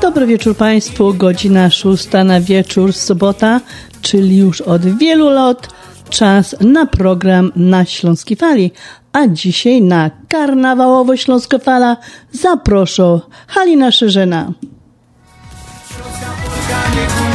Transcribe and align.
Dobry 0.00 0.26
wieczór 0.26 0.56
Państwu, 0.56 1.14
godzina 1.14 1.70
szósta 1.70 2.24
na 2.24 2.40
wieczór, 2.40 2.92
sobota, 2.92 3.60
czyli 4.02 4.36
już 4.36 4.60
od 4.60 4.98
wielu 4.98 5.28
lat 5.30 5.68
czas 6.10 6.56
na 6.60 6.86
program 6.86 7.52
na 7.56 7.84
Śląskiej 7.84 8.36
Fali. 8.36 8.72
A 9.12 9.26
dzisiaj 9.28 9.82
na 9.82 10.10
karnawałowo 10.28 11.16
Śląska 11.16 11.58
Fala 11.58 11.96
zaproszę 12.32 13.20
Halina 13.46 13.90
Szerzena. 13.90 14.52
Śląska 15.88 17.25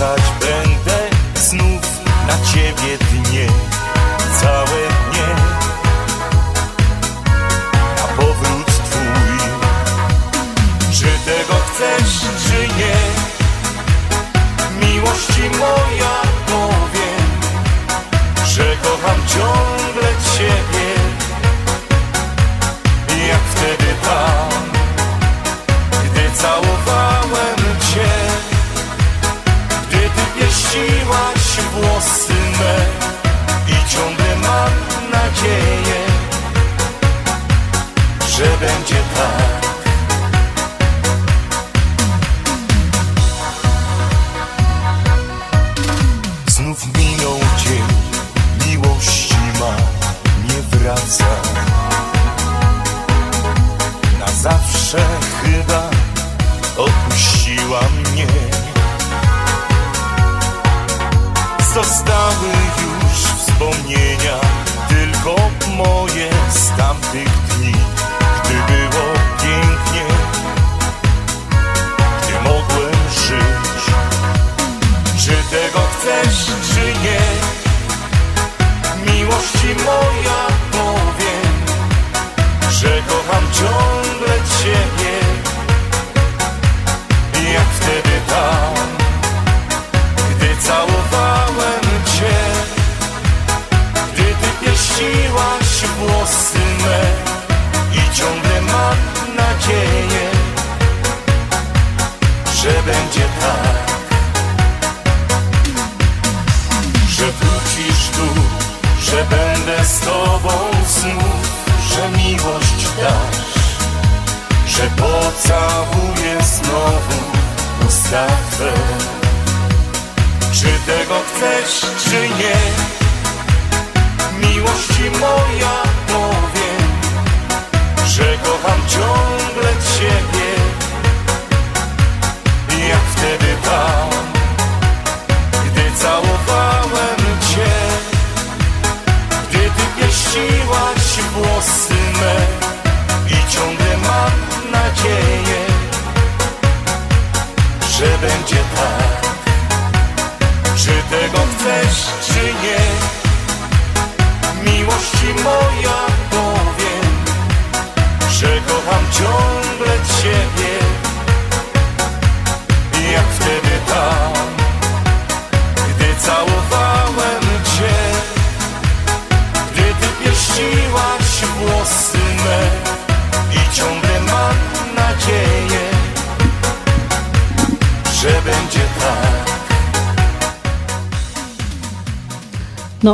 czekać 0.00 0.22
będę 0.40 0.98
znów 1.34 2.00
na 2.26 2.52
ciebie 2.52 2.98
dnie 2.98 3.46
Całe 4.40 4.80
dnie 4.88 5.34
Na 7.96 8.06
powrót 8.16 8.66
twój 8.66 9.38
czy 10.92 11.30
tego 11.30 11.54
chcesz, 11.66 12.20
czy 12.20 12.68
nie? 12.78 12.96
Miłości 14.86 15.42
moja 15.58 16.16
powiem, 16.46 17.26
że 18.46 18.76
kocham 18.82 19.26
ciągle 19.26 20.08
Ciebie. 20.36 20.90
Jak 23.28 23.40
wtedy 23.40 23.94
tam, 24.02 24.50
gdy 26.04 26.30
całowałem 26.36 26.79
Pieściłaś 30.70 31.60
włosy 31.72 32.32
me 32.32 32.86
i 33.68 33.90
ciągle 33.90 34.36
mam 34.36 34.70
nadzieję, 35.12 36.00
że 38.28 38.44
będzie 38.44 39.02
tak. 39.14 39.49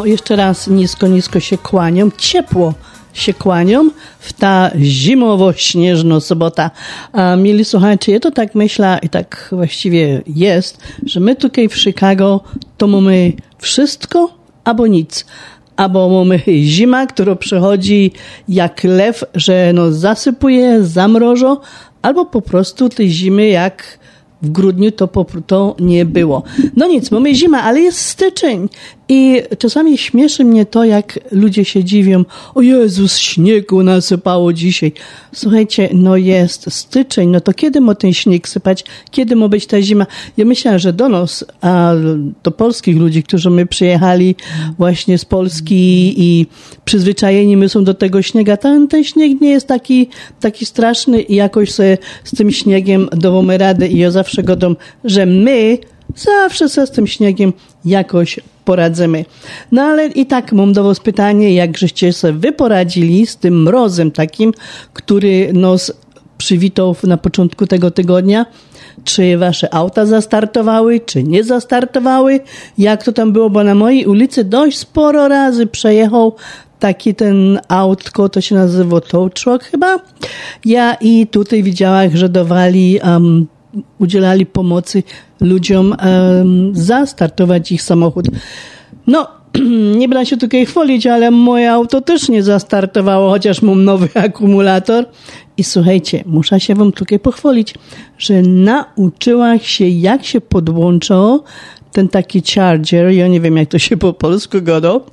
Jeszcze 0.06 0.36
raz 0.36 0.68
nisko, 0.68 1.06
nisko 1.06 1.40
się 1.40 1.58
kłaniam. 1.58 2.12
Ciepło 2.18 2.74
się 3.12 3.34
kłaniam 3.34 3.90
w 4.20 4.32
ta 4.32 4.70
zimowo-śnieżna 4.80 6.20
sobota. 6.20 6.70
A 7.12 7.36
mieli 7.36 7.64
słuchajcie, 7.64 8.12
ja 8.12 8.20
to 8.20 8.30
tak 8.30 8.54
myślę 8.54 8.98
i 9.02 9.08
tak 9.08 9.48
właściwie 9.52 10.22
jest, 10.26 10.78
że 11.06 11.20
my 11.20 11.36
tutaj 11.36 11.68
w 11.68 11.76
Chicago 11.76 12.40
to 12.76 12.86
mamy 12.86 13.32
wszystko 13.58 14.30
albo 14.64 14.86
nic. 14.86 15.26
Albo 15.76 16.08
mamy 16.08 16.40
zima, 16.62 17.06
która 17.06 17.36
przychodzi 17.36 18.12
jak 18.48 18.84
lew, 18.84 19.24
że 19.34 19.70
no 19.74 19.92
zasypuje, 19.92 20.84
zamrożo, 20.84 21.60
albo 22.02 22.24
po 22.24 22.42
prostu 22.42 22.88
tej 22.88 23.08
zimy 23.10 23.48
jak 23.48 23.98
w 24.42 24.50
grudniu 24.50 24.90
to, 24.90 25.08
to 25.46 25.76
nie 25.80 26.04
było. 26.04 26.42
No 26.76 26.86
nic, 26.86 27.10
mamy 27.10 27.34
zima, 27.34 27.62
ale 27.62 27.80
jest 27.80 28.00
styczeń. 28.00 28.68
I 29.08 29.42
czasami 29.58 29.98
śmieszy 29.98 30.44
mnie 30.44 30.66
to, 30.66 30.84
jak 30.84 31.18
ludzie 31.32 31.64
się 31.64 31.84
dziwią. 31.84 32.24
O 32.54 32.62
Jezus, 32.62 33.18
śniegu 33.18 33.82
nasypało 33.82 34.52
dzisiaj. 34.52 34.92
Słuchajcie, 35.32 35.88
no 35.94 36.16
jest 36.16 36.72
styczeń, 36.72 37.28
no 37.28 37.40
to 37.40 37.52
kiedy 37.52 37.80
ma 37.80 37.94
ten 37.94 38.12
śnieg 38.12 38.48
sypać? 38.48 38.84
Kiedy 39.10 39.36
ma 39.36 39.48
być 39.48 39.66
ta 39.66 39.82
zima? 39.82 40.06
Ja 40.36 40.44
myślę, 40.44 40.78
że 40.78 40.92
do 40.92 41.08
nas, 41.08 41.44
a 41.60 41.92
do 42.42 42.50
polskich 42.50 42.96
ludzi, 42.96 43.22
którzy 43.22 43.50
my 43.50 43.66
przyjechali 43.66 44.34
właśnie 44.78 45.18
z 45.18 45.24
Polski 45.24 46.14
i 46.16 46.46
przyzwyczajeni 46.84 47.56
my 47.56 47.68
są 47.68 47.84
do 47.84 47.94
tego 47.94 48.22
śniega, 48.22 48.56
ten, 48.56 48.88
ten 48.88 49.04
śnieg 49.04 49.40
nie 49.40 49.50
jest 49.50 49.66
taki, 49.66 50.08
taki 50.40 50.66
straszny 50.66 51.22
i 51.22 51.34
jakoś 51.34 51.72
sobie 51.72 51.98
z 52.24 52.36
tym 52.36 52.50
śniegiem 52.50 53.08
dowamy 53.12 53.58
radę 53.58 53.88
i 53.88 53.98
ja 53.98 54.10
zawsze 54.10 54.42
godam, 54.42 54.76
że 55.04 55.26
my 55.26 55.78
zawsze 56.14 56.68
sobie 56.68 56.86
z 56.86 56.90
tym 56.90 57.06
śniegiem 57.06 57.52
jakoś 57.84 58.40
poradzimy. 58.64 59.24
No 59.72 59.82
ale 59.82 60.06
i 60.06 60.26
tak 60.26 60.52
mam 60.52 60.72
do 60.72 60.84
was 60.84 61.00
pytanie, 61.00 61.54
jak 61.54 61.78
żeście 61.78 62.12
sobie 62.12 62.38
wy 62.38 62.52
poradzili 62.52 63.26
z 63.26 63.36
tym 63.36 63.62
mrozem 63.62 64.10
takim, 64.10 64.52
który 64.92 65.52
nos 65.52 65.92
przywitał 66.38 66.96
na 67.02 67.16
początku 67.16 67.66
tego 67.66 67.90
tygodnia. 67.90 68.46
Czy 69.04 69.38
wasze 69.38 69.74
auta 69.74 70.06
zastartowały, 70.06 71.00
czy 71.00 71.22
nie 71.22 71.44
zastartowały? 71.44 72.40
Jak 72.78 73.04
to 73.04 73.12
tam 73.12 73.32
było? 73.32 73.50
Bo 73.50 73.64
na 73.64 73.74
mojej 73.74 74.06
ulicy 74.06 74.44
dość 74.44 74.78
sporo 74.78 75.28
razy 75.28 75.66
przejechał 75.66 76.36
taki 76.78 77.14
ten 77.14 77.60
autko, 77.68 78.28
to 78.28 78.40
się 78.40 78.54
nazywa 78.54 79.00
tow 79.00 79.34
truck 79.34 79.64
chyba. 79.64 79.98
Ja 80.64 80.94
i 80.94 81.26
tutaj 81.26 81.62
widziałam, 81.62 82.16
że 82.16 82.28
dawali 82.28 83.00
um, 83.04 83.46
udzielali 83.98 84.46
pomocy 84.46 85.02
ludziom 85.40 85.90
um, 85.90 86.76
zastartować 86.76 87.72
ich 87.72 87.82
samochód. 87.82 88.26
No, 89.06 89.28
nie 89.98 90.08
będę 90.08 90.26
się 90.26 90.36
tutaj 90.36 90.66
chwalić, 90.66 91.06
ale 91.06 91.30
moje 91.30 91.72
auto 91.72 92.00
też 92.00 92.28
nie 92.28 92.42
zastartowało, 92.42 93.30
chociaż 93.30 93.62
mam 93.62 93.84
nowy 93.84 94.08
akumulator. 94.24 95.04
I 95.56 95.64
słuchajcie, 95.64 96.24
muszę 96.26 96.60
się 96.60 96.74
wam 96.74 96.92
tutaj 96.92 97.18
pochwalić, 97.18 97.74
że 98.18 98.42
nauczyła 98.42 99.58
się, 99.58 99.88
jak 99.88 100.24
się 100.24 100.40
podłączało 100.40 101.44
ten 101.96 102.08
taki 102.08 102.42
charger, 102.42 103.10
ja 103.10 103.28
nie 103.28 103.40
wiem 103.40 103.56
jak 103.56 103.68
to 103.68 103.78
się 103.78 103.96
po 103.96 104.12
polsku 104.12 104.62
godo, 104.62 105.06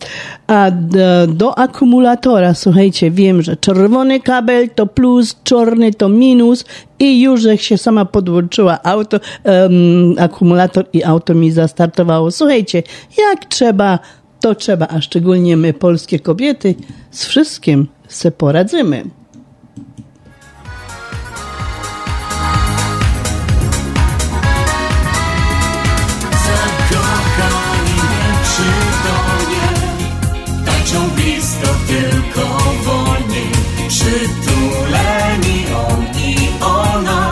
a 0.48 0.72
do, 0.72 1.28
do, 1.28 1.58
akumulatora, 1.58 2.54
słuchajcie, 2.54 3.12
wiem, 3.12 3.42
że 3.42 3.58
czerwony 3.58 4.20
kabel 4.20 4.70
to 4.70 4.88
plus, 4.88 5.36
czarny 5.44 5.94
to 5.94 6.10
minus 6.10 6.66
i 7.00 7.22
już 7.22 7.44
jak 7.44 7.60
się 7.60 7.78
sama 7.78 8.06
podłączyła 8.06 8.80
auto, 8.84 9.20
um, 9.44 10.16
akumulator 10.20 10.86
i 10.94 11.04
auto 11.04 11.34
mi 11.34 11.52
zastartowało. 11.52 12.32
Słuchajcie, 12.32 12.84
jak 13.18 13.46
trzeba, 13.46 14.00
to 14.40 14.56
trzeba, 14.56 14.88
a 14.88 15.02
szczególnie 15.02 15.58
my, 15.58 15.74
polskie 15.74 16.20
kobiety, 16.20 16.76
z 17.12 17.26
wszystkim 17.26 17.88
se 18.08 18.32
poradzimy. 18.32 19.23
Przytuleni 34.14 35.66
on 35.90 36.06
i 36.18 36.50
ona. 36.62 37.30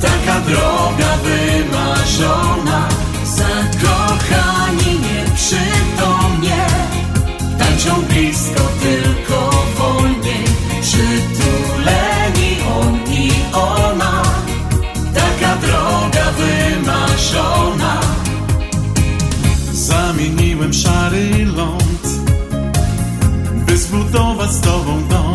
Taka 0.00 0.40
droga 0.40 1.16
wymarzona. 1.24 2.88
Zakochani 3.24 5.00
nieprzytomnie 5.00 6.66
Tańczą 7.58 8.02
blisko 8.02 8.62
tylko 8.82 9.50
wolniej 9.78 10.44
Przytuleni 10.82 12.56
on 12.78 13.12
i 13.12 13.30
ona. 13.52 14.22
Taka 15.14 15.56
droga 15.56 16.32
wymarzona. 16.38 18.00
Zamieniłem 19.72 20.72
szary 20.72 21.46
ląd 21.56 22.08
By 23.66 23.78
zbudować 23.78 24.50
z 24.50 24.60
tobą 24.60 25.08
dom 25.08 25.33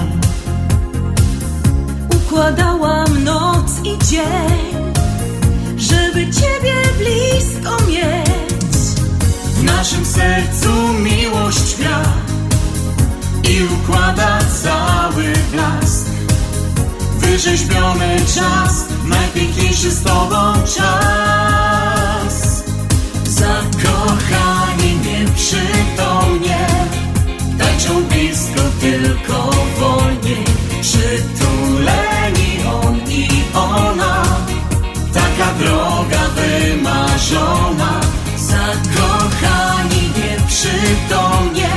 układałam 2.39 3.23
noc 3.23 3.71
i 3.83 3.97
dzień, 4.05 4.93
żeby 5.77 6.25
Ciebie 6.25 6.73
blisko 6.97 7.85
mieć. 7.87 9.01
W 9.55 9.63
naszym 9.63 10.05
sercu 10.05 10.69
miłość 10.93 11.75
gra 11.77 12.03
i 13.43 13.63
układa 13.73 14.39
cały 14.63 15.33
blask. 15.51 16.05
Wyrzeźbiony 17.17 18.17
czas, 18.35 18.85
najpiękniejszy 19.05 19.91
z 19.91 20.03
Tobą 20.03 20.53
czas. 20.75 22.63
Zakochani 23.23 24.97
nieprzytomnie, 25.05 25.89
tańczą 25.97 26.28
wymarzona 37.29 37.99
Zakochani 38.37 40.01
nieprzytomnie. 40.17 41.69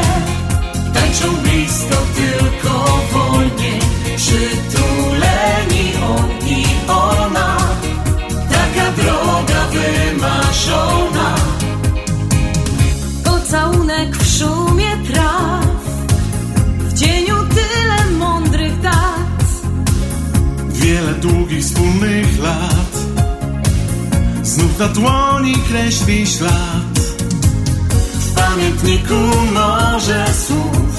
Tańczą 0.94 1.36
blisko 1.42 1.96
tylko 2.16 3.00
wolniej 3.12 3.80
Przytuleni 4.16 5.92
on 6.08 6.48
i 6.48 6.64
ona. 6.88 7.56
Taka 8.52 8.92
droga 8.92 9.66
wymarzona. 9.72 11.34
Pocałunek 13.24 14.16
w 14.16 14.38
szumie 14.38 14.96
traw 15.12 15.64
W 16.78 17.00
cieniu 17.00 17.36
tyle 17.36 18.18
mądrych 18.18 18.80
dat. 18.80 19.42
Wiele 20.68 21.14
długich 21.14 21.64
wspólnych 21.64 22.38
lat 22.38 22.91
Znów 24.62 24.78
na 24.78 24.88
dłoni 24.88 25.54
kreśli 25.54 26.26
ślad. 26.26 26.98
W 28.14 28.34
pamiętniku 28.34 29.14
morze 29.52 30.26
słów 30.46 30.96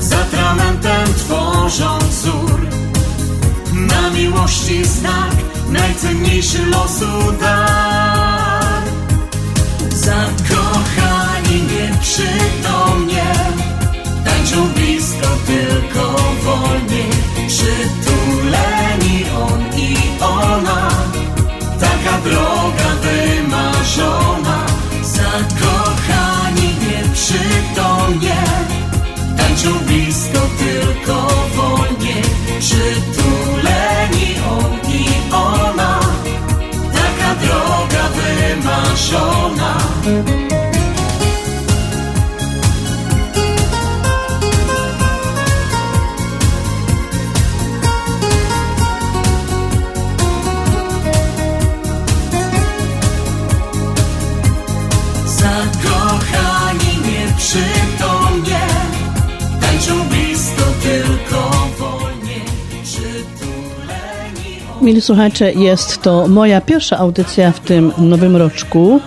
Z 0.00 0.12
atramentem 0.12 1.14
tworzą 1.16 1.98
wzór. 1.98 2.66
Na 3.72 4.10
miłości 4.10 4.84
znak 4.84 5.34
Najcenniejszy 5.68 6.66
losu 6.66 7.32
dar. 7.40 8.82
Zakochani 9.90 11.62
nieprzytomnie 11.62 13.34
Tańczą 14.24 14.68
blisko 14.68 15.28
tylko 15.46 16.16
wolniej 16.44 17.10
droga 22.30 22.90
wymarzona 23.02 24.66
Zakochani 25.02 26.68
nieprzytomnie 26.88 28.36
Tańczą 29.36 29.78
blisko 29.78 30.40
tylko 30.58 31.28
wolnie 31.56 32.22
Przytuleni 32.58 34.34
on 34.50 34.92
i 34.92 35.34
ona. 35.34 36.00
Taka 36.92 37.34
droga 37.34 38.08
wymarzona. 38.08 39.78
Mili 64.88 65.00
słuchacze, 65.00 65.52
jest 65.52 66.02
to 66.02 66.28
moja 66.28 66.60
pierwsza 66.60 66.98
audycja 66.98 67.52
w 67.52 67.60
tym 67.60 67.92
nowym 67.98 68.36
roczku. 68.36 69.00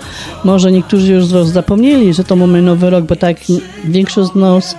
Może 0.44 0.72
niektórzy 0.72 1.14
już 1.14 1.26
z 1.26 1.32
Was 1.32 1.50
zapomnieli, 1.50 2.14
że 2.14 2.24
to 2.24 2.36
mamy 2.36 2.62
nowy 2.62 2.90
rok, 2.90 3.06
bo 3.06 3.16
tak 3.16 3.38
większość 3.84 4.32
z 4.32 4.36
nas 4.36 4.76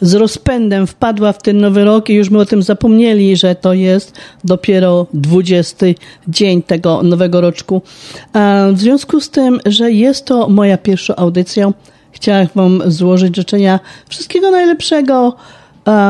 z 0.00 0.14
rozpędem 0.14 0.86
wpadła 0.86 1.32
w 1.32 1.42
ten 1.42 1.60
nowy 1.60 1.84
rok 1.84 2.10
i 2.10 2.14
już 2.14 2.30
my 2.30 2.38
o 2.38 2.46
tym 2.46 2.62
zapomnieli, 2.62 3.36
że 3.36 3.54
to 3.54 3.72
jest 3.72 4.12
dopiero 4.44 5.06
20 5.14 5.86
dzień 6.28 6.62
tego 6.62 7.02
nowego 7.02 7.40
roczku. 7.40 7.82
W 8.72 8.78
związku 8.80 9.20
z 9.20 9.30
tym, 9.30 9.60
że 9.66 9.92
jest 9.92 10.24
to 10.24 10.48
moja 10.48 10.78
pierwsza 10.78 11.16
audycja, 11.16 11.72
chciałam 12.12 12.46
Wam 12.54 12.82
złożyć 12.86 13.36
życzenia 13.36 13.80
wszystkiego 14.08 14.50
najlepszego, 14.50 15.36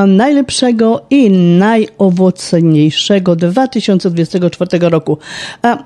najlepszego 0.07 1.01
i 1.11 1.31
najowocniejszego 1.31 3.37
2024 3.37 4.89
roku. 4.89 5.19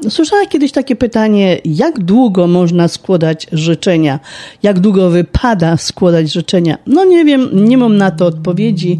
Słyszałam 0.09 0.49
kiedyś 0.49 0.73
takie 0.73 0.97
pytanie, 0.97 1.59
jak 1.65 2.05
długo 2.05 2.47
można 2.47 2.89
składać 2.89 3.47
życzenia? 3.53 4.21
Jak 4.63 4.81
długo 4.81 5.11
wypada 5.11 5.77
składać 5.77 6.33
życzenia? 6.33 6.79
No 6.87 7.05
nie 7.05 7.25
wiem, 7.25 7.49
nie 7.53 7.79
mam 7.79 7.97
na 7.97 8.11
to 8.11 8.27
odpowiedzi, 8.27 8.99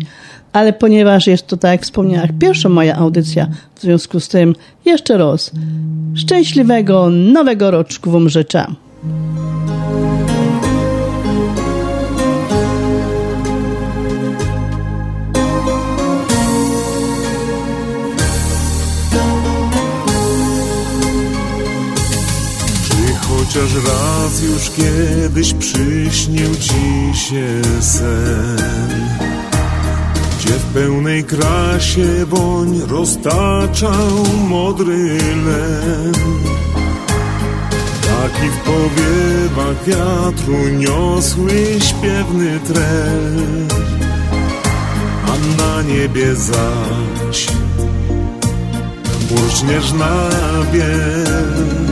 ale 0.53 0.73
ponieważ 0.73 1.27
jest 1.27 1.47
to, 1.47 1.57
tak 1.57 1.73
jak 1.73 1.83
wspomniałam, 1.83 2.29
pierwsza 2.39 2.69
moja 2.69 2.97
audycja, 2.97 3.49
w 3.75 3.81
związku 3.81 4.21
z 4.21 4.29
tym 4.29 4.55
jeszcze 4.85 5.19
raz 5.19 5.51
szczęśliwego 6.15 7.11
nowego 7.11 7.71
roczku 7.71 8.11
Wam 8.11 8.29
życzę. 8.29 8.67
Chociaż 23.53 23.75
raz 23.75 24.43
już 24.43 24.71
kiedyś 24.71 25.55
przyśnił 25.55 26.57
ci 26.57 27.19
się 27.19 27.63
sen. 27.81 28.59
Gdzie 30.39 30.55
w 30.55 30.65
pełnej 30.75 31.25
krasie 31.25 32.27
woń 32.27 32.81
roztaczał 32.89 34.25
modry 34.49 35.19
len 35.47 36.13
Taki 38.03 38.49
w 38.49 38.59
powiewach 38.61 39.85
wiatru 39.87 40.69
niosły 40.69 41.81
śpiewny 41.81 42.61
trel 42.67 43.67
A 45.27 45.63
na 45.63 45.83
niebie 45.83 46.35
zaś 46.35 47.47
burcznieżna 49.31 50.29
biel 50.73 51.92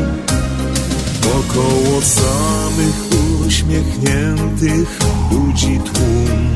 Wokoło 1.22 2.02
samych 2.02 3.10
uśmiechniętych 3.46 4.98
ludzi 5.32 5.80
tłum. 5.92 6.50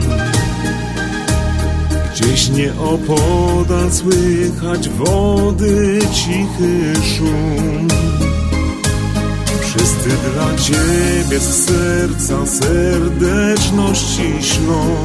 Gdzieś 2.15 2.49
nieopodal 2.49 3.93
słychać 3.93 4.89
wody 4.89 5.99
cichy 6.13 6.93
szum. 7.17 7.89
Wszyscy 9.61 10.09
dla 10.35 10.55
Ciebie 10.57 11.41
z 11.41 11.67
serca 11.67 12.47
serdeczności 12.47 14.33
ślą. 14.41 14.97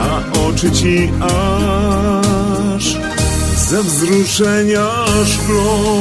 A 0.00 0.22
oczy 0.48 0.70
Ci 0.70 1.10
aż 1.20 2.96
ze 3.68 3.82
wzruszenia 3.82 4.88
szklą 5.26 6.00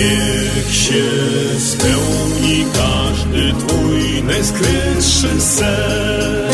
Niech 0.00 0.74
się 0.74 1.04
spełni 1.58 2.64
każdy 2.72 3.52
Twój 3.52 4.22
najskrytszy 4.22 5.40
sen. 5.40 6.50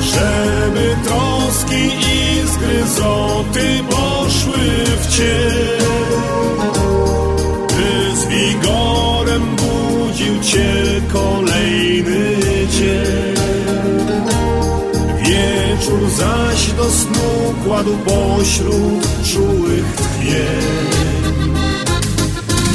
Żeby 0.00 0.96
troski 1.04 1.84
i 1.84 2.48
zgryzoty 2.48 3.84
poszły 3.90 4.86
w 5.00 5.16
cień. 5.16 5.86
By 7.68 8.16
z 8.16 8.26
wigorem 8.26 9.56
budził 9.56 10.40
Cię 10.42 10.74
kolejny 11.12 12.36
dzień. 12.70 13.36
Wieczór 15.18 16.10
zaś 16.10 16.72
do 16.72 16.90
snu 16.90 17.54
kładł 17.64 17.96
pośród 17.96 19.24
czułych 19.32 19.96
tchnień 19.96 21.21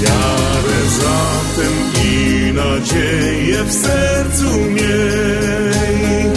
Wiarę 0.02 0.82
zatem 1.00 1.74
i 2.06 2.54
nadzieję 2.54 3.64
w 3.64 3.74
sercu 3.74 4.60
miej. 4.60 6.32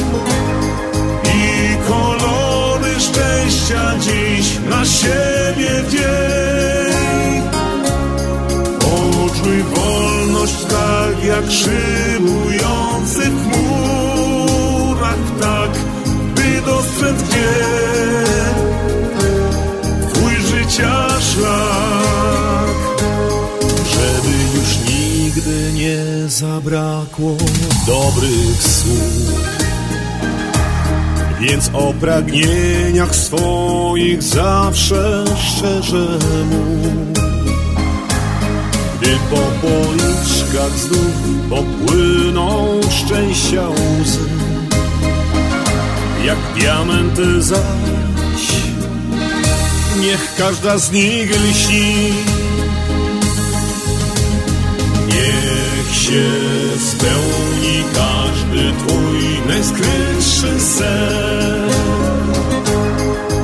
I 1.25 1.76
kolory 1.88 3.00
szczęścia 3.00 3.99
dziś 3.99 4.59
na 4.71 4.85
siebie 4.85 5.83
wdziej 5.87 7.43
Poczuj 8.79 9.62
wolność 9.62 10.64
tak 10.64 11.25
jak 11.25 11.45
szybujący 11.50 13.21
w 13.31 13.52
chmurach 13.52 15.25
tak 15.40 15.71
By 16.35 16.62
dostrzec 16.67 17.23
gdzie 17.23 17.55
Twój 20.12 20.35
życia 20.37 21.09
szlak 21.21 21.70
zabrakło 26.41 27.37
dobrych 27.87 28.63
słów. 28.63 29.43
Więc 31.41 31.71
o 31.73 31.95
pragnieniach 32.01 33.17
swoich 33.17 34.23
zawsze 34.23 35.25
szczerze 35.37 36.19
mów. 36.51 37.19
Gdy 39.01 39.19
po 39.31 39.67
policzkach 39.67 40.79
znów 40.79 41.15
popłyną 41.51 42.81
szczęścia 42.91 43.69
łzy, 43.69 44.29
jak 46.25 46.39
diamenty 46.59 47.43
zaś, 47.43 48.45
niech 50.01 50.35
każda 50.39 50.79
z 50.79 50.93
nich 50.93 51.31
lśni. 51.31 52.40
Się 56.11 56.79
spełni 56.79 57.85
każdy 57.95 58.73
Twój 58.79 59.49
najskrytszy 59.49 60.61
sen, 60.61 61.71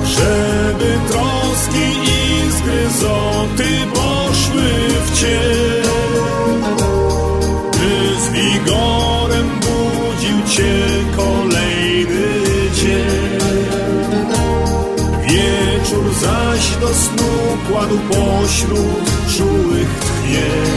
żeby 0.04 0.98
troski 1.08 1.86
i 2.02 2.50
zgryzoty 2.50 3.68
poszły 3.94 4.70
w 5.06 5.20
cień, 5.20 5.82
by 7.72 8.20
z 8.20 8.30
wigorem 8.32 9.48
budził 9.60 10.54
Cię 10.56 10.86
kolejny 11.16 12.70
dzień. 12.74 13.40
Wieczór 15.22 16.14
zaś 16.20 16.76
do 16.80 16.94
snu 16.94 17.58
kładł 17.68 17.98
pośród 18.08 19.36
czułych 19.36 19.88
tchnień. 20.00 20.75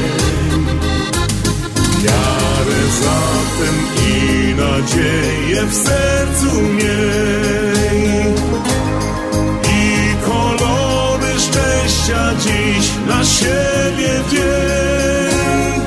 nadzieję 4.90 5.66
w 5.66 5.74
sercu 5.74 6.62
miej. 6.62 8.34
I 9.72 10.16
kolory 10.26 11.40
szczęścia 11.40 12.34
dziś 12.40 12.90
na 13.08 13.26
siebie 13.26 14.10
wiej. 14.32 15.82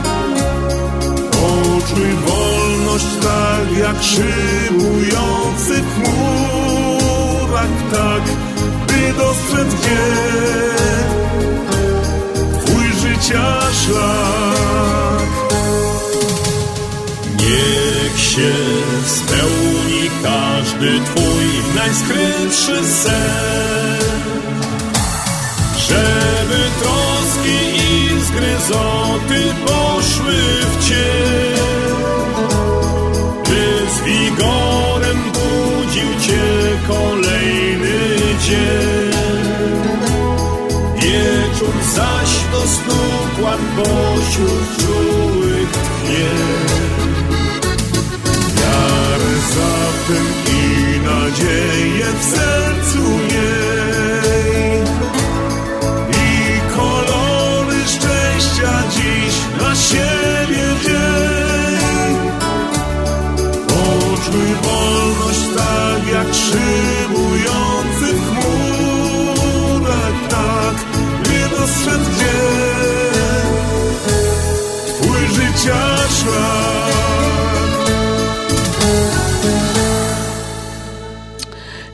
Poczuj 1.31 2.13
wolność 2.27 3.07
tak 3.23 3.79
jak 3.79 4.03
szybujący 4.03 5.83
w 5.83 5.95
chmurach, 5.95 7.77
tak 7.93 8.23
by 8.87 9.19
dostrzec 9.19 9.69
dzień. 9.83 11.13
Twój 12.65 12.87
życia 13.01 13.61
szlak. 13.73 15.33
Niech 17.37 18.21
się 18.21 18.92
gdzie 20.83 21.75
najskrytszy 21.75 22.87
sen. 22.87 24.03
Żeby 25.89 26.61
troski 26.81 27.59
i 27.77 28.21
zgryzoty 28.21 29.55
poszły 29.67 30.35
w 30.71 30.89
cień, 30.89 31.97
by 33.45 33.91
z 33.91 34.03
wigorem 34.05 35.23
budził 35.33 36.21
cię 36.21 36.43
kolejny 36.89 37.99
dzień. 38.41 39.13
Wieczór 40.97 41.75
zaś 41.95 42.31
do 42.53 42.61
snu 42.69 43.03
pośród 43.77 44.77
czułych 44.79 45.73
tchnie. 45.73 46.92
Nadzieję 51.43 52.05
w 52.05 52.25
sercu 52.25 52.72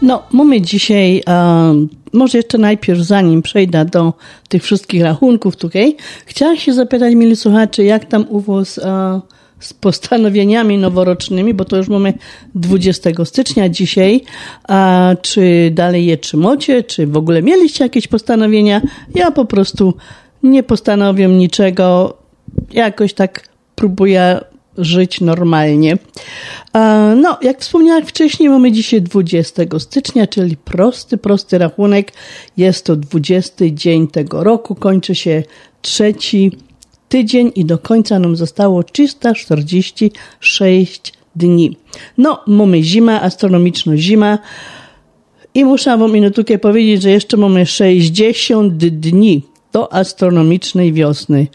No, 0.09 0.23
mamy 0.33 0.61
dzisiaj, 0.61 1.23
um, 1.27 1.89
może 2.13 2.39
jeszcze 2.39 2.59
najpierw, 2.59 3.01
zanim 3.01 3.43
przejdę 3.43 3.85
do 3.85 4.13
tych 4.49 4.63
wszystkich 4.63 5.03
rachunków 5.03 5.57
tutaj, 5.57 5.97
chciałam 6.27 6.57
się 6.57 6.73
zapytać, 6.73 7.15
mili 7.15 7.37
słuchacze, 7.37 7.85
jak 7.85 8.05
tam 8.05 8.27
u 8.29 8.41
Was 8.41 8.79
e, 8.79 9.21
z 9.61 9.73
postanowieniami 9.73 10.79
noworocznymi, 10.79 11.55
bo 11.55 11.65
to 11.65 11.77
już 11.77 11.89
mamy 11.89 12.15
20 12.55 13.11
stycznia 13.25 13.69
dzisiaj, 13.69 14.21
a 14.69 15.11
czy 15.23 15.71
dalej 15.75 16.07
je 16.07 16.17
trzymacie, 16.17 16.83
czy 16.83 17.07
w 17.07 17.17
ogóle 17.17 17.43
mieliście 17.43 17.85
jakieś 17.85 18.09
postanowienia? 18.09 18.81
Ja 19.15 19.31
po 19.31 19.45
prostu 19.45 19.95
nie 20.43 20.63
postanowię 20.63 21.29
niczego, 21.29 22.17
jakoś 22.73 23.15
tak 23.15 23.49
próbuję 23.75 24.41
żyć 24.79 25.21
normalnie. 25.21 25.99
E, 26.75 27.15
No, 27.17 27.39
jak 27.43 27.61
wspomniałam 27.61 28.07
wcześniej, 28.07 28.49
mamy 28.49 28.73
dzisiaj 28.73 29.03
20 29.03 29.63
stycznia, 29.79 30.27
czyli 30.27 30.57
prosty, 30.57 31.19
prosty 31.19 31.59
rachunek. 31.59 32.13
Jest 32.57 32.85
to 32.85 32.97
20 32.97 33.65
dzień 33.73 34.09
tego 34.09 34.45
roku, 34.45 34.75
kończy 34.75 35.15
się 35.15 35.43
trzeci 35.83 36.53
tydzień 37.09 37.53
i 37.55 37.65
do 37.65 37.79
końca 37.79 38.19
nam 38.19 38.37
zostało 38.37 38.83
346 38.83 41.13
dni. 41.37 41.77
No, 42.19 42.41
mamy 42.47 42.83
zima, 42.83 43.23
astronomiczna 43.23 43.97
zima. 43.97 44.39
I 45.55 45.65
muszę 45.65 45.99
wam 45.99 46.13
minutukę 46.13 46.59
powiedzieć, 46.59 47.03
że 47.03 47.11
jeszcze 47.11 47.37
mamy 47.37 47.67
60 47.67 48.77
dni 48.77 49.43
do 49.73 49.93
astronomicznej 49.93 50.93
wiosny. 50.93 51.47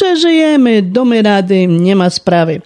Przeżyjemy, 0.00 0.82
domy 0.82 1.22
rady, 1.22 1.66
nie 1.66 1.96
ma 1.96 2.10
sprawy. 2.10 2.60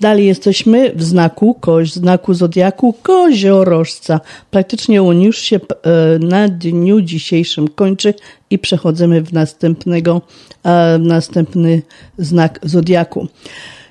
Dalej 0.00 0.26
jesteśmy 0.26 0.92
w 0.94 1.02
znaku, 1.02 1.54
kość, 1.54 1.94
znaku 1.94 2.34
zodiaku 2.34 2.94
koziorożca. 3.02 4.20
Praktycznie 4.50 5.02
on 5.02 5.20
już 5.20 5.38
się 5.38 5.56
e, 5.56 6.18
na 6.18 6.48
dniu 6.48 7.00
dzisiejszym 7.00 7.68
kończy 7.68 8.14
i 8.50 8.58
przechodzimy 8.58 9.22
w 9.22 9.32
następnego, 9.32 10.22
e, 10.64 10.98
następny 10.98 11.82
znak 12.18 12.60
zodiaku. 12.62 13.26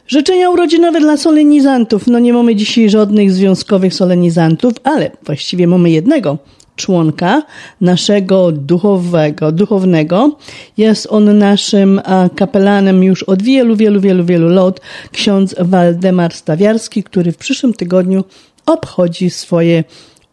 Życzenia 0.08 0.50
urodzinowe 0.50 1.00
dla 1.00 1.18
solenizantów. 1.18 2.08
No 2.08 2.20
nie 2.20 2.34
mamy 2.34 2.56
dzisiaj 2.56 2.90
żadnych 2.90 3.32
związkowych 3.32 3.94
solenizantów, 3.94 4.74
ale 4.84 5.12
właściwie 5.26 5.68
mamy 5.68 5.90
jednego 5.90 6.38
członka 6.78 7.44
naszego 7.82 8.52
duchowego, 8.52 9.52
duchownego. 9.52 10.38
Jest 10.78 11.08
on 11.10 11.38
naszym 11.38 12.02
kapelanem 12.36 13.04
już 13.04 13.24
od 13.24 13.42
wielu, 13.42 13.76
wielu, 13.76 14.02
wielu, 14.02 14.26
wielu 14.26 14.50
lat. 14.50 14.80
Ksiądz 15.12 15.56
Waldemar 15.60 16.34
Stawiarski, 16.34 17.04
który 17.04 17.32
w 17.32 17.38
przyszłym 17.38 17.74
tygodniu 17.74 18.24
obchodzi 18.66 19.30
swoje 19.30 19.84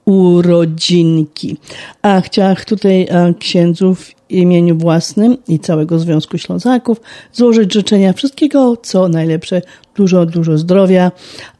urodzinki. 0.04 1.56
A 2.02 2.20
chciałam 2.20 2.56
tutaj 2.56 3.08
księdzu 3.38 3.94
w 3.94 4.10
imieniu 4.30 4.76
własnym 4.76 5.36
i 5.48 5.58
całego 5.58 5.98
Związku 5.98 6.38
Ślązaków 6.38 7.00
złożyć 7.32 7.72
życzenia 7.72 8.12
wszystkiego, 8.12 8.76
co 8.76 9.08
najlepsze, 9.08 9.62
dużo, 9.96 10.26
dużo 10.26 10.58
zdrowia, 10.58 11.12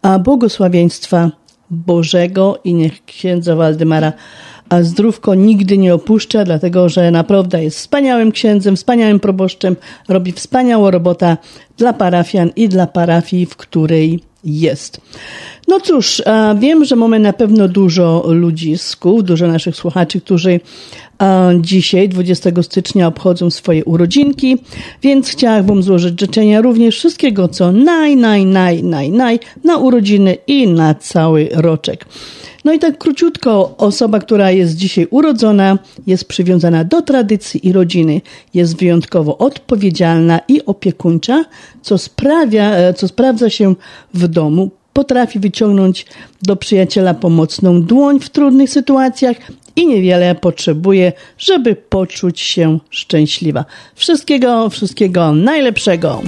a 0.03 0.19
błogosławieństwa 0.19 1.31
Bożego 1.71 2.59
i 2.65 2.75
niech 2.75 3.05
księdza 3.05 3.57
Waldemara 3.57 4.13
a 4.75 4.83
zdrówko 4.83 5.35
nigdy 5.35 5.79
nie 5.79 5.95
opuszcza, 5.95 6.45
dlatego 6.45 6.89
że 6.89 7.11
naprawdę 7.11 7.65
jest 7.65 7.79
wspaniałym 7.79 8.33
księdzem, 8.33 8.77
wspaniałym 8.77 9.21
proboszczem, 9.21 9.77
robi 10.09 10.33
wspaniałą 10.33 10.91
robotę 10.91 11.37
dla 11.77 11.93
parafian 11.93 12.51
i 12.57 12.69
dla 12.69 12.87
parafii, 12.87 13.47
w 13.47 13.57
której 13.57 14.21
jest. 14.45 15.01
No 15.69 15.81
cóż, 15.81 16.23
wiem, 16.59 16.85
że 16.85 16.97
mamy 16.97 17.19
na 17.19 17.33
pewno 17.33 17.69
dużo 17.69 18.25
ludzisków, 18.27 19.25
dużo 19.25 19.47
naszych 19.47 19.77
słuchaczy, 19.77 20.21
którzy 20.21 20.61
dzisiaj, 21.61 22.09
20 22.09 22.51
stycznia, 22.63 23.07
obchodzą 23.07 23.51
swoje 23.51 23.85
urodzinki, 23.85 24.59
więc 25.03 25.29
chciałabym 25.29 25.83
złożyć 25.83 26.21
życzenia 26.21 26.61
również 26.61 26.97
wszystkiego, 26.97 27.49
co 27.49 27.73
naj, 27.73 28.17
naj, 28.17 28.47
naj, 28.47 28.83
naj, 28.83 29.11
naj 29.11 29.39
na 29.65 29.77
urodziny 29.77 30.37
i 30.47 30.69
na 30.69 30.95
cały 30.95 31.49
roczek. 31.53 32.07
No 32.65 32.73
i 32.73 32.79
tak 32.79 32.99
króciutko, 32.99 33.75
osoba, 33.79 34.19
która 34.19 34.51
jest 34.51 34.77
dzisiaj 34.77 35.07
urodzona, 35.11 35.79
jest 36.07 36.29
przywiązana 36.29 36.85
do 36.85 37.03
tradycji 37.03 37.67
i 37.69 37.73
rodziny, 37.73 38.21
jest 38.55 38.77
wyjątkowo 38.77 39.39
odpowiedzialna 39.39 40.41
i 40.49 40.65
opiekuńcza, 40.67 41.45
co 41.83 41.99
sprawia, 41.99 42.93
co 42.93 43.09
sprawdza 43.09 43.51
się 43.51 43.75
w 44.15 44.29
domu, 44.29 44.71
potrafi 44.95 45.39
wyciągnąć 45.39 46.07
do 46.43 46.57
przyjaciela 46.57 47.15
pomocną 47.15 47.83
dłoń 47.83 48.21
w 48.21 48.31
trudnych 48.31 48.71
sytuacjach 48.71 49.37
i 49.77 49.87
niewiele 49.87 50.35
potrzebuje, 50.35 51.13
żeby 51.39 51.77
poczuć 51.77 52.41
się 52.41 52.79
szczęśliwa. 52.91 53.65
Wszystkiego, 53.95 54.71
wszystkiego 54.71 55.33
najlepszego. 55.33 56.23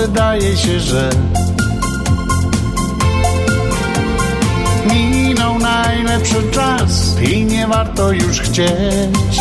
Wydaje 0.00 0.56
się, 0.56 0.80
że 0.80 1.10
minął 4.86 5.58
najlepszy 5.58 6.50
czas 6.50 7.16
i 7.32 7.44
nie 7.44 7.66
warto 7.66 8.12
już 8.12 8.40
chcieć. 8.40 9.40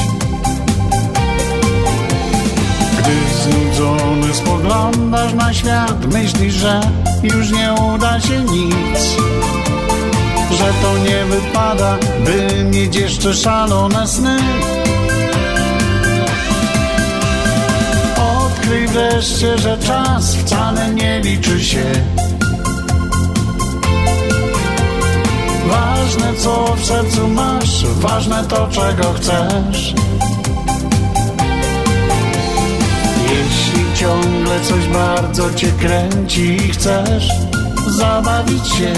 Gdy 3.00 3.16
znudzony 3.44 4.34
spoglądasz 4.34 5.34
na 5.34 5.54
świat, 5.54 6.14
myślisz, 6.14 6.54
że 6.54 6.82
już 7.24 7.52
nie 7.52 7.74
uda 7.74 8.20
się 8.20 8.40
nic. 8.40 9.00
Że 10.52 10.74
to 10.82 10.98
nie 10.98 11.26
wypada, 11.26 11.98
by 12.26 12.64
mieć 12.64 12.96
jeszcze 12.96 13.34
szalone 13.34 14.08
sny. 14.08 14.38
Odkryj 18.70 18.88
wreszcie, 18.88 19.58
że 19.58 19.78
czas 19.78 20.36
wcale 20.36 20.94
nie 20.94 21.20
liczy 21.20 21.64
się. 21.64 21.84
Ważne 25.68 26.34
co 26.34 26.76
w 26.76 26.86
sercu 26.86 27.28
masz, 27.28 27.86
ważne 27.86 28.44
to 28.44 28.68
czego 28.72 29.14
chcesz. 29.14 29.94
Jeśli 33.24 33.94
ciągle 33.96 34.62
coś 34.62 34.88
bardzo 34.88 35.54
cię 35.54 35.68
kręci 35.68 36.56
i 36.56 36.70
chcesz 36.70 37.30
zabawić 37.88 38.68
się, 38.68 38.94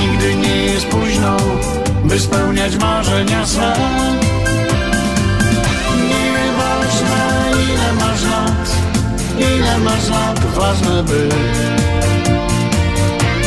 nigdy 0.00 0.34
nie 0.36 0.56
jest 0.56 0.86
późno, 0.86 1.36
by 2.04 2.20
spełniać 2.20 2.76
marzenia 2.76 3.46
swe. 3.46 3.74
Ile 9.42 9.78
masz 9.78 10.08
lat, 10.08 10.40
ważne 10.54 11.02
by 11.02 11.28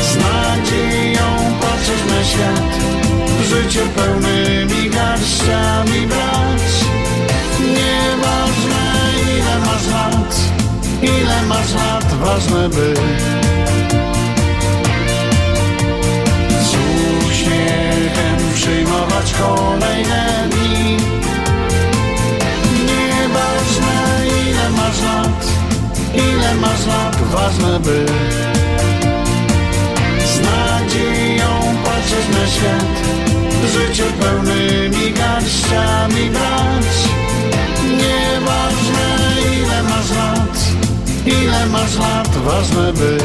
z 0.01 0.15
nadzieją 0.15 1.55
świat, 2.25 2.73
życie 3.49 3.81
pełnymi 3.95 4.89
garściami 4.89 6.07
brać. 6.07 6.65
Nieważne 7.59 8.83
ile 9.37 9.59
masz 9.59 9.87
lat, 9.87 10.35
ile 11.01 11.41
masz 11.47 11.73
lat, 11.73 12.13
ważne 12.13 12.69
by 12.69 12.93
z 16.61 16.71
uśmiechem 17.29 18.37
przyjmować 18.55 19.33
kolejne 19.41 20.49
dni. 20.49 20.97
Nieważne 22.87 23.97
ile 24.49 24.69
masz 24.69 25.01
lat, 25.01 25.47
ile 26.15 26.55
masz 26.55 26.85
lat, 26.85 27.17
ważne 27.31 27.79
by 27.79 28.05
z 30.25 30.39
nadzieją 30.39 31.49
patrzeć 31.85 32.27
na 32.31 32.47
świat, 32.47 32.95
życie 33.73 34.03
pełnymi 34.19 35.13
garściami 35.13 36.29
brać. 36.29 36.95
Nieważne 37.83 39.07
ile 39.61 39.83
masz 39.83 40.09
lat, 40.09 40.57
ile 41.25 41.65
masz 41.65 41.97
lat, 41.97 42.29
ważne 42.37 42.93
by 42.93 43.17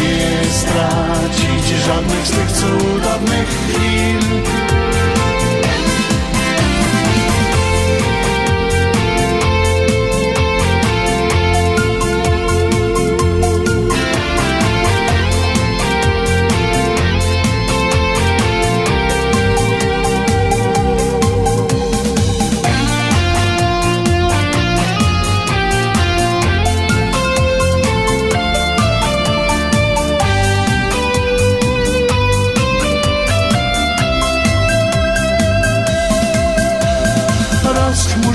nie 0.00 0.50
stracić 0.50 1.84
żadnych 1.86 2.26
z 2.26 2.30
tych 2.30 2.52
cudownych 2.52 3.48
chwil. 3.48 4.73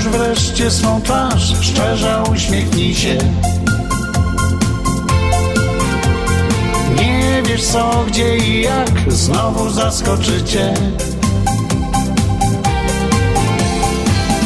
Rozchmurz 0.00 0.18
wreszcie 0.18 0.70
swą 0.70 1.02
twarz, 1.02 1.52
szczerze 1.60 2.22
uśmiechnij 2.32 2.94
się. 2.94 3.18
Nie 6.96 7.42
wiesz 7.42 7.62
co, 7.62 8.04
gdzie 8.06 8.36
i 8.36 8.62
jak, 8.62 9.12
znowu 9.12 9.70
zaskoczycie. 9.70 10.74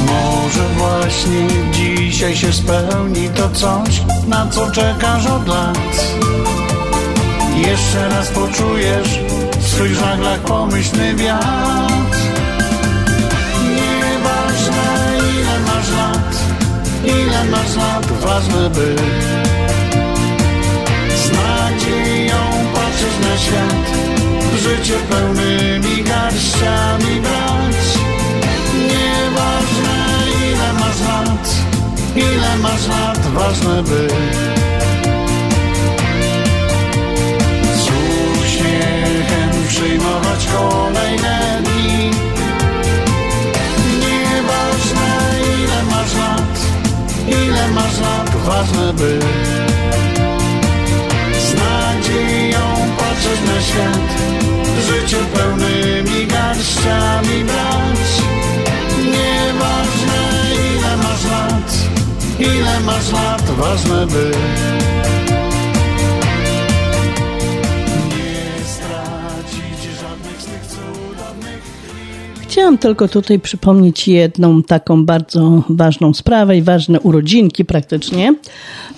Może 0.06 0.68
właśnie 0.76 1.46
dzisiaj 1.72 2.36
się 2.36 2.52
spełni 2.52 3.28
to 3.28 3.50
coś, 3.50 4.02
na 4.28 4.48
co 4.48 4.70
czekasz 4.70 5.26
od 5.26 5.48
lat. 5.48 6.14
Jeszcze 7.56 8.08
raz 8.08 8.28
poczujesz 8.28 9.18
w 9.60 9.68
swych 9.68 9.94
żaglach 9.94 10.40
pomyślny 10.40 11.14
wiatr. 11.14 12.33
Ile 17.06 17.44
masz 17.50 17.76
lat, 17.76 18.06
ważne 18.06 18.70
by 18.70 18.96
z 21.16 21.30
nadzieją 21.32 22.36
patrzeć 22.74 23.14
na 23.28 23.38
świat, 23.38 23.86
życie 24.62 24.94
pełnymi 25.10 26.02
garściami 26.04 27.20
brać. 27.20 27.84
Nieważne 28.74 29.96
ile 30.52 30.72
masz 30.72 31.00
lat, 31.00 31.48
ile 32.16 32.56
masz 32.62 32.86
lat, 32.88 33.18
ważne 33.34 33.82
by 33.82 34.08
z 37.76 37.88
uśmiechem 38.44 39.50
przyjmować 39.68 40.46
kolejne 40.58 41.62
dni. 41.62 42.10
Nieważne 44.00 45.10
ile 45.58 45.82
masz 45.90 46.14
lat, 46.14 46.43
ile 47.28 47.68
masz 47.68 48.00
lat, 48.00 48.30
ważne 48.46 48.92
by 48.92 49.18
z 51.40 51.54
nadzieją 51.54 52.60
patrzeć 52.98 53.40
na 53.46 53.60
świat, 53.62 54.08
życie 54.86 55.16
pełnymi 55.34 56.26
garściami 56.26 57.44
brać. 57.44 58.08
Nieważne 58.98 60.20
ile 60.76 60.96
masz 60.96 61.24
lat, 61.24 61.72
ile 62.38 62.80
masz 62.80 63.12
lat, 63.12 63.42
ważne 63.42 64.06
by 64.06 64.30
Chciałam 72.54 72.78
tylko 72.78 73.08
tutaj 73.08 73.40
przypomnieć 73.40 74.08
jedną 74.08 74.62
taką 74.62 75.04
bardzo 75.04 75.62
ważną 75.68 76.14
sprawę 76.14 76.56
i 76.56 76.62
ważne 76.62 77.00
urodzinki 77.00 77.64
praktycznie. 77.64 78.34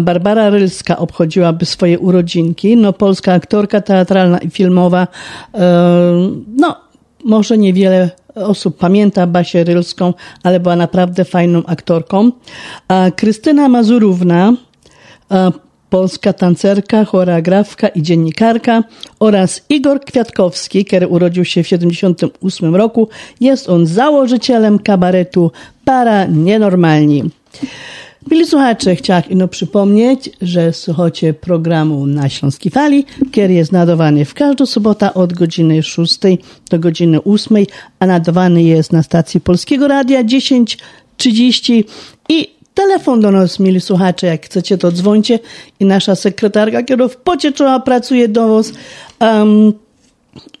Barbara 0.00 0.50
Rylska 0.50 0.96
obchodziłaby 0.96 1.66
swoje 1.66 1.98
urodzinki. 1.98 2.76
No, 2.76 2.92
polska 2.92 3.32
aktorka 3.32 3.80
teatralna 3.80 4.38
i 4.38 4.50
filmowa. 4.50 5.06
No, 6.56 6.76
może 7.24 7.58
niewiele 7.58 8.10
osób 8.34 8.78
pamięta 8.78 9.26
Basię 9.26 9.64
Rylską, 9.64 10.14
ale 10.42 10.60
była 10.60 10.76
naprawdę 10.76 11.24
fajną 11.24 11.62
aktorką. 11.66 12.32
A 12.88 13.10
Krystyna 13.16 13.68
Mazurówna, 13.68 14.52
polska 15.90 16.32
tancerka, 16.32 17.04
choreografka 17.04 17.88
i 17.88 18.02
dziennikarka 18.02 18.84
oraz 19.20 19.62
Igor 19.68 20.00
Kwiatkowski, 20.00 20.84
który 20.84 21.08
urodził 21.08 21.44
się 21.44 21.62
w 21.62 21.66
1978 21.66 22.76
roku. 22.76 23.08
Jest 23.40 23.68
on 23.68 23.86
założycielem 23.86 24.78
kabaretu 24.78 25.50
Para 25.84 26.26
Nienormalni. 26.26 27.30
Mili 28.30 28.46
słuchacze, 28.46 28.96
chciałam 28.96 29.22
ino 29.30 29.48
przypomnieć, 29.48 30.30
że 30.42 30.72
słuchacie 30.72 31.34
programu 31.34 32.06
na 32.06 32.28
Śląskiej 32.28 32.72
Fali, 32.72 33.04
który 33.32 33.54
jest 33.54 33.72
nadawany 33.72 34.24
w 34.24 34.34
każdą 34.34 34.66
sobotę 34.66 35.14
od 35.14 35.32
godziny 35.32 35.82
6 35.82 36.18
do 36.70 36.78
godziny 36.78 37.22
8, 37.24 37.56
a 37.98 38.06
nadawany 38.06 38.62
jest 38.62 38.92
na 38.92 39.02
stacji 39.02 39.40
Polskiego 39.40 39.88
Radia 39.88 40.24
10.30 40.24 41.84
i 42.28 42.48
telefon 42.74 43.20
do 43.20 43.30
nas, 43.30 43.58
mili 43.58 43.80
słuchacze. 43.80 44.26
Jak 44.26 44.46
chcecie, 44.46 44.78
to 44.78 44.92
dzwońcie 44.92 45.38
i 45.80 45.84
nasza 45.84 46.16
sekretarka, 46.16 46.82
która 46.82 47.08
w 47.08 47.16
pocie 47.16 47.52
czoła 47.52 47.80
pracuje 47.80 48.28
do 48.28 48.48
was, 48.48 48.72
um, 49.20 49.72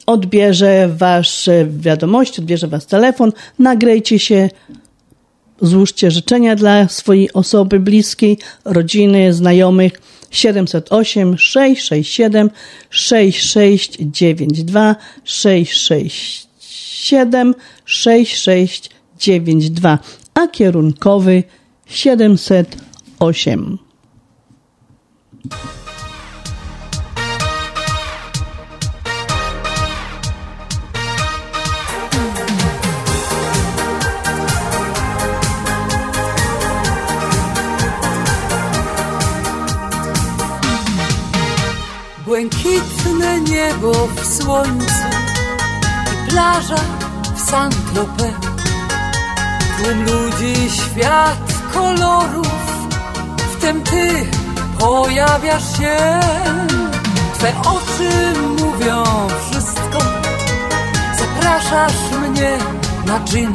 odbierze 0.06 0.88
wasze 0.96 1.66
wiadomości, 1.66 2.40
odbierze 2.40 2.68
was 2.68 2.86
telefon, 2.86 3.32
nagrejcie 3.58 4.18
się, 4.18 4.48
złóżcie 5.62 6.10
życzenia 6.10 6.56
dla 6.56 6.88
swojej 6.88 7.32
osoby 7.32 7.80
bliskiej, 7.80 8.38
rodziny, 8.64 9.34
znajomych. 9.34 10.00
708 10.32 11.38
667 11.38 12.50
6692 12.90 14.96
667 15.24 17.54
6692 17.84 19.98
a 20.34 20.48
kierunkowy 20.48 21.42
708. 21.86 23.78
Niebo 43.40 43.92
w 43.92 44.26
słońcu 44.26 45.04
i 46.12 46.30
plaża 46.30 46.76
w 47.34 47.40
Saint-Tropez. 47.50 48.34
Tłum 49.76 50.04
ludzi, 50.04 50.70
świat 50.70 51.52
kolorów, 51.74 52.46
wtem 53.52 53.82
ty 53.82 54.26
pojawiasz 54.78 55.78
się. 55.78 55.96
Twe 57.38 57.52
oczy 57.60 58.40
mówią 58.58 59.04
wszystko, 59.50 59.98
zapraszasz 61.18 62.10
mnie 62.28 62.58
na 63.06 63.20
gin. 63.20 63.52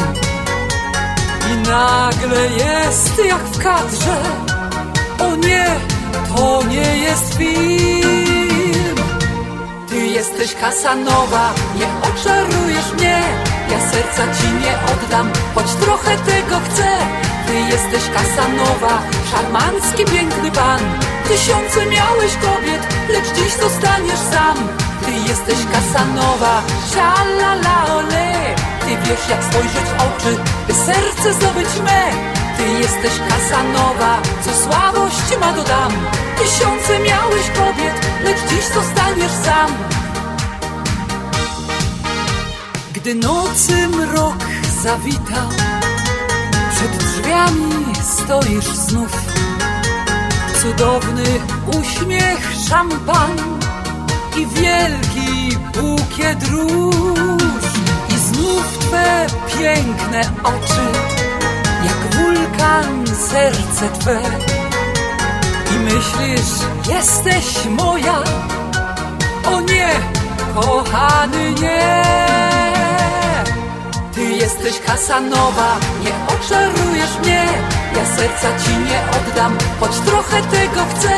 I 1.52 1.68
nagle 1.70 2.48
jest 2.48 3.22
jak 3.28 3.44
w 3.44 3.64
kadrze, 3.64 4.18
o 5.20 5.36
nie, 5.36 5.66
to 6.36 6.64
nie 6.64 6.98
jest 6.98 7.38
film. 7.38 8.37
Jesteś 10.18 10.56
Kasanowa, 10.56 11.54
nie 11.76 11.88
oczarujesz 12.10 12.94
mnie. 12.94 13.22
Ja 13.72 13.80
serca 13.92 14.24
ci 14.38 14.48
nie 14.64 14.74
oddam, 14.94 15.32
choć 15.56 15.66
trochę 15.74 16.18
tego 16.18 16.56
chcę. 16.66 16.88
Ty 17.48 17.54
jesteś 17.54 18.04
Kasanowa, 18.16 19.02
szarmancki 19.32 20.06
piękny 20.06 20.52
pan. 20.52 20.80
Tysiące 21.28 21.86
miałeś 21.86 22.32
kobiet, 22.36 22.82
lecz 23.10 23.28
dziś 23.36 23.54
zostaniesz 23.54 24.20
sam. 24.34 24.58
Ty 25.06 25.12
jesteś 25.12 25.58
Kasanowa, 25.72 26.62
la 27.64 27.96
ole. 27.96 28.56
Ty 28.80 28.92
wiesz 29.04 29.30
jak 29.30 29.44
spojrzeć 29.44 29.88
w 29.92 30.02
oczy, 30.08 30.38
by 30.68 30.74
serce 30.74 31.34
zdobyć 31.34 31.70
me. 31.86 32.04
Ty 32.58 32.64
jesteś 32.82 33.14
Kasanowa, 33.30 34.22
co 34.42 34.54
słabość 34.64 35.38
ma 35.42 35.52
dodam. 35.54 35.92
Tysiące 36.38 37.00
miałeś 37.00 37.46
kobiet, 37.58 37.96
lecz 38.24 38.50
dziś 38.50 38.66
zostaniesz 38.66 39.32
sam 39.46 39.98
Gdy 43.08 43.16
nocy 43.16 43.88
mrok 43.88 44.36
zawitał 44.84 45.50
Przed 46.72 46.98
drzwiami 46.98 47.96
stoisz 48.04 48.66
znów. 48.66 49.12
Cudowny 50.62 51.24
uśmiech, 51.80 52.54
szampan 52.70 53.38
I 54.38 54.46
wielki 54.46 55.58
bukiet 55.74 56.48
róż. 56.52 57.64
I 58.10 58.18
znów 58.18 58.78
Twe 58.78 59.28
piękne 59.58 60.22
oczy 60.44 60.88
Jak 61.84 62.16
wulkan 62.16 63.08
serce 63.08 63.90
Twe. 64.00 64.22
I 65.76 65.80
myślisz, 65.80 66.68
jesteś 66.90 67.66
moja. 67.66 68.24
O 69.46 69.62
nie, 69.62 69.90
kochany 70.56 71.52
nie 71.62 72.57
Ty 74.18 74.24
jesteś 74.24 74.80
Kasanowa, 74.80 75.80
nie 76.04 76.12
oczarujesz 76.36 77.18
mnie. 77.24 77.46
Ja 77.96 78.06
serca 78.06 78.60
ci 78.64 78.78
nie 78.78 79.00
oddam, 79.18 79.58
choć 79.80 80.00
trochę 80.00 80.42
tego 80.42 80.82
chcę. 80.92 81.14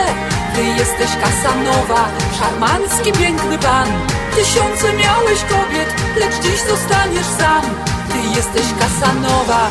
Ty 0.55 0.63
jesteś 0.63 1.09
Kasanowa, 1.23 2.09
szarmancki 2.39 3.11
piękny 3.11 3.57
pan. 3.57 3.87
Tysiące 4.35 4.93
miałeś 4.93 5.39
kobiet, 5.39 5.93
lecz 6.19 6.43
dziś 6.43 6.61
zostaniesz 6.69 7.29
sam. 7.39 7.61
Ty 8.11 8.17
jesteś 8.35 8.65
Kasanowa, 8.79 9.69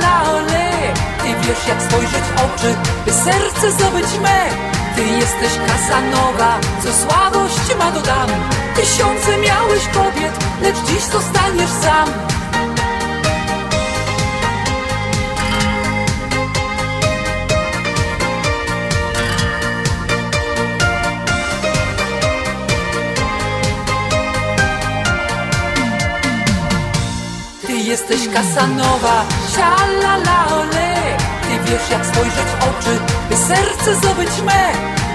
la 0.00 0.30
ole. 0.30 0.70
Ty 1.22 1.28
wiesz 1.48 1.68
jak 1.68 1.82
spojrzeć 1.82 2.24
w 2.24 2.40
oczy, 2.40 2.74
by 3.06 3.12
serce 3.12 3.72
zdobyć 3.72 4.18
me 4.22 4.69
Ty 5.00 5.06
jesteś 5.06 5.52
Kasanowa, 5.66 6.60
co 6.82 6.92
słabość 6.92 7.74
ma 7.78 7.90
dodam. 7.90 8.28
Tysiące 8.76 9.38
miałeś 9.38 9.88
kobiet, 9.88 10.44
lecz 10.62 10.76
dziś 10.76 11.02
zostaniesz 11.02 11.70
sam. 11.70 12.08
Ty 27.66 27.72
jesteś 27.72 28.28
Kasanowa, 28.28 29.24
la 30.24 30.56
ole. 30.56 30.80
Ty 30.84 30.89
wiesz 31.70 31.90
jak 31.90 32.06
spojrzeć 32.06 32.48
w 32.52 32.62
oczy, 32.70 32.94
by 33.30 33.36
serce 33.36 33.94
zdobyć 33.94 34.34
me. 34.46 34.64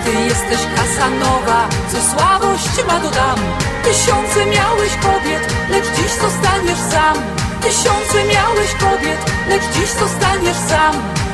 Ty 0.05 0.11
jesteś 0.11 0.59
Kasanowa, 0.75 1.69
co 1.91 1.97
słabość 2.11 2.75
ma 2.87 2.99
dodam. 2.99 3.39
Tysiące 3.83 4.45
miałeś 4.45 4.91
kobiet, 5.07 5.53
lecz 5.69 5.85
dziś 5.95 6.11
zostaniesz 6.25 6.79
sam. 6.91 7.15
Tysiące 7.61 8.17
miałeś 8.33 8.69
kobiet, 8.73 9.19
lecz 9.49 9.63
dziś 9.75 9.89
zostaniesz 9.89 10.57
sam 10.69 11.24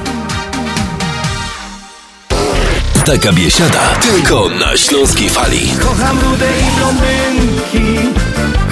Taka 3.06 3.32
biesiada, 3.34 3.82
tylko 4.02 4.50
na 4.50 4.78
śląskiej 4.78 5.30
fali. 5.30 5.72
Kocham 5.80 6.20
rude 6.20 6.48
i 6.60 6.76
blondynki 6.76 8.10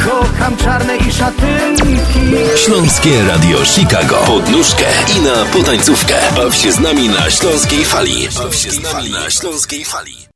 Kocham 0.06 0.58
czarne 0.58 0.98
i 0.98 1.12
szatynki 1.12 2.20
Śląskie 2.65 3.24
Radio 3.24 3.65
Chicago. 3.65 4.15
Pod 4.15 4.50
nóżkę 4.50 4.86
i 5.18 5.20
na 5.20 5.46
potańcówkę. 5.46 6.15
Baw 6.36 6.56
się 6.56 6.72
z 6.72 6.80
nami 6.80 7.10
na 7.10 7.30
śląskiej 7.30 7.86
fali. 7.86 8.30
Baw 8.38 8.56
się 8.56 8.72
z 8.72 8.84
nami 8.84 9.10
na 9.10 9.30
śląskiej 9.30 9.86
fali. 9.86 10.28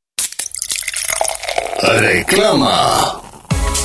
Reklama. 1.82 3.33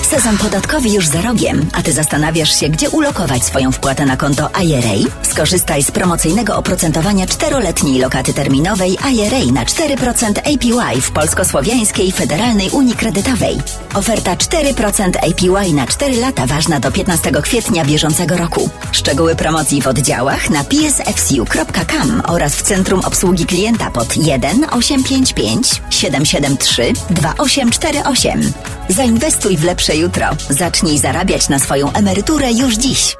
Sezon 0.09 0.37
podatkowy 0.37 0.89
już 0.89 1.07
za 1.07 1.21
rogiem, 1.21 1.69
a 1.73 1.81
ty 1.81 1.93
zastanawiasz 1.93 2.59
się, 2.59 2.69
gdzie 2.69 2.89
ulokować 2.89 3.43
swoją 3.43 3.71
wpłatę 3.71 4.05
na 4.05 4.17
konto 4.17 4.49
IRA? 4.63 5.09
Skorzystaj 5.21 5.83
z 5.83 5.91
promocyjnego 5.91 6.55
oprocentowania 6.55 7.27
czteroletniej 7.27 7.99
lokaty 7.99 8.33
terminowej 8.33 8.97
IRA 9.13 9.51
na 9.53 9.65
4% 9.65 10.39
APY 10.39 11.01
w 11.01 11.11
Polsko-Słowiańskiej 11.11 12.11
Federalnej 12.11 12.69
Unii 12.69 12.95
Kredytowej. 12.95 13.57
Oferta 13.93 14.35
4% 14.35 15.11
APY 15.17 15.73
na 15.73 15.87
4 15.87 16.15
lata 16.15 16.45
ważna 16.45 16.79
do 16.79 16.91
15 16.91 17.31
kwietnia 17.31 17.85
bieżącego 17.85 18.37
roku. 18.37 18.69
Szczegóły 18.91 19.35
promocji 19.35 19.81
w 19.81 19.87
oddziałach 19.87 20.49
na 20.49 20.63
psfcu.com 20.63 22.21
oraz 22.27 22.55
w 22.55 22.61
Centrum 22.61 22.99
Obsługi 22.99 23.45
Klienta 23.45 23.91
pod 23.91 24.17
1 24.17 24.65
855 24.71 25.81
773 25.89 26.93
2848. 27.09 28.78
Zainwestuj 28.89 29.57
w 29.57 29.63
lepsze 29.63 29.95
jutro. 29.95 30.27
Zacznij 30.49 30.97
zarabiać 30.97 31.49
na 31.49 31.59
swoją 31.59 31.93
emeryturę 31.93 32.51
już 32.51 32.75
dziś. 32.75 33.15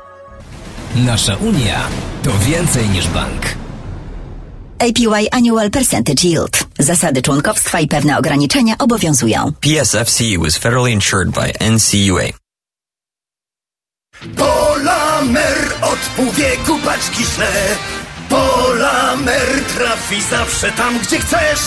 Nasza 0.96 1.36
Unia 1.36 1.80
to 2.24 2.32
więcej 2.40 2.90
niż 2.90 3.08
bank. 3.08 3.42
APY 4.80 5.28
Annual 5.32 5.72
Percentage 5.72 6.28
Yield. 6.28 6.66
Zasady 6.80 7.22
członkowstwa 7.22 7.80
i 7.80 7.88
pewne 7.88 8.18
ograniczenia 8.18 8.76
obowiązują. 8.80 9.54
PSFCU 9.62 10.46
is 10.46 10.58
federally 10.58 10.92
insured 10.92 11.30
by 11.30 11.54
NCUA. 11.72 12.24
Polamer 14.38 15.74
od 15.82 16.00
pół 16.16 16.32
wieku 16.32 16.80
paczki 16.86 17.24
szle 17.24 17.52
Polamer 18.30 19.64
trafi 19.78 20.22
zawsze 20.22 20.72
tam, 20.72 21.00
gdzie 21.00 21.20
chcesz 21.20 21.60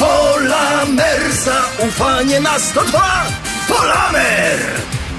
Polamer 0.00 1.20
zaufanie 1.32 2.40
na 2.40 2.58
102 2.58 3.26
Polamer 3.68 4.58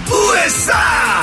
USA 0.09 1.21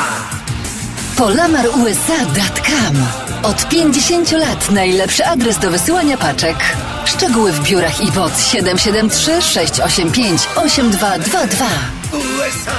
PolamerUSA.com 1.17 2.97
Od 3.43 3.69
50 3.69 4.33
lat 4.33 4.71
najlepszy 4.71 5.27
adres 5.27 5.59
do 5.59 5.71
wysyłania 5.71 6.17
paczek. 6.17 6.57
Szczegóły 7.05 7.53
w 7.53 7.63
biurach 7.63 8.01
i 8.01 8.11
WOD 8.11 8.41
773 8.41 9.43
685 9.43 10.49
8222. 10.57 11.67
USA 12.15 12.71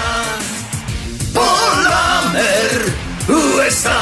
Polamer 1.34 2.92
USA 3.28 4.02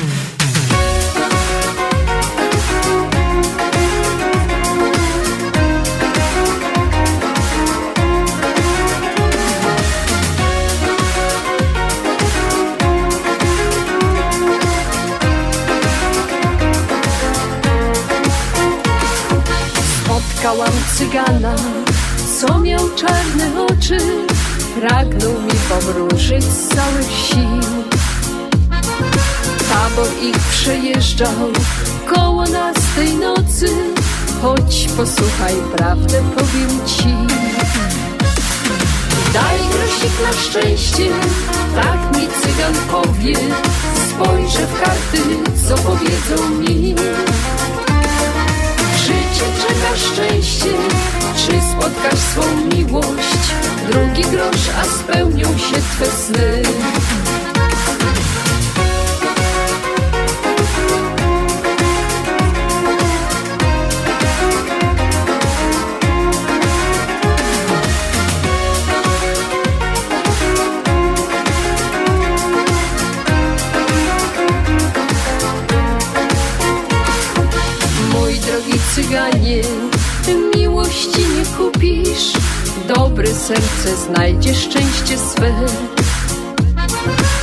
Cygana, 20.93 21.55
co 22.39 22.59
miał 22.59 22.89
czarne 22.95 23.65
oczy 23.65 23.97
Pragnął 24.79 25.31
mi 25.31 25.51
powróżyć 25.69 26.43
z 26.43 26.67
całych 26.67 27.11
sił. 27.11 27.81
Tabor 29.69 30.07
ich 30.21 30.37
przejeżdżał 30.37 31.51
koło 32.15 32.43
nas 32.43 32.75
tej 32.95 33.15
nocy 33.15 33.67
Chodź 34.41 34.87
posłuchaj, 34.97 35.55
prawdę 35.75 36.21
powiem 36.35 36.69
ci. 36.85 37.15
Daj 39.33 39.57
grosik 39.71 40.21
na 40.23 40.33
szczęście, 40.33 41.09
tak 41.75 42.17
mi 42.17 42.27
cygan 42.27 42.73
powie 42.91 43.35
Spojrzę 44.09 44.67
w 44.67 44.81
karty, 44.81 45.21
co 45.67 45.75
powiedzą 45.75 46.49
mi 46.49 46.95
Życie 49.41 49.67
czeka 49.67 49.97
szczęście, 49.97 50.69
czy 51.35 51.51
spotkasz 51.71 52.19
swą 52.19 52.41
miłość? 52.75 53.43
Drugi 53.91 54.21
grosz, 54.21 54.69
a 54.81 54.83
spełnią 54.83 55.57
się 55.57 55.75
twe 55.75 56.05
sny. 56.05 56.61
Cyganie, 79.11 79.61
miłości 80.55 81.19
nie 81.19 81.45
kupisz, 81.57 82.33
dobre 82.95 83.27
serce 83.27 83.95
znajdzie 84.05 84.55
szczęście 84.55 85.17
swe. 85.17 85.53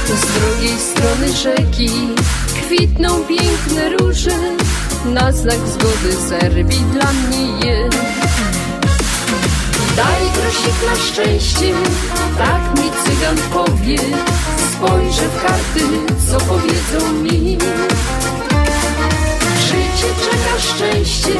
Z 0.07 0.21
drugiej 0.21 0.79
strony 0.79 1.33
rzeki 1.33 1.91
kwitną 2.63 3.25
piękne 3.25 3.97
róże, 3.97 4.39
na 5.05 5.33
znak 5.33 5.59
zgody 5.67 6.17
zerwij 6.29 6.85
dla 6.93 7.13
mnie 7.13 7.67
je. 7.67 7.89
Daj 9.97 10.23
grosik 10.35 10.91
na 10.91 10.97
szczęście, 10.97 11.75
tak 12.39 12.79
mi 12.79 12.91
cygan 13.05 13.37
powie, 13.53 13.99
spojrzę 14.73 15.29
w 15.29 15.43
karty, 15.43 15.87
co 16.31 16.41
powiedzą 16.41 17.13
mi. 17.13 17.59
Życie 19.99 20.14
czeka 20.30 20.59
szczęście, 20.59 21.30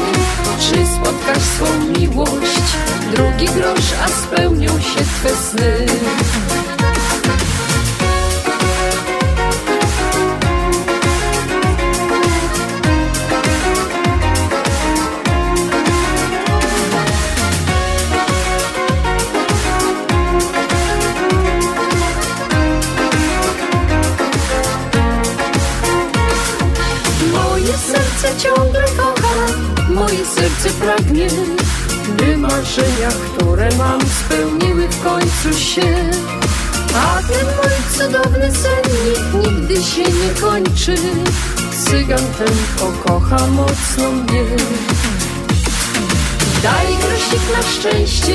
czy 0.59 0.87
spotkasz 0.95 1.43
swą 1.43 1.65
miłość? 1.99 2.77
Drugi 3.15 3.45
grosz, 3.45 3.93
a 4.05 4.07
spełnią 4.07 4.79
się 4.79 4.99
twe 4.99 5.29
sny. 5.29 5.85
Serce 30.69 30.79
pragnie, 30.79 31.27
by 32.17 32.37
marzenia, 32.37 33.09
które 33.09 33.69
mam, 33.77 33.99
spełniły 34.01 34.87
w 34.87 35.03
końcu 35.03 35.59
się. 35.59 36.09
A 36.95 37.21
ten 37.21 37.45
mój 37.45 37.97
cudowny 37.97 38.51
sennik 38.51 39.45
nigdy 39.45 39.83
się 39.83 40.03
nie 40.03 40.41
kończy. 40.41 40.95
Cygan 41.85 42.25
ten 42.37 42.55
pokocha 42.79 43.47
mocno 43.47 44.11
mnie. 44.11 44.43
Daj 46.63 46.87
grosik 46.87 47.57
na 47.57 47.63
szczęście, 47.63 48.33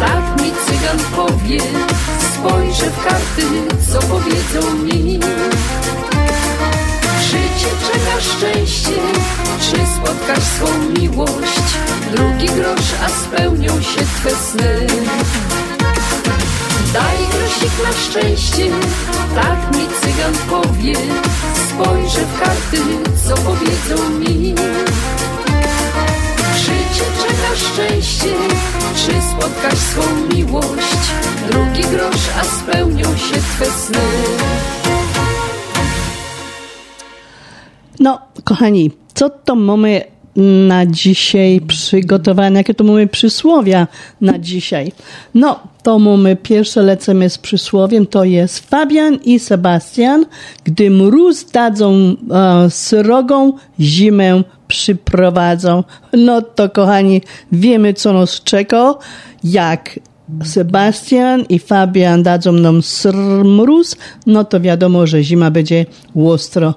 tak 0.00 0.42
mi 0.42 0.52
cygan 0.66 0.98
powie. 1.16 1.60
Spojrzę 2.34 2.90
w 2.90 3.04
karty, 3.04 3.42
co 3.92 3.98
powiedzą 3.98 4.74
mi. 4.74 5.20
Życie 7.64 7.76
czeka 7.92 8.20
szczęście, 8.20 8.92
czy 9.60 9.76
spotkasz 9.96 10.44
swą 10.44 10.66
miłość? 10.98 11.68
Drugi 12.16 12.46
grosz, 12.46 12.92
a 13.04 13.08
spełnią 13.08 13.82
się 13.82 14.00
twe 14.00 14.30
sny. 14.30 14.86
Daj 16.92 17.16
grosik 17.30 17.72
na 17.84 17.92
szczęście, 17.92 18.70
tak 19.34 19.76
mi 19.76 19.86
cygan 20.00 20.34
powie. 20.50 20.94
Spojrzę 21.68 22.20
w 22.20 22.40
karty, 22.40 22.82
co 23.28 23.34
powiedzą 23.36 24.08
mi. 24.10 24.54
Życie 26.56 27.04
czeka 27.22 27.56
szczęście, 27.56 28.34
czy 28.96 29.12
spotkasz 29.30 29.78
swą 29.78 30.02
miłość? 30.34 31.04
Drugi 31.50 31.82
grosz, 31.82 32.28
a 32.40 32.44
spełnią 32.44 33.16
się 33.16 33.34
twe 33.34 33.66
sny. 33.66 34.83
No, 38.04 38.18
kochani, 38.44 38.90
co 39.14 39.30
to 39.30 39.54
mamy 39.54 40.02
na 40.68 40.86
dzisiaj 40.86 41.60
przygotowane, 41.66 42.60
jakie 42.60 42.74
to 42.74 42.84
mamy 42.84 43.06
przysłowia 43.06 43.86
na 44.20 44.38
dzisiaj. 44.38 44.92
No, 45.34 45.60
to 45.82 45.98
mamy 45.98 46.36
pierwsze 46.36 46.82
lecimy 46.82 47.30
z 47.30 47.38
przysłowiem, 47.38 48.06
to 48.06 48.24
jest 48.24 48.70
Fabian 48.70 49.14
i 49.24 49.38
Sebastian, 49.38 50.26
gdy 50.64 50.90
mróz 50.90 51.44
dadzą 51.44 51.92
e, 51.94 52.70
srogą, 52.70 53.52
zimę 53.80 54.42
przyprowadzą. 54.68 55.84
No 56.12 56.42
to 56.42 56.70
kochani, 56.70 57.22
wiemy 57.52 57.94
co 57.94 58.12
nas 58.12 58.40
czeka, 58.40 58.94
jak 59.44 60.00
Sebastian 60.44 61.44
i 61.48 61.58
Fabian 61.58 62.22
dadzą 62.22 62.52
nam 62.52 62.80
mróz, 63.44 63.96
no 64.26 64.44
to 64.44 64.60
wiadomo, 64.60 65.06
że 65.06 65.22
zima 65.22 65.50
będzie 65.50 65.86
ostro. 66.16 66.74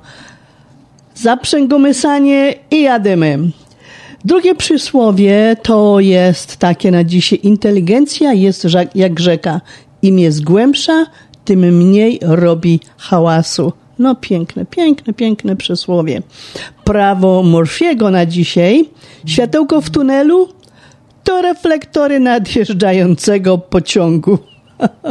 Zaprzęgamy 1.21 1.93
sanie 1.93 2.53
i 2.71 2.81
jademy. 2.81 3.39
Drugie 4.25 4.55
przysłowie 4.55 5.55
to 5.63 5.99
jest 5.99 6.57
takie 6.57 6.91
na 6.91 7.03
dzisiaj. 7.03 7.39
Inteligencja 7.43 8.33
jest 8.33 8.67
jak 8.95 9.19
rzeka. 9.19 9.61
Im 10.01 10.19
jest 10.19 10.43
głębsza, 10.43 11.05
tym 11.45 11.59
mniej 11.59 12.19
robi 12.21 12.79
hałasu. 12.97 13.73
No 13.99 14.15
piękne, 14.15 14.65
piękne, 14.65 15.13
piękne 15.13 15.55
przysłowie. 15.55 16.21
Prawo 16.83 17.43
Morfiego 17.43 18.11
na 18.11 18.25
dzisiaj. 18.25 18.89
Światełko 19.25 19.81
w 19.81 19.89
tunelu 19.89 20.49
to 21.23 21.41
reflektory 21.41 22.19
nadjeżdżającego 22.19 23.57
pociągu. 23.57 24.37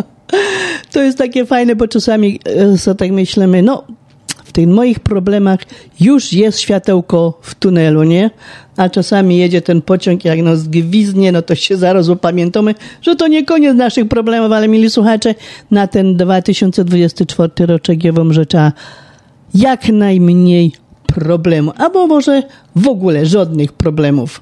to 0.92 1.02
jest 1.02 1.18
takie 1.18 1.46
fajne, 1.46 1.76
bo 1.76 1.88
czasami 1.88 2.40
e, 2.44 2.78
so 2.78 2.94
tak 2.94 3.10
myślimy, 3.10 3.62
no 3.62 3.84
w 4.46 4.52
tych 4.52 4.68
moich 4.68 5.00
problemach 5.00 5.60
już 6.00 6.32
jest 6.32 6.60
światełko 6.60 7.38
w 7.42 7.54
tunelu, 7.54 8.02
nie? 8.02 8.30
A 8.76 8.88
czasami 8.88 9.38
jedzie 9.38 9.62
ten 9.62 9.82
pociąg, 9.82 10.24
jak 10.24 10.42
nas 10.42 10.68
gwiznie, 10.68 11.32
no 11.32 11.42
to 11.42 11.54
się 11.54 11.76
zaraz 11.76 12.08
upamiętamy, 12.08 12.74
że 13.02 13.16
to 13.16 13.28
nie 13.28 13.44
koniec 13.44 13.76
naszych 13.76 14.08
problemów, 14.08 14.52
ale 14.52 14.68
mili 14.68 14.90
słuchacze, 14.90 15.34
na 15.70 15.86
ten 15.86 16.16
2024 16.16 17.66
roczek 17.66 18.04
ja 18.04 18.12
wam 18.12 18.32
życzę 18.32 18.72
jak 19.54 19.88
najmniej 19.88 20.72
problemu, 21.06 21.72
albo 21.76 22.06
może 22.06 22.42
w 22.76 22.88
ogóle 22.88 23.26
żadnych 23.26 23.72
problemów. 23.72 24.40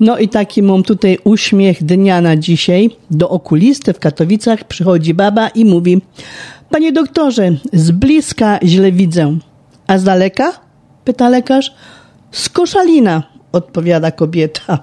No 0.00 0.18
i 0.18 0.28
taki 0.28 0.62
mam 0.62 0.82
tutaj 0.82 1.18
uśmiech 1.24 1.84
dnia 1.84 2.20
na 2.20 2.36
dzisiaj. 2.36 2.90
Do 3.10 3.28
okulisty 3.28 3.92
w 3.92 3.98
Katowicach 3.98 4.64
przychodzi 4.64 5.14
baba 5.14 5.48
i 5.48 5.64
mówi 5.64 6.00
Panie 6.70 6.92
doktorze, 6.92 7.52
z 7.72 7.90
bliska 7.90 8.58
źle 8.64 8.92
widzę. 8.92 9.38
A 9.86 9.98
z 9.98 10.04
daleka? 10.04 10.52
Pyta 11.04 11.28
lekarz. 11.28 11.74
Z 12.32 12.48
koszalina, 12.48 13.22
odpowiada 13.52 14.10
kobieta. 14.10 14.78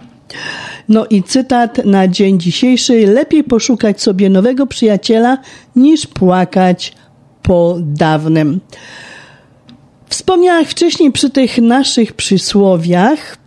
No 0.89 1.05
i 1.05 1.23
cytat 1.23 1.85
na 1.85 2.07
dzień 2.07 2.39
dzisiejszy. 2.39 3.07
Lepiej 3.07 3.43
poszukać 3.43 4.01
sobie 4.01 4.29
nowego 4.29 4.67
przyjaciela, 4.67 5.37
niż 5.75 6.07
płakać 6.07 6.93
po 7.41 7.77
dawnym. 7.79 8.59
Wspomniałam 10.07 10.65
wcześniej 10.65 11.11
przy 11.11 11.29
tych 11.29 11.57
naszych 11.57 12.13
przysłowiach 12.13 13.37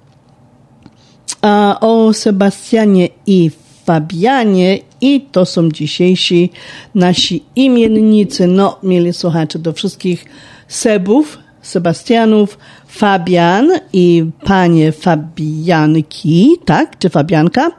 o 1.80 2.12
Sebastianie 2.12 3.08
i 3.26 3.50
Fabianie 3.84 4.78
i 5.00 5.20
to 5.32 5.46
są 5.46 5.70
dzisiejsi 5.70 6.50
nasi 6.94 7.42
imiennicy. 7.56 8.46
No, 8.46 8.78
mieli 8.82 9.12
słuchacze 9.12 9.58
do 9.58 9.72
wszystkich 9.72 10.24
Sebów, 10.68 11.38
Sebastianów, 11.62 12.58
Fabian 12.88 13.70
i 13.92 14.24
panie 14.44 14.92
Fabianki, 14.92 16.50
tak? 16.64 16.98
Czy 16.98 17.08
Fabianka? 17.08 17.70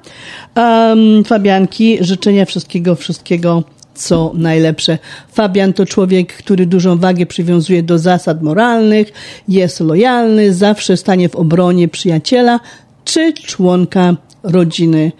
Um, 0.55 1.23
Fabianki, 1.23 1.97
życzenia 2.01 2.45
wszystkiego, 2.45 2.95
wszystkiego 2.95 3.63
co 3.93 4.31
najlepsze. 4.35 4.97
Fabian 5.31 5.73
to 5.73 5.85
człowiek, 5.85 6.33
który 6.33 6.65
dużą 6.65 6.97
wagę 6.97 7.25
przywiązuje 7.25 7.83
do 7.83 7.99
zasad 7.99 8.43
moralnych, 8.43 9.13
jest 9.47 9.79
lojalny, 9.79 10.53
zawsze 10.53 10.97
stanie 10.97 11.29
w 11.29 11.35
obronie 11.35 11.87
przyjaciela 11.87 12.59
czy 13.05 13.33
członka 13.33 14.15
rodziny. 14.43 15.11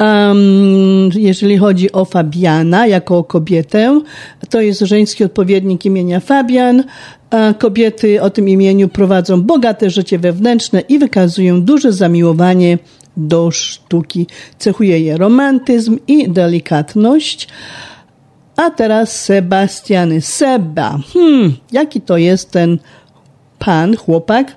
Um, 0.00 1.10
jeżeli 1.14 1.58
chodzi 1.58 1.92
o 1.92 2.04
Fabiana 2.04 2.86
jako 2.86 3.24
kobietę, 3.24 4.00
to 4.50 4.60
jest 4.60 4.80
żeński 4.80 5.24
odpowiednik 5.24 5.84
imienia 5.84 6.20
Fabian. 6.20 6.84
A 7.30 7.54
kobiety 7.54 8.22
o 8.22 8.30
tym 8.30 8.48
imieniu 8.48 8.88
prowadzą 8.88 9.42
bogate 9.42 9.90
życie 9.90 10.18
wewnętrzne 10.18 10.80
i 10.80 10.98
wykazują 10.98 11.62
duże 11.62 11.92
zamiłowanie 11.92 12.78
do 13.16 13.50
sztuki. 13.50 14.26
Cechuje 14.58 15.00
je 15.00 15.16
romantyzm 15.16 15.98
i 16.06 16.30
delikatność. 16.30 17.48
A 18.56 18.70
teraz 18.70 19.24
Sebastiany. 19.24 20.20
Seba. 20.20 20.98
Hmm, 21.14 21.56
jaki 21.72 22.00
to 22.00 22.16
jest 22.16 22.50
ten 22.50 22.78
pan, 23.58 23.96
chłopak? 23.96 24.56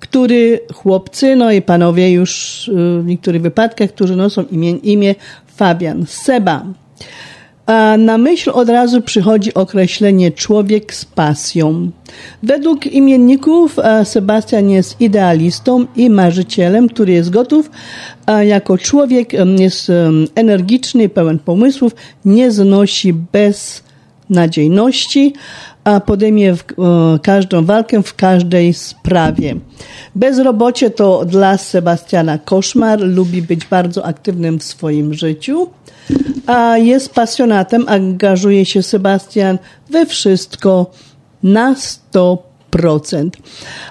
Który 0.00 0.60
chłopcy, 0.74 1.36
no 1.36 1.52
i 1.52 1.62
panowie 1.62 2.12
już 2.12 2.68
y, 2.68 2.72
w 3.02 3.06
niektórych 3.06 3.42
wypadkach, 3.42 3.90
którzy 3.90 4.16
noszą 4.16 4.44
imię, 4.50 4.70
imię 4.70 5.14
Fabian, 5.56 6.06
Seba. 6.06 6.64
A 7.66 7.96
na 7.96 8.18
myśl 8.18 8.50
od 8.50 8.68
razu 8.68 9.02
przychodzi 9.02 9.54
określenie 9.54 10.32
człowiek 10.32 10.94
z 10.94 11.04
pasją. 11.04 11.90
Według 12.42 12.86
imienników 12.86 13.76
Sebastian 14.04 14.70
jest 14.70 15.00
idealistą 15.00 15.86
i 15.96 16.10
marzycielem, 16.10 16.88
który 16.88 17.12
jest 17.12 17.30
gotów 17.30 17.70
jako 18.42 18.78
człowiek, 18.78 19.32
jest 19.58 19.92
energiczny, 20.34 21.08
pełen 21.08 21.38
pomysłów, 21.38 21.94
nie 22.24 22.50
znosi 22.50 23.14
beznadziejności, 24.28 25.32
a 25.84 26.00
podejmie 26.00 26.54
w, 26.56 26.64
każdą 27.22 27.64
walkę 27.64 28.02
w 28.02 28.14
każdej 28.14 28.74
sprawie. 28.74 29.56
Bezrobocie 30.14 30.90
to 30.90 31.24
dla 31.24 31.56
Sebastiana 31.58 32.38
koszmar, 32.38 33.00
lubi 33.00 33.42
być 33.42 33.66
bardzo 33.66 34.04
aktywnym 34.04 34.58
w 34.58 34.64
swoim 34.64 35.14
życiu, 35.14 35.68
a 36.46 36.78
jest 36.78 37.14
pasjonatem, 37.14 37.84
angażuje 37.88 38.66
się 38.66 38.82
Sebastian 38.82 39.58
we 39.90 40.06
wszystko 40.06 40.90
na 41.42 41.74
100%. 42.14 42.38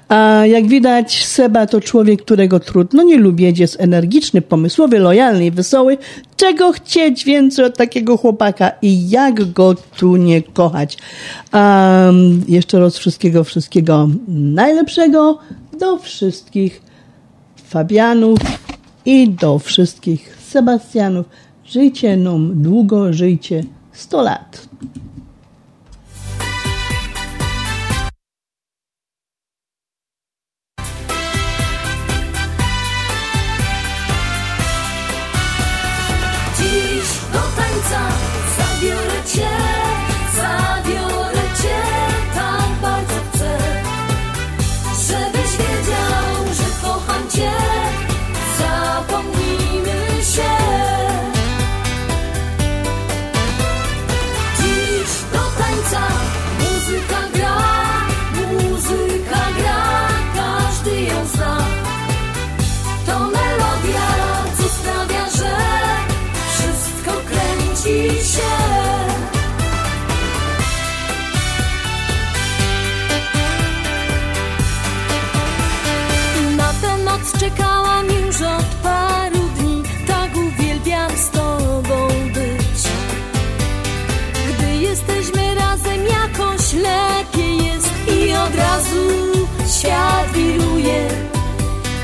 A 0.09 0.45
jak 0.45 0.67
widać, 0.67 1.25
Seba 1.25 1.65
to 1.65 1.81
człowiek, 1.81 2.21
którego 2.21 2.59
trudno 2.59 3.03
nie 3.03 3.17
lubić, 3.17 3.59
jest 3.59 3.75
energiczny, 3.79 4.41
pomysłowy, 4.41 4.99
lojalny 4.99 5.45
i 5.45 5.51
wesoły. 5.51 5.97
Czego 6.35 6.71
chcieć 6.71 7.25
więcej 7.25 7.65
od 7.65 7.77
takiego 7.77 8.17
chłopaka 8.17 8.71
i 8.81 9.09
jak 9.09 9.51
go 9.51 9.75
tu 9.97 10.15
nie 10.15 10.41
kochać? 10.41 10.97
Um, 11.53 12.43
jeszcze 12.47 12.79
raz 12.79 12.97
wszystkiego, 12.97 13.43
wszystkiego 13.43 14.09
najlepszego 14.27 15.39
do 15.79 15.97
wszystkich 15.97 16.81
Fabianów 17.67 18.39
i 19.05 19.29
do 19.29 19.59
wszystkich 19.59 20.37
Sebastianów. 20.47 21.25
Żyjcie 21.65 22.17
nam 22.17 22.61
długo, 22.61 23.13
żyjcie 23.13 23.63
100 23.91 24.21
lat. 24.21 24.67
świat 89.87 90.31
wiruje 90.33 91.07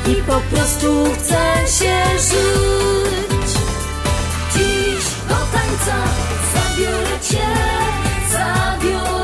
i 0.08 0.16
po 0.16 0.42
prostu 0.52 1.06
chce 1.14 1.44
się 1.68 2.20
żyć. 2.20 3.52
Dziś 4.54 5.06
do 5.30 5.36
tańca 5.36 5.96
zabiorę 6.54 7.20
cię, 7.22 7.48
zabiorę. 8.32 9.23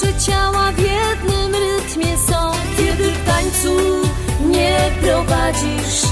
Dusze 0.00 0.20
ciała 0.20 0.72
w 0.72 0.78
jednym 0.78 1.54
rytmie 1.54 2.18
są. 2.18 2.52
Kiedy 2.76 3.10
w 3.10 3.24
tańcu 3.26 3.76
nie 4.46 4.78
prowadzisz 5.02 6.02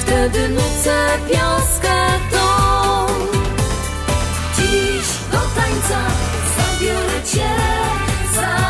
Wtedy 0.00 0.48
nucę 0.48 1.08
pioskę 1.28 2.06
tą 2.30 3.06
Dziś 4.56 5.06
do 5.32 5.38
tańca 5.38 6.00
zabiorę 6.56 7.22
cię 7.24 7.48
za 8.34 8.65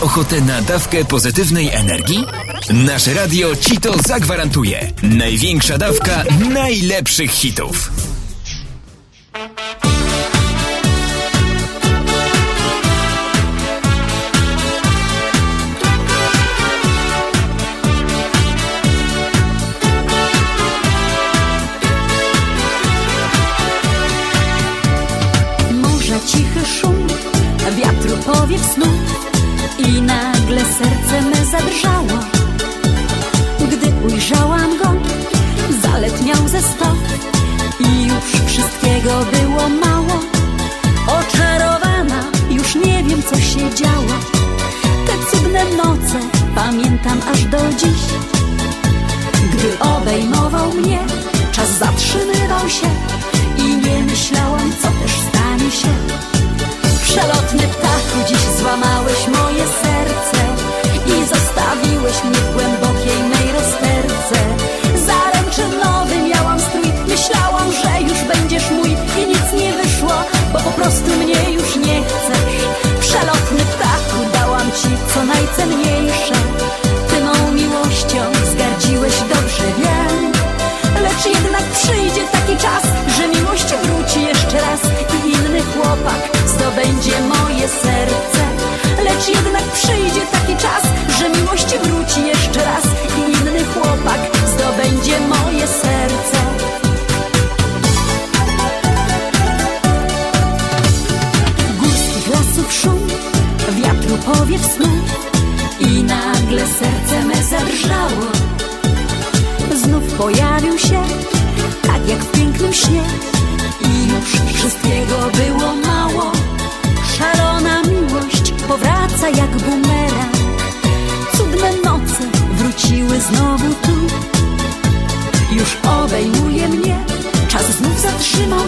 ochotę 0.00 0.40
na 0.40 0.62
dawkę 0.62 1.04
pozytywnej 1.04 1.70
energii? 1.72 2.24
Nasze 2.70 3.14
radio 3.14 3.56
ci 3.56 3.76
to 3.76 4.02
zagwarantuje. 4.02 4.92
Największa 5.02 5.78
dawka 5.78 6.24
najlepszych 6.52 7.30
hitów. 7.30 7.92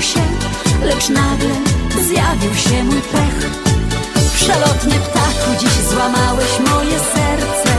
się, 0.02 0.20
lecz 0.84 1.08
nagle 1.08 1.54
zjawił 2.08 2.54
się 2.54 2.84
mój 2.84 3.02
pech. 3.02 3.50
Przelotny 4.34 4.94
ptaku, 5.06 5.48
dziś 5.60 5.72
złamałeś 5.90 6.52
moje 6.70 6.98
serce 6.98 7.72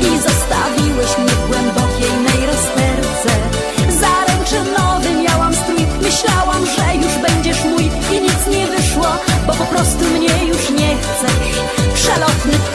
i 0.00 0.18
zostawiłeś 0.18 1.18
mnie 1.18 1.34
w 1.40 1.48
głębokiej 1.48 2.12
mej 2.26 2.46
rozterce. 2.46 3.32
Zaręczynowy 4.00 5.22
miałam 5.22 5.54
strój, 5.54 5.86
myślałam, 6.02 6.66
że 6.66 6.94
już 6.96 7.14
będziesz 7.28 7.64
mój 7.64 7.84
i 7.84 8.20
nic 8.20 8.46
nie 8.50 8.66
wyszło, 8.66 9.08
bo 9.46 9.52
po 9.52 9.64
prostu 9.64 10.04
mnie 10.04 10.44
już 10.46 10.70
nie 10.70 10.96
chcesz. 10.96 11.56
Przelotny 11.94 12.52
ptaku, 12.52 12.73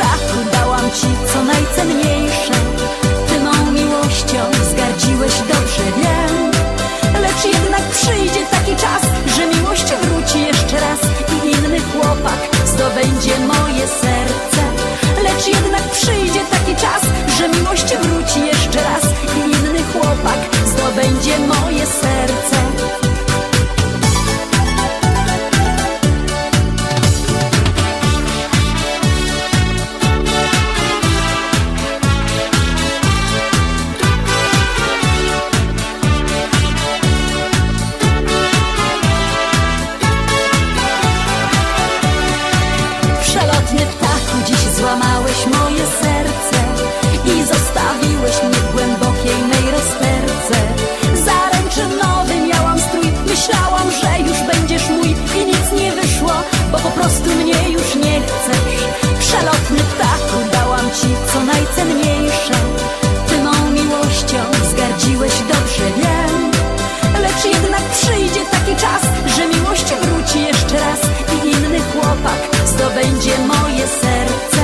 moje 73.80 73.88
serce 73.88 74.62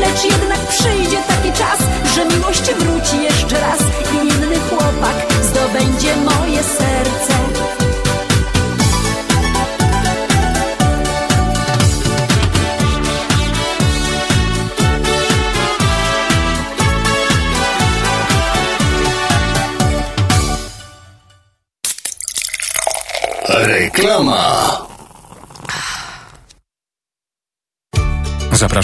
Lecz 0.00 0.24
jednak 0.24 0.58
przyjdzie 0.68 1.18
taki 1.28 1.52
czas, 1.52 1.78
że 2.14 2.24
miłość 2.24 2.62
wróci 2.62 3.22
jeszcze 3.22 3.60
raz 3.60 3.80
I 4.14 4.16
inny 4.16 4.56
chłopak 4.70 5.16
zdobędzie 5.42 6.16
moje 6.16 6.62
serce. 6.62 7.36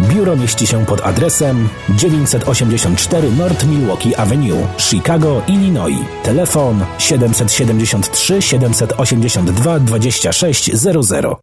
Biuro 0.00 0.36
mieści 0.36 0.66
się 0.66 0.86
pod 0.86 1.00
adresem 1.00 1.68
984 1.88 3.30
North 3.30 3.64
Milwaukee 3.64 4.16
Avenue, 4.16 4.66
Chicago, 4.78 5.42
Illinois. 5.48 6.04
Telefon 6.22 6.84
773 6.98 8.42
782 8.42 9.78
2600. 9.78 11.36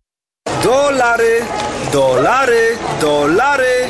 Dolary, 0.64 1.42
dolary, 1.92 2.78
dolary, 3.02 3.90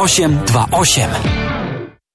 0828. 0.07 1.70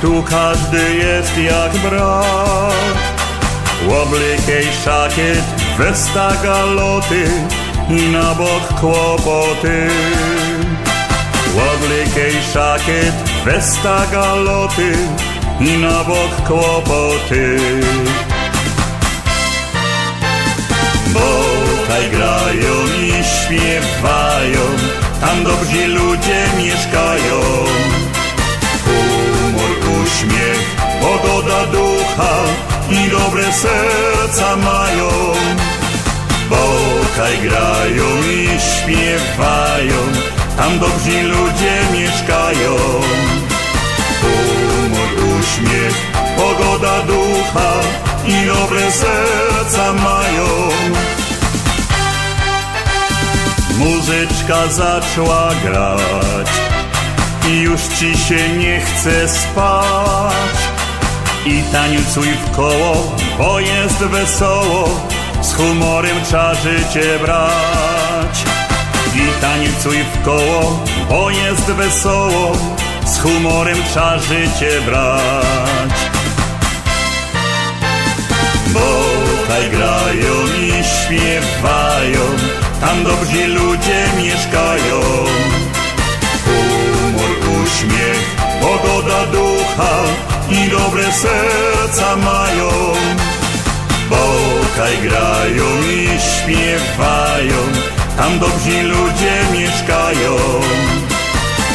tu 0.00 0.22
każdy 0.22 0.94
jest 0.94 1.38
jak 1.38 1.72
brat. 1.72 2.74
Łoblykiej 3.88 4.66
szakiet, 4.84 5.44
westa 5.78 6.32
galoty, 6.42 7.24
na 8.12 8.34
bok 8.34 8.80
kłopoty. 8.80 9.88
Łoblykiej 11.54 12.42
szakiet, 12.52 13.14
westa 13.44 14.06
galoty, 14.12 14.92
na 15.60 16.04
bok 16.04 16.46
kłopoty. 16.46 17.58
Tutaj 21.12 22.10
grają 22.10 22.74
i 23.00 23.24
śpiewają, 23.24 24.60
tam 25.20 25.44
dobrzy 25.44 25.86
ludzie 25.86 26.46
mieszkają. 26.58 27.40
Pogoda 31.06 31.66
ducha 31.66 32.34
i 32.90 33.10
dobre 33.10 33.52
serca 33.52 34.56
mają. 34.56 35.10
Bo 36.50 36.62
kaj 37.16 37.38
grają 37.38 38.08
i 38.36 38.48
śpiewają, 38.70 40.00
tam 40.56 40.78
dobrzy 40.78 41.22
ludzie 41.22 41.74
mieszkają. 41.92 42.74
Humor, 44.20 45.10
uśmiech, 45.38 45.96
pogoda 46.36 47.00
ducha 47.00 47.72
i 48.26 48.46
dobre 48.46 48.92
serca 48.92 49.92
mają. 49.92 50.48
Muzyczka 53.78 54.66
zaczęła 54.68 55.50
grać 55.64 56.50
i 57.48 57.60
już 57.60 57.80
ci 57.80 58.18
się 58.18 58.48
nie 58.48 58.80
chce 58.80 59.28
spać. 59.28 60.65
I 61.46 61.62
tańcuj 61.72 62.26
w 62.26 62.56
koło, 62.56 63.16
bo 63.38 63.60
jest 63.60 63.98
wesoło, 63.98 64.88
z 65.42 65.54
humorem 65.54 66.16
trzeba 66.24 66.54
życie 66.54 67.18
brać. 67.18 68.44
I 69.14 69.40
tańcuj 69.40 69.96
w 70.02 70.24
koło, 70.24 70.84
bo 71.08 71.30
jest 71.30 71.64
wesoło, 71.64 72.56
z 73.04 73.18
humorem 73.18 73.78
trzeba 73.90 74.18
życie 74.18 74.80
brać. 74.86 75.94
Bo 78.66 78.80
tutaj 79.40 79.70
grają 79.70 80.34
i 80.60 80.84
śpiewają, 80.84 82.20
tam 82.80 83.04
dobrzy 83.04 83.46
ludzie 83.46 84.04
mieszkają. 84.16 85.00
Humor, 86.44 87.30
uśmiech, 87.62 88.36
pogoda 88.60 89.26
ducha 89.26 90.35
i 90.50 90.70
dobre 90.70 91.12
serca 91.12 92.16
mają. 92.16 92.70
Bo 94.10 94.16
tutaj 94.60 94.98
grają 94.98 95.64
i 95.82 96.08
śpiewają, 96.20 97.56
tam 98.16 98.38
dobrzy 98.38 98.82
ludzie 98.82 99.34
mieszkają. 99.52 100.36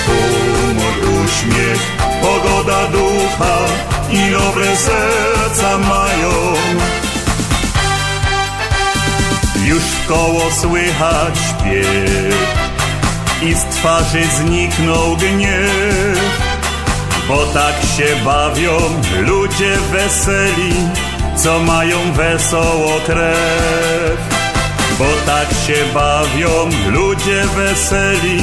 Humor, 0.06 0.94
uśmiech, 1.26 1.82
pogoda 2.22 2.88
ducha 2.88 3.58
i 4.10 4.32
dobre 4.32 4.78
serca 4.78 5.78
mają. 5.78 6.54
Już 9.66 9.84
w 9.84 10.08
koło 10.08 10.52
słychać 10.52 11.38
śpiew 11.38 12.36
i 13.42 13.54
z 13.54 13.64
twarzy 13.64 14.24
zniknął 14.38 15.18
gniew, 15.18 16.51
bo 17.32 17.46
tak 17.46 17.76
się 17.98 18.26
bawią 18.26 18.78
ludzie 19.22 19.78
weseli, 19.92 20.74
co 21.36 21.60
mają 21.60 22.14
wesoło 22.14 23.00
krew. 23.06 24.20
Bo 25.00 25.06
tak 25.26 25.48
się 25.68 25.94
bawią 25.94 26.70
ludzie 26.88 27.44
weseli, 27.56 28.42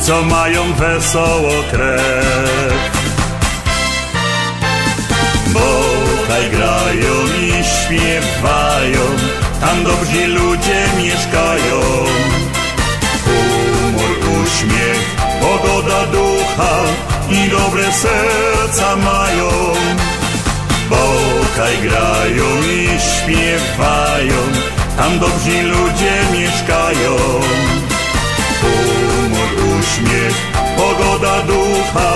co 0.00 0.22
mają 0.22 0.72
wesoło 0.72 1.52
krew. 1.70 2.90
Bo 5.52 5.60
tutaj 6.16 6.50
grają 6.50 7.14
i 7.40 7.64
śpiewają, 7.64 9.04
tam 9.60 9.84
dobrzy 9.84 10.26
ludzie 10.26 10.84
mieszkają. 10.96 11.80
Humor, 13.24 14.10
uśmiech, 14.42 15.16
pogoda 15.40 16.06
ducha 16.06 17.15
i 17.30 17.50
dobre 17.50 17.92
serca 17.92 18.96
mają. 18.96 19.50
Bo 20.90 20.96
tutaj 21.40 21.78
grają 21.82 22.44
i 22.62 22.88
śpiewają, 23.00 24.36
tam 24.96 25.18
dobrzy 25.18 25.62
ludzie 25.62 26.14
mieszkają. 26.32 27.16
Humor, 28.60 29.48
uśmiech, 29.78 30.36
pogoda 30.76 31.42
ducha 31.42 32.12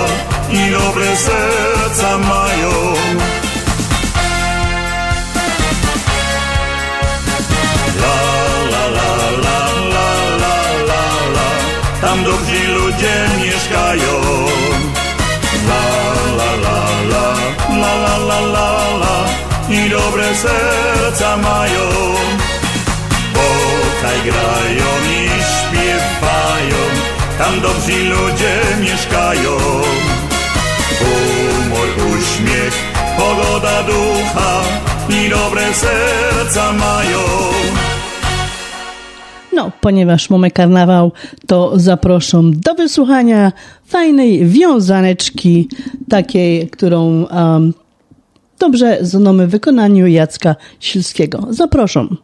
i 0.49 0.71
dobre 0.71 1.17
serca 1.17 2.17
mają. 2.17 2.71
Tam 12.01 12.23
dobrzy 12.23 12.67
ludzie 12.67 13.27
mieszkają 13.45 14.41
la 18.45 18.71
la 19.01 19.17
I 19.69 19.89
dobre 19.89 20.35
serca 20.35 21.37
mają 21.37 21.87
Bo 23.33 23.47
kaj 24.01 24.19
grają 24.27 24.89
i 25.15 25.19
śpiewają 25.53 26.81
Tam 27.37 27.61
dobrzy 27.61 28.03
ludzie 28.03 28.55
mieszkają 28.81 29.57
Humor, 30.99 31.87
uśmiech, 32.13 32.75
pogoda 33.17 33.83
ducha 33.83 34.61
i 35.09 35.29
dobre 35.29 35.73
serca 35.73 36.73
mają. 36.73 37.19
No, 39.53 39.71
ponieważ 39.81 40.29
mamy 40.29 40.51
karnawał, 40.51 41.11
to 41.47 41.79
zaproszam 41.79 42.59
do 42.59 42.73
wysłuchania 42.73 43.51
fajnej 43.85 44.45
wiązaneczki, 44.45 45.69
takiej, 46.09 46.69
którą 46.69 47.25
um, 47.25 47.73
dobrze 48.61 48.97
znamy 49.01 49.47
w 49.47 49.51
wykonaniu 49.51 50.07
Jacka 50.07 50.55
Silskiego. 50.79 51.47
Zapraszam. 51.49 52.17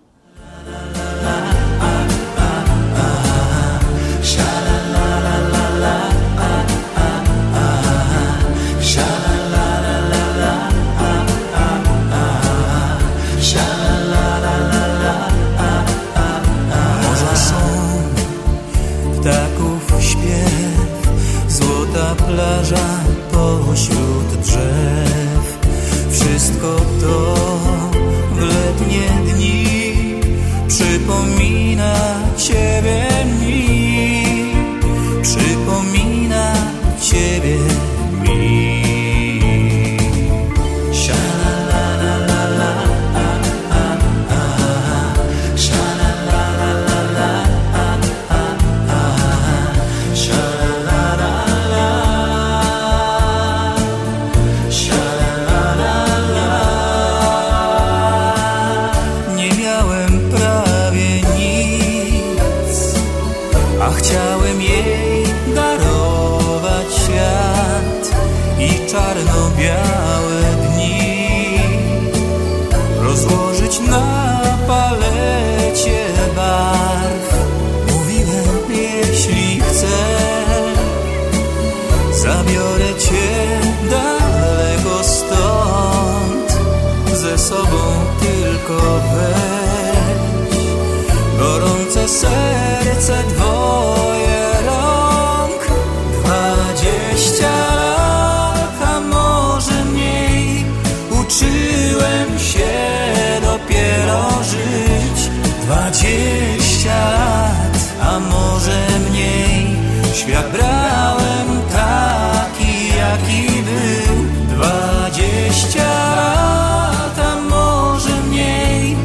Świat 110.18 110.52
brałem 110.52 111.62
taki, 111.72 112.88
jaki 112.98 113.64
był. 113.64 114.16
Dwadzieścia 114.56 116.16
lat, 116.16 117.20
a 117.20 117.50
może 117.50 118.22
mniej. 118.30 118.98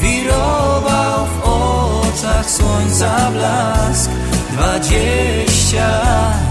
Wirował 0.00 1.26
w 1.26 1.44
oczach 1.44 2.50
słońca 2.50 3.30
blask. 3.30 4.10
Dwadzieścia 4.52 5.88
lat, 5.88 6.47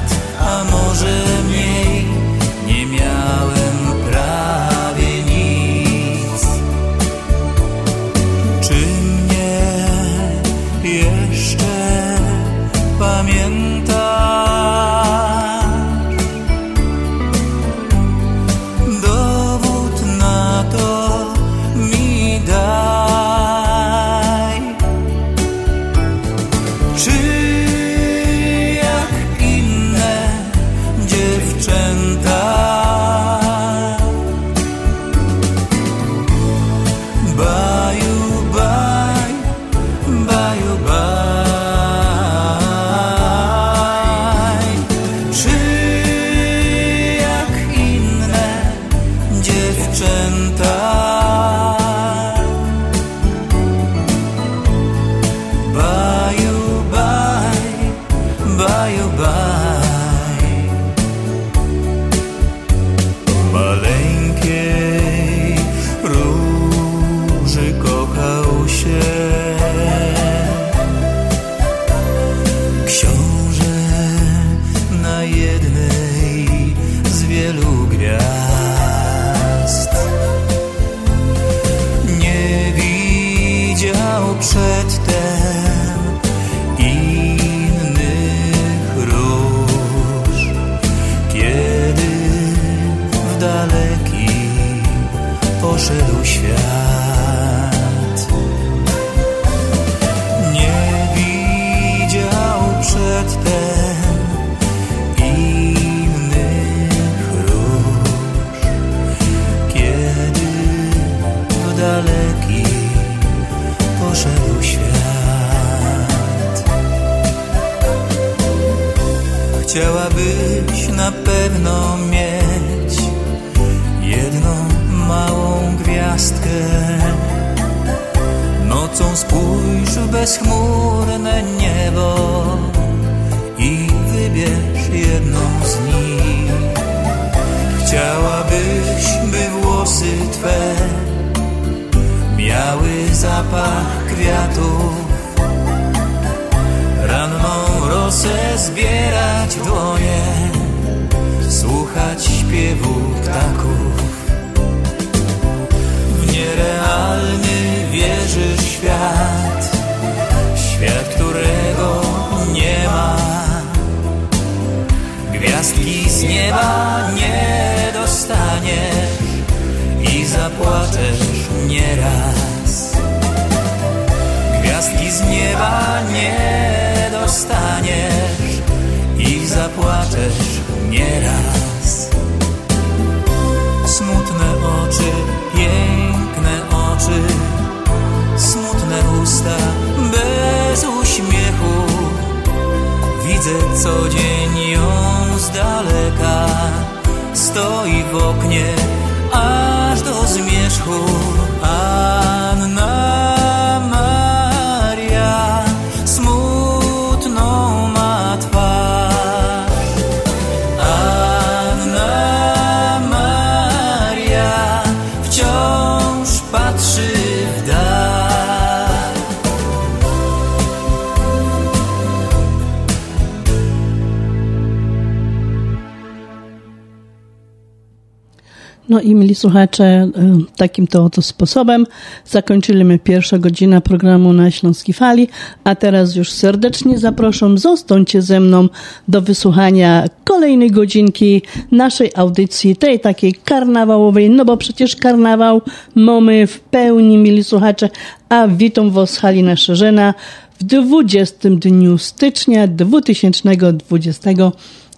słuchacze, 229.48 229.84
e, 229.84 230.10
takim 230.58 230.88
to 230.88 231.04
oto 231.04 231.22
sposobem. 231.22 231.86
Zakończyliśmy 232.26 233.00
pierwszą 233.00 233.40
godzinę 233.40 233.82
programu 233.82 234.34
na 234.34 234.52
Śląskiej 234.52 234.94
Fali, 234.94 235.28
a 235.64 235.76
teraz 235.76 236.16
już 236.16 236.32
serdecznie 236.32 236.98
zapraszam, 236.98 237.58
zostańcie 237.58 238.22
ze 238.22 238.40
mną 238.40 238.70
do 239.08 239.22
wysłuchania 239.22 240.06
kolejnej 240.24 240.72
godzinki 240.72 241.42
naszej 241.72 242.12
audycji, 242.16 242.76
tej 242.76 243.00
takiej 243.00 243.34
karnawałowej, 243.34 244.30
no 244.30 244.46
bo 244.46 244.58
przecież 244.58 244.96
karnawał 244.96 245.62
mamy 245.96 246.48
w 246.48 246.60
pełni, 246.60 247.18
mili 247.18 247.44
słuchacze, 247.44 247.90
a 248.30 248.48
witam 248.48 248.92
was 248.92 249.18
Halina 249.18 249.56
Szerzena 249.56 250.14
w 250.60 250.64
20 250.64 251.50
dniu 251.50 251.98
stycznia 251.98 252.68
2020 252.68 254.30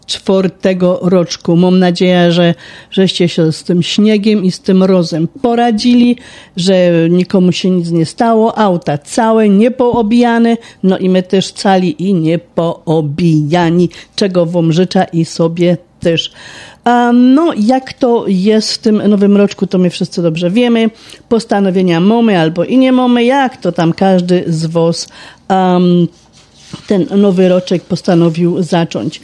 czwartego 0.10 1.00
roczku. 1.02 1.56
Mam 1.56 1.80
nadzieję, 1.80 2.32
że 2.32 2.56
żeście 2.92 3.30
się 3.30 3.52
z 3.52 3.64
tym 3.64 3.84
śniegiem 3.84 4.44
i 4.44 4.52
z 4.52 4.60
tym 4.60 4.78
mrozem 4.78 5.28
poradzili, 5.42 6.18
że 6.58 6.92
nikomu 7.10 7.52
się 7.52 7.70
nic 7.70 7.92
nie 7.92 8.06
stało, 8.06 8.58
auta 8.58 8.98
całe, 8.98 9.50
niepoobijane, 9.50 10.58
no 10.84 10.98
i 10.98 11.10
my 11.10 11.24
też 11.24 11.52
cali 11.52 12.04
i 12.08 12.14
niepoobijani, 12.14 13.90
czego 14.16 14.46
wam 14.46 14.74
życzę 14.74 15.06
i 15.14 15.26
sobie 15.26 15.78
też. 16.00 16.32
A 16.84 17.12
no, 17.14 17.54
jak 17.58 17.94
to 17.94 18.26
jest 18.28 18.74
w 18.74 18.78
tym 18.78 19.08
nowym 19.08 19.38
roczku, 19.38 19.68
to 19.68 19.78
my 19.78 19.90
wszyscy 19.90 20.22
dobrze 20.22 20.52
wiemy. 20.52 20.90
Postanowienia 21.30 22.00
mamy 22.00 22.40
albo 22.40 22.64
i 22.64 22.78
nie 22.78 22.92
mamy, 22.92 23.24
jak 23.24 23.58
to 23.58 23.72
tam 23.72 23.94
każdy 23.94 24.44
z 24.48 24.66
was 24.66 25.08
um, 25.50 26.08
ten 26.88 27.06
nowy 27.16 27.50
roczek 27.50 27.84
postanowił 27.84 28.64
zacząć. 28.64 29.22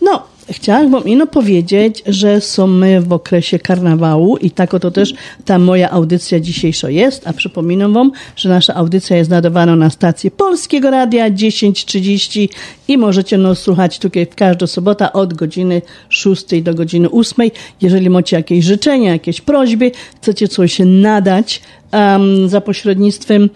No, 0.00 0.22
chciałam 0.50 0.90
Wam 0.90 1.04
ino 1.04 1.26
powiedzieć, 1.26 2.02
że 2.06 2.40
są 2.40 2.66
my 2.66 3.00
w 3.00 3.12
okresie 3.12 3.58
karnawału 3.58 4.36
i 4.36 4.50
tak 4.50 4.74
oto 4.74 4.90
też 4.90 5.14
ta 5.44 5.58
moja 5.58 5.90
audycja 5.90 6.40
dzisiejsza 6.40 6.90
jest, 6.90 7.26
a 7.26 7.32
przypominam 7.32 7.92
Wam, 7.92 8.12
że 8.36 8.48
nasza 8.48 8.74
audycja 8.74 9.16
jest 9.16 9.30
nadawana 9.30 9.76
na 9.76 9.90
stacji 9.90 10.30
Polskiego 10.30 10.90
Radia 10.90 11.30
10.30 11.30 12.48
i 12.88 12.98
możecie 12.98 13.38
nas 13.38 13.58
słuchać 13.58 13.98
tutaj 13.98 14.26
w 14.26 14.34
każdą 14.34 14.66
sobotę 14.66 15.12
od 15.12 15.34
godziny 15.34 15.82
6 16.08 16.62
do 16.62 16.74
godziny 16.74 17.10
8. 17.10 17.50
Jeżeli 17.82 18.10
macie 18.10 18.36
jakieś 18.36 18.64
życzenia, 18.64 19.12
jakieś 19.12 19.40
prośby, 19.40 19.90
chcecie 20.16 20.48
coś 20.48 20.78
nadać 20.84 21.62
um, 21.92 22.48
za 22.48 22.60
pośrednictwem 22.60 23.50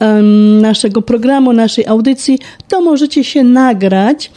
um, 0.00 0.60
naszego 0.60 1.02
programu, 1.02 1.52
naszej 1.52 1.86
audycji, 1.86 2.38
to 2.68 2.80
możecie 2.80 3.24
się 3.24 3.44
nagrać 3.44 4.30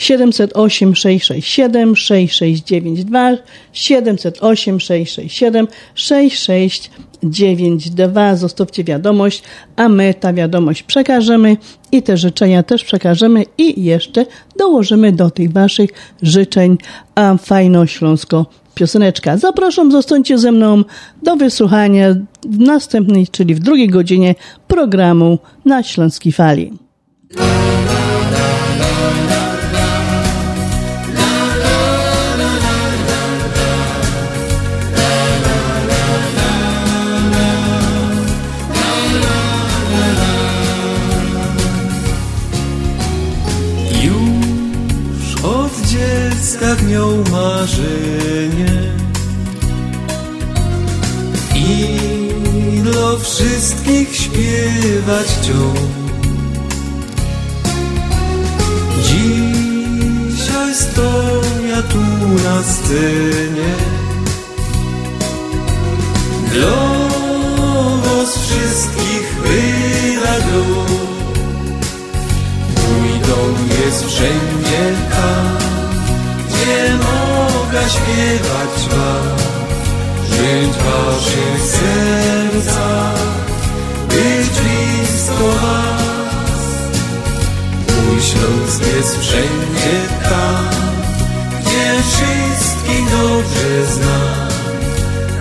708 0.00 0.94
667 0.94 1.96
6692 1.96 3.36
708 3.72 4.80
667 4.80 5.68
6692 5.94 8.36
zostawcie 8.36 8.84
wiadomość, 8.84 9.42
a 9.76 9.88
my 9.88 10.14
ta 10.14 10.32
wiadomość 10.32 10.82
przekażemy 10.82 11.56
i 11.92 12.02
te 12.02 12.16
życzenia 12.16 12.62
też 12.62 12.84
przekażemy 12.84 13.44
i 13.58 13.84
jeszcze 13.84 14.26
dołożymy 14.56 15.12
do 15.12 15.30
tych 15.30 15.52
waszych 15.52 15.90
życzeń 16.22 16.78
a 17.14 17.36
fajno 17.36 17.86
śląsko 17.86 18.46
pioseneczka. 18.74 19.36
Zapraszam, 19.36 19.92
zostańcie 19.92 20.38
ze 20.38 20.52
mną 20.52 20.84
do 21.22 21.36
wysłuchania 21.36 22.14
w 22.48 22.58
następnej, 22.58 23.28
czyli 23.28 23.54
w 23.54 23.58
drugiej 23.58 23.88
godzinie 23.88 24.34
programu 24.68 25.38
na 25.64 25.82
Śląskiej 25.82 26.32
Fali. 26.32 26.72
Miał 46.76 47.24
marzenie 47.32 48.92
i 51.54 52.80
dla 52.82 53.16
wszystkich 53.22 54.16
śpiewać 54.16 55.26
chciał. 55.26 55.74
Dzisiaj 59.02 60.74
stoję 60.74 61.82
tu 61.88 61.98
na 62.44 62.62
scenie 62.62 63.74
dla 66.52 67.10
was 68.04 68.38
wszystkich 68.38 69.36
wyradą. 69.42 70.64
Mój 72.76 73.20
dom 73.28 73.54
jest 73.84 74.06
wszędzie 74.06 74.94
tam, 75.10 75.59
gdzie 76.60 76.94
mogę 76.94 77.88
śpiewać 77.88 78.88
wam, 78.90 79.36
żyć 80.30 80.76
waszych 80.76 81.62
sercach, 81.62 83.14
być 84.08 84.48
blisko 84.48 85.48
was. 85.62 86.60
Mój 87.88 88.22
Śląsk 88.22 88.96
jest 88.96 89.18
wszędzie 89.20 90.00
tam, 90.22 90.68
gdzie 91.60 92.02
wszystkich 92.02 93.10
dobrze 93.10 93.86
znam. 93.86 94.50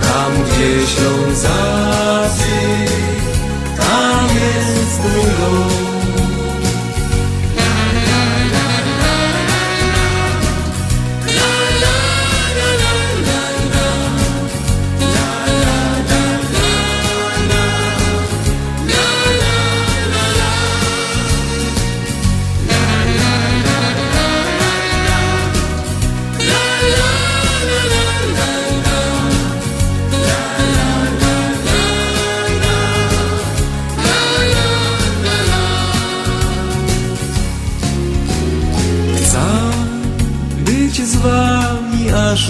Tam, 0.01 0.31
gdzie 0.43 0.87
Ślązacy, 0.87 2.49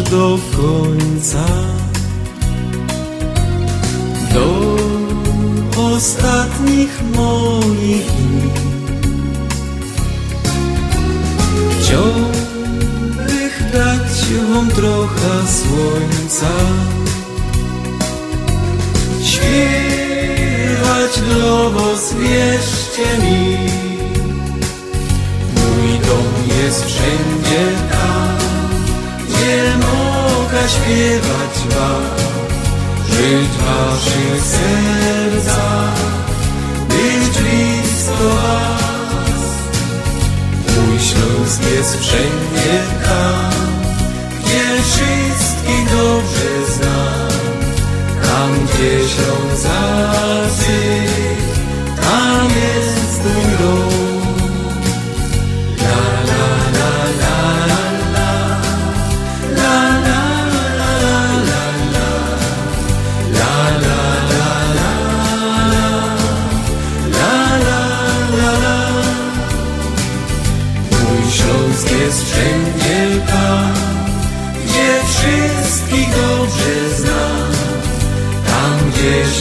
do 0.03 0.39
końca. 0.57 1.45
Do 4.33 4.75
ostatnich 5.95 7.01
moich 7.15 8.05
dni. 8.11 8.49
Chciałbych 11.79 13.55
dać 13.73 14.11
wam 14.53 14.67
trochę 14.67 15.47
słońca. 15.47 16.53
Śpiewać 19.23 21.11
dla 21.27 21.69
was, 21.69 22.13
wierzcie 22.13 23.17
mi. 23.23 23.57
Mój 25.55 25.99
dom 25.99 26.33
jest 26.63 26.85
wszędzie 26.85 27.38
mogę 30.69 30.85
śpiewać 30.85 31.75
wam, 31.75 32.03
żyć 33.09 33.49
waszych 33.57 34.41
sercach, 34.45 35.99
być 36.89 37.39
blisko 37.39 38.29
was. 38.35 39.43
Mój 40.67 40.99
Śląsk 40.99 41.61
jest 41.75 41.99
wszędzie 41.99 42.83
tam, 43.03 43.51
gdzie 44.39 44.83
wszystkich 44.83 45.85
dobrze 45.91 46.73
znam. 46.75 47.29
Tam, 48.23 48.65
gdzie 48.65 49.09
Ślązacy, 49.09 50.77
tam 52.01 52.45
jest 52.45 53.23
mój 53.23 53.57
dom. 53.57 53.89
Mój 55.77 57.58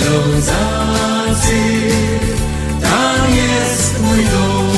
Ślązacy, 0.08 1.60
tam 2.82 3.34
jest 3.36 4.02
mój 4.02 4.24
dom. 4.24 4.68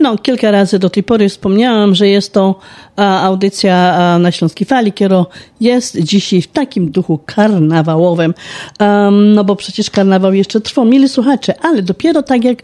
No, 0.00 0.18
kilka 0.18 0.50
razy 0.50 0.78
do 0.78 0.90
tej 0.90 1.02
pory 1.02 1.28
wspomniałam, 1.28 1.94
że 1.94 2.08
jest 2.08 2.32
to 2.32 2.58
audycja 2.96 4.18
na 4.18 4.32
Śląskiej 4.32 4.66
Fali, 4.66 4.92
która 4.92 5.26
jest 5.60 5.98
dzisiaj 6.00 6.42
w 6.42 6.46
takim 6.46 6.90
duchu 6.90 7.20
karnawałowym. 7.26 8.34
No 9.34 9.44
bo 9.44 9.56
przecież 9.56 9.90
karnawał 9.90 10.34
jeszcze 10.34 10.60
trwa. 10.60 10.84
Mili 10.84 11.08
słuchacze, 11.08 11.54
ale 11.62 11.82
dopiero 11.82 12.22
tak 12.22 12.44
jak 12.44 12.62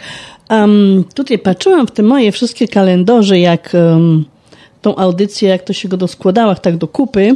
tutaj 1.15 1.39
patrzyłam 1.39 1.87
w 1.87 1.91
te 1.91 2.03
moje 2.03 2.33
wszystkie 2.33 2.69
kalendarze, 2.69 3.39
jak 3.39 3.73
tą 4.83 4.97
audycję, 4.97 5.49
jak 5.49 5.63
to 5.63 5.73
się 5.73 5.89
go 5.89 5.97
doskładała, 5.97 6.55
tak 6.55 6.77
do 6.77 6.89
kupy, 6.89 7.35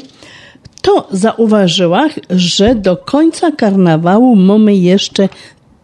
to 0.83 1.09
zauważyłam, 1.11 2.11
że 2.31 2.75
do 2.75 2.97
końca 2.97 3.51
karnawału 3.51 4.37
mamy 4.37 4.77
jeszcze 4.77 5.29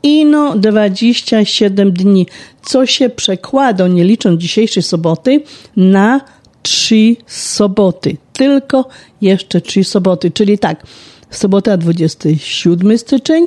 ino 0.03 0.57
27 0.57 1.93
dni, 1.93 2.27
co 2.63 2.87
się 2.87 3.09
przekłada, 3.09 3.89
nie 3.89 4.05
licząc 4.05 4.41
dzisiejszej 4.41 4.83
soboty, 4.83 5.43
na 5.77 6.21
trzy 6.69 7.17
soboty. 7.27 8.17
Tylko 8.33 8.89
jeszcze 9.21 9.61
trzy 9.61 9.85
soboty, 9.85 10.31
czyli 10.31 10.59
tak, 10.59 10.87
sobota 11.31 11.77
27 11.77 12.99
styczeń, 12.99 13.47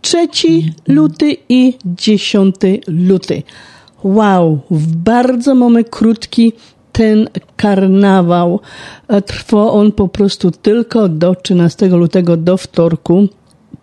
3 0.00 0.28
luty 0.88 1.36
i 1.48 1.74
10 1.84 2.56
luty. 2.86 3.42
Wow, 4.04 4.60
bardzo 5.04 5.54
mamy 5.54 5.84
krótki 5.84 6.52
ten 6.92 7.28
karnawał. 7.56 8.60
E, 9.08 9.22
Trwa 9.22 9.70
on 9.70 9.92
po 9.92 10.08
prostu 10.08 10.50
tylko 10.50 11.08
do 11.08 11.34
13 11.34 11.88
lutego, 11.88 12.36
do 12.36 12.56
wtorku. 12.56 13.28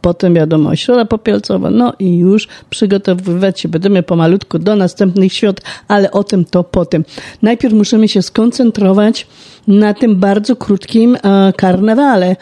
Potem 0.02 0.34
wiadomo, 0.34 0.76
środa 0.76 1.06
popielcowa, 1.06 1.70
no 1.70 1.94
i 2.00 2.18
już 2.18 2.48
przygotowywać 2.70 3.60
się 3.60 3.70
będziemy 3.70 4.04
pomalutku 4.04 4.60
do 4.60 4.76
następnych 4.76 5.34
świąt, 5.34 5.62
ale 5.88 6.12
o 6.12 6.24
tym 6.24 6.46
to 6.46 6.64
potem. 6.64 7.06
Najpierw 7.42 7.74
musimy 7.74 8.08
się 8.08 8.22
skoncentrować 8.22 9.28
na 9.68 9.94
tym 9.94 10.16
bardzo 10.16 10.56
krótkim 10.56 11.16
e, 11.16 11.54
karnawale. 11.58 12.36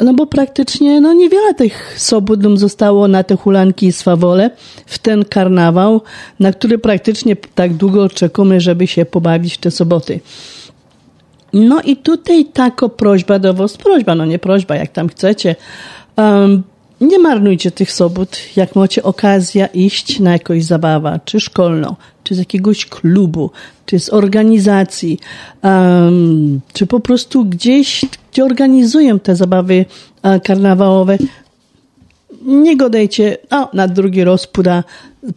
No 0.00 0.14
bo 0.14 0.26
praktycznie 0.26 1.00
no 1.00 1.12
niewiele 1.12 1.54
tych 1.54 2.00
sobot 2.00 2.40
zostało 2.54 3.08
na 3.08 3.22
te 3.22 3.36
hulanki 3.36 3.86
i 3.86 3.92
swawole 3.92 4.50
w 4.86 4.98
ten 4.98 5.24
karnawał, 5.24 6.02
na 6.40 6.52
który 6.52 6.78
praktycznie 6.78 7.36
tak 7.36 7.74
długo 7.74 8.08
czekamy, 8.08 8.60
żeby 8.60 8.86
się 8.86 9.04
pobawić 9.04 9.54
w 9.54 9.58
te 9.58 9.70
soboty. 9.70 10.20
No 11.52 11.82
i 11.82 11.96
tutaj 11.96 12.44
taka 12.44 12.88
prośba 12.88 13.38
do 13.38 13.54
was, 13.54 13.76
prośba, 13.76 14.14
no 14.14 14.24
nie 14.24 14.38
prośba, 14.38 14.76
jak 14.76 14.92
tam 14.92 15.08
chcecie. 15.08 15.56
Um, 16.18 16.62
nie 17.00 17.18
marnujcie 17.18 17.70
tych 17.70 17.92
sobot, 17.92 18.38
jak 18.56 18.76
macie 18.76 19.02
okazję 19.02 19.68
iść 19.74 20.20
na 20.20 20.32
jakąś 20.32 20.64
zabawę, 20.64 21.20
czy 21.24 21.40
szkolną, 21.40 21.96
czy 22.24 22.34
z 22.34 22.38
jakiegoś 22.38 22.86
klubu, 22.86 23.50
czy 23.86 24.00
z 24.00 24.12
organizacji, 24.12 25.18
um, 25.62 26.60
czy 26.72 26.86
po 26.86 27.00
prostu 27.00 27.44
gdzieś, 27.44 28.04
gdzie 28.32 28.44
organizują 28.44 29.18
te 29.18 29.36
zabawy 29.36 29.84
e, 30.22 30.40
karnawałowe. 30.40 31.18
Nie 32.46 32.76
godajcie, 32.76 33.36
o, 33.50 33.68
na 33.72 33.88
drugi 33.88 34.24
raz 34.24 34.46
puda, 34.46 34.84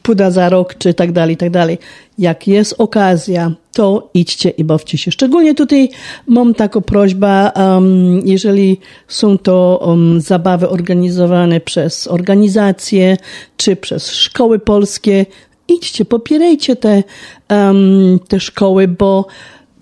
puda 0.01 0.31
za 0.31 0.49
rok, 0.49 0.75
czy 0.77 0.93
tak 0.93 1.11
dalej, 1.11 1.37
tak 1.37 1.49
dalej. 1.49 1.77
Jak 2.21 2.47
jest 2.47 2.75
okazja, 2.77 3.51
to 3.73 4.09
idźcie 4.13 4.49
i 4.49 4.63
bawcie 4.63 4.97
się. 4.97 5.11
Szczególnie 5.11 5.55
tutaj 5.55 5.89
mam 6.27 6.53
taką 6.53 6.81
prośbę, 6.81 7.51
um, 7.55 8.21
jeżeli 8.25 8.79
są 9.07 9.37
to 9.37 9.83
um, 9.85 10.21
zabawy 10.21 10.69
organizowane 10.69 11.59
przez 11.59 12.07
organizacje, 12.07 13.17
czy 13.57 13.75
przez 13.75 14.11
szkoły 14.11 14.59
polskie, 14.59 15.25
idźcie, 15.67 16.05
popierajcie 16.05 16.75
te, 16.75 17.03
um, 17.49 18.19
te 18.27 18.39
szkoły, 18.39 18.87
bo 18.87 19.27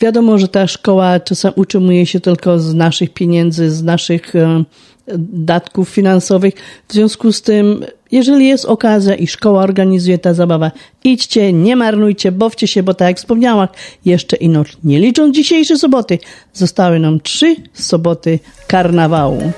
wiadomo, 0.02 0.38
że 0.38 0.48
ta 0.48 0.68
szkoła 0.68 1.20
czasem 1.20 1.54
utrzymuje 1.56 2.06
się 2.06 2.20
tylko 2.20 2.60
z 2.60 2.74
naszych 2.74 3.14
pieniędzy, 3.14 3.72
z 3.72 3.84
naszych 3.84 4.34
datków 5.34 5.90
finansowych. 5.90 6.54
W 6.88 6.94
związku 6.94 7.32
z 7.32 7.42
tym, 7.42 7.86
jeżeli 8.12 8.48
jest 8.48 8.66
okazja 8.66 9.16
i 9.16 9.28
szkoła 9.28 9.64
organizuje 9.64 10.18
tę 10.18 10.34
zabawę, 10.34 10.72
idźcie, 11.04 11.54
nie 11.54 11.76
marnujcie, 11.76 12.32
bawcie 12.32 12.68
się, 12.68 12.84
bo 12.84 12.94
tak 12.94 13.08
jak 13.08 13.18
wspomniałam, 13.18 13.68
jeszcze 14.06 14.36
ino, 14.36 14.64
nie 14.84 15.00
licząc 15.00 15.36
dzisiejszej 15.36 15.78
soboty, 15.78 16.20
zostały 16.54 17.00
nam 17.00 17.20
trzy 17.20 17.56
soboty 17.74 18.40
karnawału. 18.68 19.52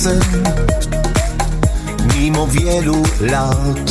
Razem 0.00 0.20
mimo 2.14 2.46
wielu 2.46 3.02
lat. 3.20 3.89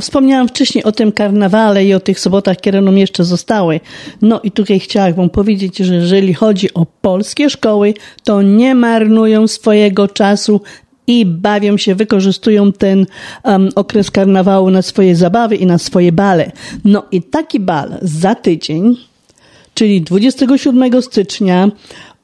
Wspomniałam 0.00 0.48
wcześniej 0.48 0.84
o 0.84 0.92
tym 0.92 1.12
karnawale 1.12 1.84
i 1.84 1.94
o 1.94 2.00
tych 2.00 2.20
sobotach, 2.20 2.56
które 2.56 2.80
nam 2.80 2.98
jeszcze 2.98 3.24
zostały. 3.24 3.80
No 4.22 4.40
i 4.40 4.50
tutaj 4.50 4.80
chciałam 4.80 5.14
wam 5.14 5.30
powiedzieć, 5.30 5.78
że 5.78 5.94
jeżeli 5.94 6.34
chodzi 6.34 6.74
o 6.74 6.86
polskie 7.00 7.50
szkoły, 7.50 7.94
to 8.24 8.42
nie 8.42 8.74
marnują 8.74 9.48
swojego 9.48 10.08
czasu 10.08 10.60
i 11.06 11.26
bawią 11.26 11.76
się, 11.76 11.94
wykorzystują 11.94 12.72
ten 12.72 13.06
um, 13.44 13.68
okres 13.74 14.10
karnawału 14.10 14.70
na 14.70 14.82
swoje 14.82 15.16
zabawy 15.16 15.56
i 15.56 15.66
na 15.66 15.78
swoje 15.78 16.12
bale. 16.12 16.52
No 16.84 17.02
i 17.12 17.22
taki 17.22 17.60
bal 17.60 17.98
za 18.02 18.34
tydzień, 18.34 18.96
czyli 19.74 20.02
27 20.02 21.02
stycznia, 21.02 21.70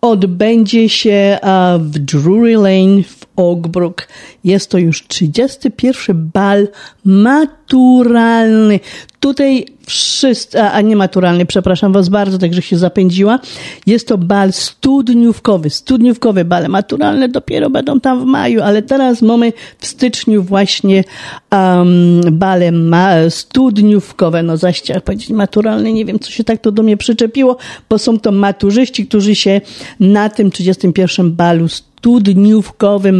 odbędzie 0.00 0.88
się 0.88 1.38
w 1.78 1.98
Drury 1.98 2.54
Lane 2.54 3.02
w 3.02 3.25
Oakbrook. 3.36 4.08
Jest 4.44 4.70
to 4.70 4.78
już 4.78 5.06
31 5.06 6.30
bal 6.34 6.68
maturalny. 7.04 8.80
Tutaj 9.20 9.66
wszyscy, 9.86 10.62
a, 10.62 10.72
a 10.72 10.80
nie 10.80 10.96
maturalny, 10.96 11.46
przepraszam 11.46 11.92
was 11.92 12.08
bardzo, 12.08 12.38
także 12.38 12.62
się 12.62 12.78
zapędziła. 12.78 13.38
Jest 13.86 14.08
to 14.08 14.18
bal 14.18 14.52
studniówkowy. 14.52 15.70
Studniówkowe 15.70 16.44
bale 16.44 16.68
maturalne 16.68 17.28
dopiero 17.28 17.70
będą 17.70 18.00
tam 18.00 18.20
w 18.20 18.24
maju, 18.24 18.62
ale 18.62 18.82
teraz 18.82 19.22
mamy 19.22 19.52
w 19.78 19.86
styczniu 19.86 20.42
właśnie 20.42 21.04
um, 21.52 22.20
bale 22.32 22.72
ma, 22.72 23.10
studniówkowe. 23.28 24.42
No 24.42 24.56
zaś 24.56 24.82
chciałam 24.82 25.02
powiedzieć 25.02 25.30
maturalne, 25.30 25.92
nie 25.92 26.04
wiem, 26.04 26.18
co 26.18 26.30
się 26.30 26.44
tak 26.44 26.60
to 26.60 26.72
do 26.72 26.82
mnie 26.82 26.96
przyczepiło, 26.96 27.56
bo 27.88 27.98
są 27.98 28.20
to 28.20 28.32
maturzyści, 28.32 29.06
którzy 29.06 29.34
się 29.34 29.60
na 30.00 30.28
tym 30.28 30.50
31 30.50 31.32
balu 31.32 31.68
studniówkowym 31.68 31.95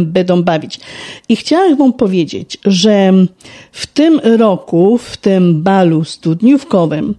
będą 0.05 0.43
bawić. 0.43 0.79
I 1.29 1.35
chciałam 1.35 1.77
wam 1.77 1.93
powiedzieć, 1.93 2.57
że 2.65 3.13
w 3.71 3.87
tym 3.87 4.19
roku, 4.19 4.97
w 4.97 5.17
tym 5.17 5.63
balu 5.63 6.03
studniówkowym 6.03 7.15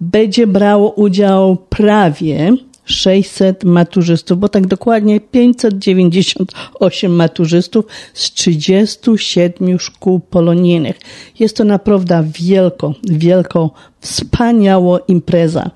będzie 0.00 0.46
brało 0.46 0.90
udział 0.90 1.56
prawie 1.68 2.56
600 2.86 3.64
maturzystów, 3.64 4.38
bo 4.38 4.48
tak 4.48 4.66
dokładnie 4.66 5.20
598 5.20 7.12
maturzystów 7.12 7.84
z 8.14 8.32
37 8.32 9.78
szkół 9.78 10.20
polonijnych. 10.20 10.98
Jest 11.38 11.56
to 11.56 11.64
naprawdę 11.64 12.30
wielko, 12.40 12.94
wielko, 13.02 13.70
wspaniała 14.00 14.98
impreza. 15.08 15.70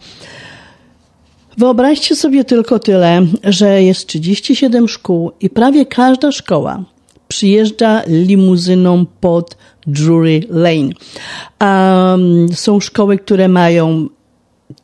Wyobraźcie 1.61 2.17
sobie 2.17 2.45
tylko 2.45 2.79
tyle, 2.79 3.27
że 3.45 3.83
jest 3.83 4.07
37 4.07 4.89
szkół 4.89 5.33
i 5.41 5.51
prawie 5.51 5.87
każda 5.87 6.33
szkoła 6.33 6.85
przyjeżdża 7.29 8.03
limuzyną 8.07 9.07
pod 9.21 9.57
Drury 9.87 10.41
Lane. 10.51 10.91
Um, 11.61 12.49
są 12.55 12.81
szkoły, 12.81 13.19
które 13.19 13.49
mają 13.49 14.09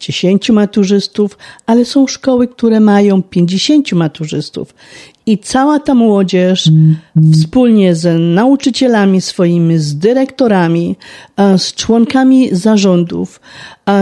10 0.01 0.51
maturzystów, 0.51 1.39
ale 1.67 1.85
są 1.85 2.07
szkoły, 2.07 2.49
które 2.49 2.81
mają 2.81 3.23
50 3.23 3.93
maturzystów. 3.93 4.75
I 5.27 5.39
cała 5.39 5.81
ta 5.81 5.95
młodzież 5.95 6.71
wspólnie 7.33 7.95
z 7.95 8.35
nauczycielami 8.35 9.21
swoimi, 9.21 9.79
z 9.79 9.99
dyrektorami, 9.99 10.97
z 11.57 11.75
członkami 11.75 12.49
zarządów, 12.53 13.41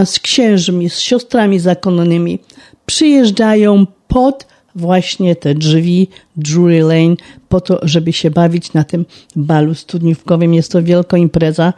z 0.05 0.19
księżmi, 0.19 0.89
z 0.89 0.99
siostrami 0.99 1.59
zakonnymi 1.59 2.39
przyjeżdżają 2.85 3.85
pod 4.07 4.47
właśnie 4.75 5.35
te 5.35 5.55
drzwi 5.55 6.07
Drury 6.37 6.81
Lane 6.81 7.15
po 7.49 7.61
to, 7.61 7.79
żeby 7.83 8.13
się 8.13 8.31
bawić 8.31 8.73
na 8.73 8.83
tym 8.83 9.05
balu 9.35 9.75
studniówkowym. 9.75 10.53
Jest 10.53 10.71
to 10.71 10.83
wielka 10.83 11.17
impreza. 11.17 11.73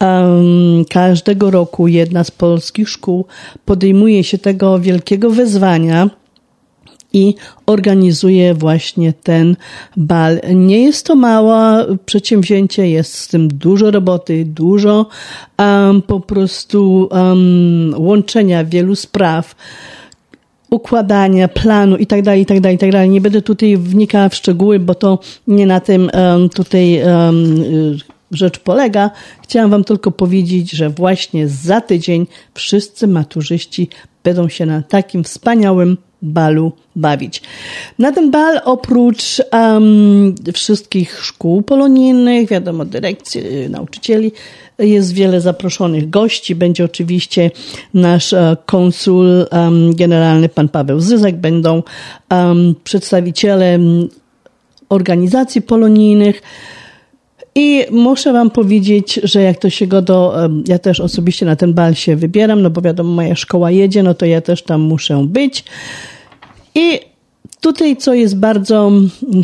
Um, 0.00 0.84
każdego 0.90 1.50
roku 1.50 1.88
jedna 1.88 2.24
z 2.24 2.30
polskich 2.30 2.88
szkół 2.88 3.24
podejmuje 3.64 4.24
się 4.24 4.38
tego 4.38 4.78
wielkiego 4.78 5.30
wyzwania 5.30 6.10
i 7.12 7.34
organizuje 7.66 8.54
właśnie 8.54 9.12
ten 9.12 9.56
bal. 9.96 10.40
Nie 10.54 10.82
jest 10.82 11.06
to 11.06 11.14
małe 11.14 11.86
przedsięwzięcie, 12.06 12.88
jest 12.88 13.14
z 13.14 13.28
tym 13.28 13.48
dużo 13.48 13.90
roboty, 13.90 14.44
dużo 14.44 15.06
um, 15.58 16.02
po 16.02 16.20
prostu 16.20 17.08
um, 17.10 17.94
łączenia 17.96 18.64
wielu 18.64 18.96
spraw 18.96 19.54
układania 20.70 21.48
planu 21.48 21.96
i 21.96 22.06
tak 22.06 22.22
dalej, 22.22 22.42
i 22.42 22.46
tak 22.46 22.60
dalej, 22.60 22.76
i 22.76 22.78
tak 22.78 22.92
dalej. 22.92 23.10
Nie 23.10 23.20
będę 23.20 23.42
tutaj 23.42 23.76
wnikała 23.76 24.28
w 24.28 24.34
szczegóły, 24.34 24.78
bo 24.78 24.94
to 24.94 25.18
nie 25.46 25.66
na 25.66 25.80
tym 25.80 26.10
um, 26.14 26.48
tutaj 26.48 27.02
um, 27.04 27.64
rzecz 28.30 28.58
polega. 28.58 29.10
Chciałam 29.42 29.70
Wam 29.70 29.84
tylko 29.84 30.10
powiedzieć, 30.10 30.70
że 30.70 30.90
właśnie 30.90 31.48
za 31.48 31.80
tydzień 31.80 32.26
wszyscy 32.54 33.08
maturzyści 33.08 33.88
będą 34.24 34.48
się 34.48 34.66
na 34.66 34.82
takim 34.82 35.24
wspaniałym 35.24 35.96
balu 36.22 36.72
bawić. 36.96 37.42
Na 37.98 38.12
ten 38.12 38.30
bal 38.30 38.60
oprócz 38.64 39.42
um, 39.52 40.34
wszystkich 40.54 41.24
szkół 41.24 41.62
polonijnych, 41.62 42.48
wiadomo, 42.48 42.84
dyrekcji, 42.84 43.42
nauczycieli, 43.70 44.32
jest 44.78 45.12
wiele 45.12 45.40
zaproszonych 45.40 46.10
gości. 46.10 46.54
Będzie 46.54 46.84
oczywiście 46.84 47.50
nasz 47.94 48.32
uh, 48.32 48.40
konsul 48.66 49.26
um, 49.52 49.94
generalny, 49.94 50.48
pan 50.48 50.68
Paweł 50.68 51.00
Zyzek, 51.00 51.36
będą 51.36 51.82
um, 52.30 52.74
przedstawiciele 52.84 53.78
organizacji 54.88 55.62
polonijnych, 55.62 56.42
i 57.54 57.86
muszę 57.90 58.32
Wam 58.32 58.50
powiedzieć, 58.50 59.20
że 59.22 59.42
jak 59.42 59.58
to 59.58 59.70
się 59.70 59.86
go 59.86 60.02
do, 60.02 60.34
ja 60.66 60.78
też 60.78 61.00
osobiście 61.00 61.46
na 61.46 61.56
ten 61.56 61.74
bal 61.74 61.94
się 61.94 62.16
wybieram, 62.16 62.62
no 62.62 62.70
bo 62.70 62.80
wiadomo, 62.80 63.12
moja 63.12 63.34
szkoła 63.34 63.70
jedzie, 63.70 64.02
no 64.02 64.14
to 64.14 64.26
ja 64.26 64.40
też 64.40 64.62
tam 64.62 64.80
muszę 64.80 65.24
być. 65.28 65.64
I 66.74 67.00
tutaj, 67.60 67.96
co 67.96 68.14
jest 68.14 68.36
bardzo 68.36 68.90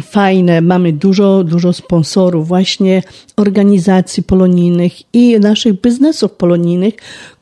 fajne, 0.03 0.61
mamy 0.61 0.93
dużo, 0.93 1.45
dużo 1.45 1.73
sponsorów, 1.73 2.49
właśnie 2.49 3.03
organizacji 3.37 4.23
polonijnych 4.23 4.93
i 5.15 5.41
naszych 5.41 5.81
biznesów 5.81 6.33
polonijnych, 6.33 6.95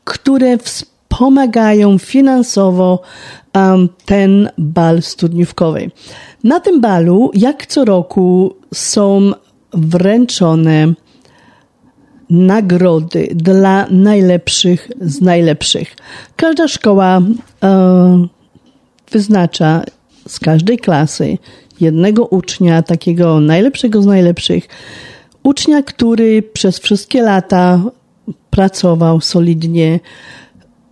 które 0.03 0.57
wspomagają 0.57 1.97
finansowo 1.97 3.01
ten 4.05 4.49
bal 4.57 5.01
studniówkowy. 5.01 5.91
Na 6.43 6.59
tym 6.59 6.81
balu, 6.81 7.31
jak 7.33 7.65
co 7.65 7.85
roku, 7.85 8.55
są 8.73 9.31
wręczone 9.73 10.93
nagrody 12.29 13.27
dla 13.35 13.87
najlepszych 13.89 14.91
z 15.01 15.21
najlepszych. 15.21 15.95
Każda 16.35 16.67
szkoła 16.67 17.21
e, 17.63 18.27
wyznacza 19.11 19.83
z 20.27 20.39
każdej 20.39 20.77
klasy 20.77 21.37
jednego 21.79 22.25
ucznia, 22.25 22.81
takiego 22.81 23.39
najlepszego 23.39 24.01
z 24.01 24.05
najlepszych. 24.05 24.67
Ucznia, 25.43 25.83
który 25.83 26.43
przez 26.43 26.79
wszystkie 26.79 27.21
lata 27.21 27.83
pracował 28.49 29.21
solidnie, 29.21 29.99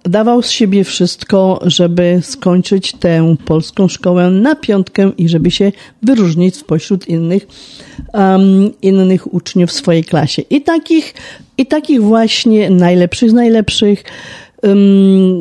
dawał 0.05 0.41
z 0.41 0.49
siebie 0.49 0.83
wszystko, 0.83 1.59
żeby 1.63 2.19
skończyć 2.23 2.91
tę 2.91 3.35
polską 3.45 3.87
szkołę 3.87 4.29
na 4.29 4.55
piątkę 4.55 5.11
i 5.17 5.29
żeby 5.29 5.51
się 5.51 5.71
wyróżnić 6.01 6.55
spośród 6.55 7.07
innych, 7.07 7.47
um, 8.13 8.71
innych 8.81 9.33
uczniów 9.33 9.69
w 9.69 9.73
swojej 9.73 10.03
klasie. 10.03 10.41
I 10.41 10.61
takich, 10.61 11.13
i 11.57 11.65
takich 11.65 12.01
właśnie 12.01 12.69
najlepszych 12.69 13.29
z 13.29 13.33
najlepszych, 13.33 14.03
um, 14.63 15.39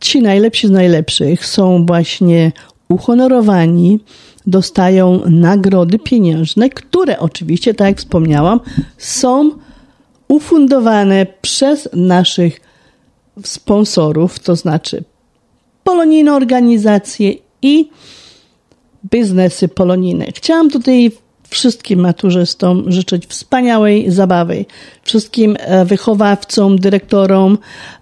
ci 0.00 0.22
najlepsi 0.22 0.66
z 0.66 0.70
najlepszych 0.70 1.46
są 1.46 1.86
właśnie 1.86 2.52
uhonorowani, 2.88 4.00
dostają 4.46 5.20
nagrody 5.26 5.98
pieniężne, 5.98 6.70
które 6.70 7.18
oczywiście, 7.18 7.74
tak 7.74 7.86
jak 7.86 7.98
wspomniałam, 7.98 8.60
są 8.98 9.50
ufundowane 10.28 11.26
przez 11.42 11.88
naszych 11.92 12.60
sponsorów, 13.44 14.38
to 14.38 14.56
znaczy 14.56 15.04
polonijne 15.84 16.34
organizacje 16.34 17.34
i 17.62 17.88
biznesy 19.10 19.68
polonijne. 19.68 20.26
Chciałam 20.34 20.70
tutaj 20.70 21.10
wszystkim 21.52 22.00
maturzystom 22.00 22.92
życzyć 22.92 23.26
wspaniałej 23.26 24.10
zabawy, 24.10 24.64
wszystkim 25.02 25.56
e, 25.58 25.84
wychowawcom, 25.84 26.78
dyrektorom 26.78 27.58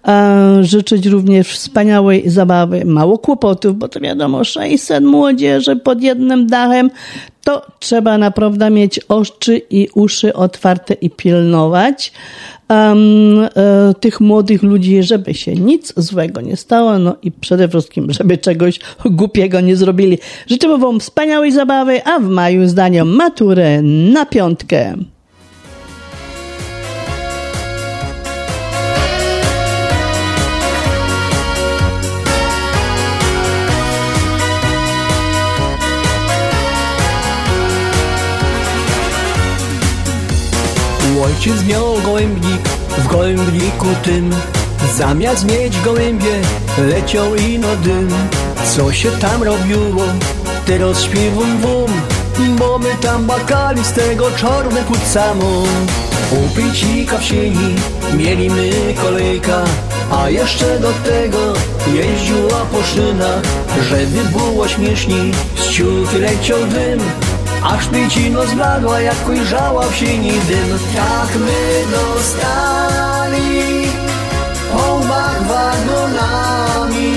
e, 0.07 0.63
życzyć 0.63 1.05
również 1.05 1.47
wspaniałej 1.47 2.29
zabawy, 2.29 2.85
mało 2.85 3.17
kłopotów, 3.17 3.77
bo 3.77 3.87
to 3.87 3.99
wiadomo, 3.99 4.43
600 4.43 5.03
młodzieży 5.03 5.75
pod 5.75 6.01
jednym 6.01 6.47
dachem, 6.47 6.89
to 7.43 7.65
trzeba 7.79 8.17
naprawdę 8.17 8.69
mieć 8.69 8.99
oczy 8.99 9.61
i 9.69 9.87
uszy 9.95 10.33
otwarte 10.33 10.93
i 10.93 11.09
pilnować 11.09 12.11
um, 12.71 13.43
e, 13.43 13.93
tych 13.99 14.19
młodych 14.19 14.63
ludzi, 14.63 15.03
żeby 15.03 15.33
się 15.33 15.55
nic 15.55 15.93
złego 15.97 16.41
nie 16.41 16.57
stało, 16.57 16.99
no 16.99 17.15
i 17.23 17.31
przede 17.31 17.69
wszystkim, 17.69 18.11
żeby 18.13 18.37
czegoś 18.37 18.79
głupiego 19.05 19.61
nie 19.61 19.75
zrobili. 19.75 20.17
Życzymy 20.47 20.77
Wam 20.77 20.99
wspaniałej 20.99 21.51
zabawy, 21.51 22.05
a 22.05 22.19
w 22.19 22.27
maju 22.27 22.67
zdaniem 22.67 23.07
maturę 23.07 23.81
na 23.81 24.25
piątkę. 24.25 24.95
Ojciec 41.23 41.63
miał 41.63 42.01
gołębnik, 42.01 42.69
w 42.97 43.07
gołębniku 43.07 43.87
tym. 44.03 44.35
Zamiast 44.97 45.45
mieć 45.45 45.81
gołębie, 45.81 46.41
leciał 46.77 47.35
ino 47.35 47.75
dym. 47.75 48.09
Co 48.75 48.93
się 48.93 49.11
tam 49.11 49.43
robiło, 49.43 50.03
teraz 50.65 51.03
śpiewam 51.03 51.57
wam 51.57 51.91
Bo 52.57 52.79
my 52.79 52.89
tam 53.01 53.25
bakali 53.25 53.83
z 53.83 53.91
tego 53.91 54.31
czarne 54.31 54.83
samą 55.05 55.63
U 56.31 56.55
picika 56.55 57.17
w 57.17 57.23
sieni 57.23 57.75
mieliśmy 58.17 58.69
kolejka 59.03 59.63
A 60.11 60.29
jeszcze 60.29 60.79
do 60.79 60.93
tego 60.93 61.53
jeździła 61.93 62.65
po 62.71 62.83
szynach 62.83 63.43
Żeby 63.89 64.23
było 64.37 64.67
śmieszniej, 64.67 65.31
z 65.55 65.69
ciuchy 65.69 66.19
leciał 66.19 66.59
dym 66.59 66.99
Aż 67.63 67.87
pięcino 67.87 68.47
zbladła, 68.47 69.01
jak 69.01 69.27
ujrzała 69.29 69.87
w 69.87 69.95
sieni 69.95 70.31
dym. 70.31 70.79
Tak 70.95 71.35
my 71.35 71.83
dostali 71.91 73.87
po 74.71 74.93
łbach 74.93 75.43
wagonami. 75.47 77.13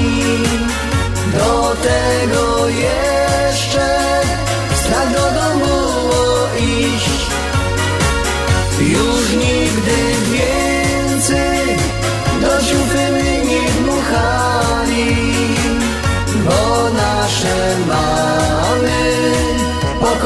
Do 1.33 1.77
tego 1.83 2.69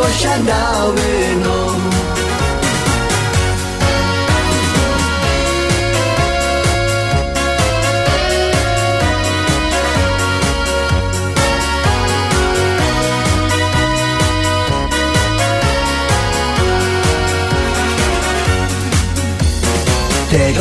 po 0.08 0.12
kościach 0.12 1.47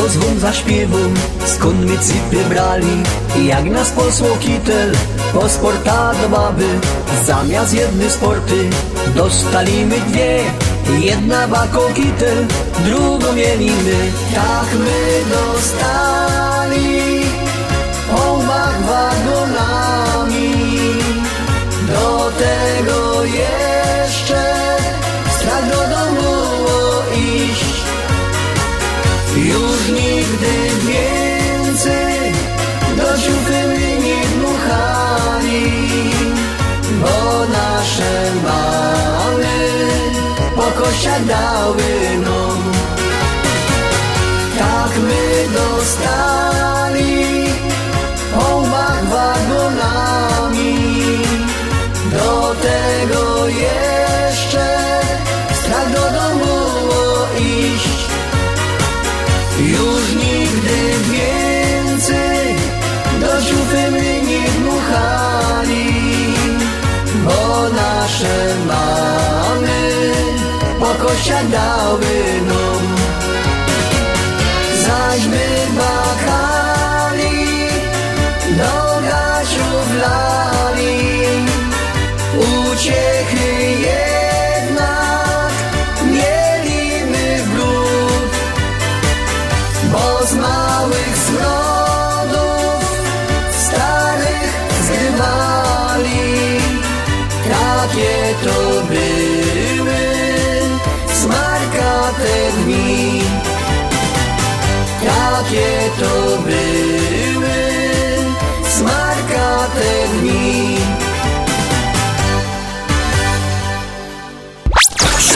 dały 0.08 0.24
nam 0.24 0.38
Tego 0.38 0.38
zwon 0.38 0.40
zaśpiewą, 0.40 0.98
skąd 1.46 1.90
my 1.90 1.98
cypy 1.98 2.44
brali? 2.48 3.02
Jak 3.46 3.64
nas 3.64 3.90
posłał 3.90 4.36
kitel, 4.36 4.92
po 5.32 5.48
sporta 5.48 6.12
do 6.22 6.28
baby? 6.28 6.80
Zamiast 7.26 7.74
jedny 7.74 8.10
sporty, 8.10 8.70
dostalimy 9.16 10.00
dwie. 10.00 10.44
Jedna 11.00 11.48
bako 11.48 11.88
kitel, 11.94 12.46
drugą 12.84 13.32
mielimy 13.32 14.12
Tak 14.34 14.74
my 14.78 15.22
dostali 15.30 16.97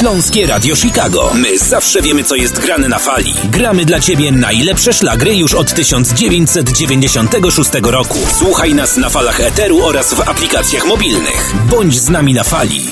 Śląskie 0.02 0.46
Radio 0.46 0.76
Chicago. 0.76 1.30
My 1.34 1.58
zawsze 1.58 2.02
wiemy, 2.02 2.24
co 2.24 2.34
jest 2.34 2.58
grane 2.58 2.88
na 2.88 2.98
fali. 2.98 3.34
Gramy 3.44 3.84
dla 3.84 4.00
Ciebie 4.00 4.32
najlepsze 4.32 4.92
szlagry 4.92 5.36
już 5.36 5.54
od 5.54 5.74
1996 5.74 7.70
roku. 7.82 8.18
Słuchaj 8.38 8.74
nas 8.74 8.96
na 8.96 9.08
falach 9.08 9.40
Eteru 9.40 9.84
oraz 9.84 10.14
w 10.14 10.20
aplikacjach 10.20 10.86
mobilnych. 10.86 11.54
Bądź 11.70 12.00
z 12.00 12.08
nami 12.08 12.34
na 12.34 12.44
fali. 12.44 12.90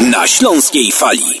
Na 0.00 0.26
Śląskiej 0.26 0.92
Fali. 0.92 1.40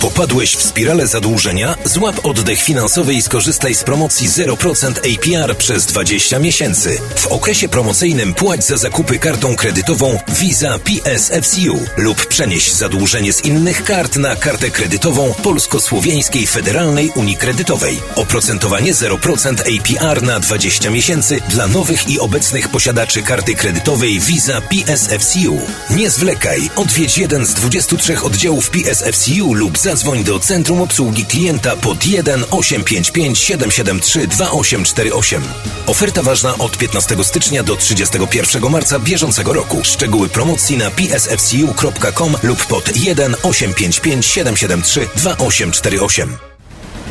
Popadłeś 0.00 0.56
w 0.56 0.62
spiralę 0.62 1.06
zadłużenia? 1.06 1.74
Złap 1.84 2.26
oddech 2.26 2.62
finansowy 2.62 3.14
i 3.14 3.22
skorzystaj 3.22 3.74
z 3.74 3.84
promocji 3.84 4.28
0% 4.28 4.92
APR 4.98 5.56
przez 5.56 5.86
20 5.86 6.38
miesięcy. 6.38 6.98
W 7.16 7.26
okresie 7.26 7.68
promocyjnym 7.68 8.34
płać 8.34 8.64
za 8.64 8.76
zakupy 8.76 9.18
kartą 9.18 9.56
kredytową 9.56 10.18
Visa 10.28 10.78
PSFCU 10.78 11.80
lub 11.96 12.26
przenieś 12.26 12.72
zadłużenie 12.72 13.32
z 13.32 13.44
innych 13.44 13.84
kart 13.84 14.16
na 14.16 14.36
kartę 14.36 14.70
kredytową 14.70 15.34
Polsko-Słowiańskiej 15.42 16.46
Federalnej 16.46 17.10
Unii 17.14 17.36
Kredytowej. 17.36 18.00
Oprocentowanie 18.14 18.94
0% 18.94 19.60
APR 19.60 20.22
na 20.22 20.40
20 20.40 20.90
miesięcy 20.90 21.40
dla 21.48 21.66
nowych 21.66 22.08
i 22.08 22.20
obecnych 22.20 22.68
posiadaczy 22.68 23.22
karty 23.22 23.54
kredytowej 23.54 24.20
Visa 24.20 24.60
PSFCU. 24.60 25.60
Nie 25.90 26.10
zwlekaj, 26.10 26.70
odwiedź 26.76 27.18
jeden 27.18 27.46
z 27.46 27.54
23 27.54 28.22
oddziałów 28.22 28.70
PSFCU 28.70 29.54
lub 29.54 29.73
zadzwoń 29.78 30.24
do 30.24 30.40
Centrum 30.40 30.80
Obsługi 30.80 31.24
Klienta 31.24 31.76
pod 31.76 32.06
1 32.06 32.44
855 32.50 33.38
773 33.38 34.26
2848. 34.26 35.42
Oferta 35.86 36.22
ważna 36.22 36.58
od 36.58 36.78
15 36.78 37.24
stycznia 37.24 37.62
do 37.62 37.76
31 37.76 38.70
marca 38.70 38.98
bieżącego 38.98 39.52
roku. 39.52 39.84
Szczegóły 39.84 40.28
promocji 40.28 40.76
na 40.76 40.90
psfcu.com 40.90 42.36
lub 42.42 42.66
pod 42.66 42.96
1 42.96 43.34
855 43.42 44.26
773 44.26 45.08
2848. 45.16 46.36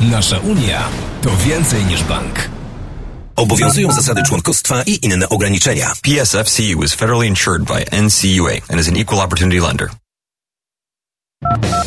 Nasza 0.02 0.40
Unia 0.40 0.90
to 1.22 1.38
więcej 1.38 1.86
niż 1.86 2.04
bank. 2.04 2.50
Obowiązują 3.36 3.92
zasady 3.92 4.24
członkostwa 4.24 4.84
i 4.84 5.06
inne 5.06 5.30
ograniczenia. 5.30 5.94
PSFCU 6.02 6.84
is 6.84 6.94
federally 6.94 7.28
insured 7.28 7.64
by 7.64 7.86
NCUA 8.02 8.54
and 8.70 8.82
is 8.82 8.88
an 8.88 8.98
equal 8.98 9.20
opportunity 9.20 9.62
lender. 9.62 10.03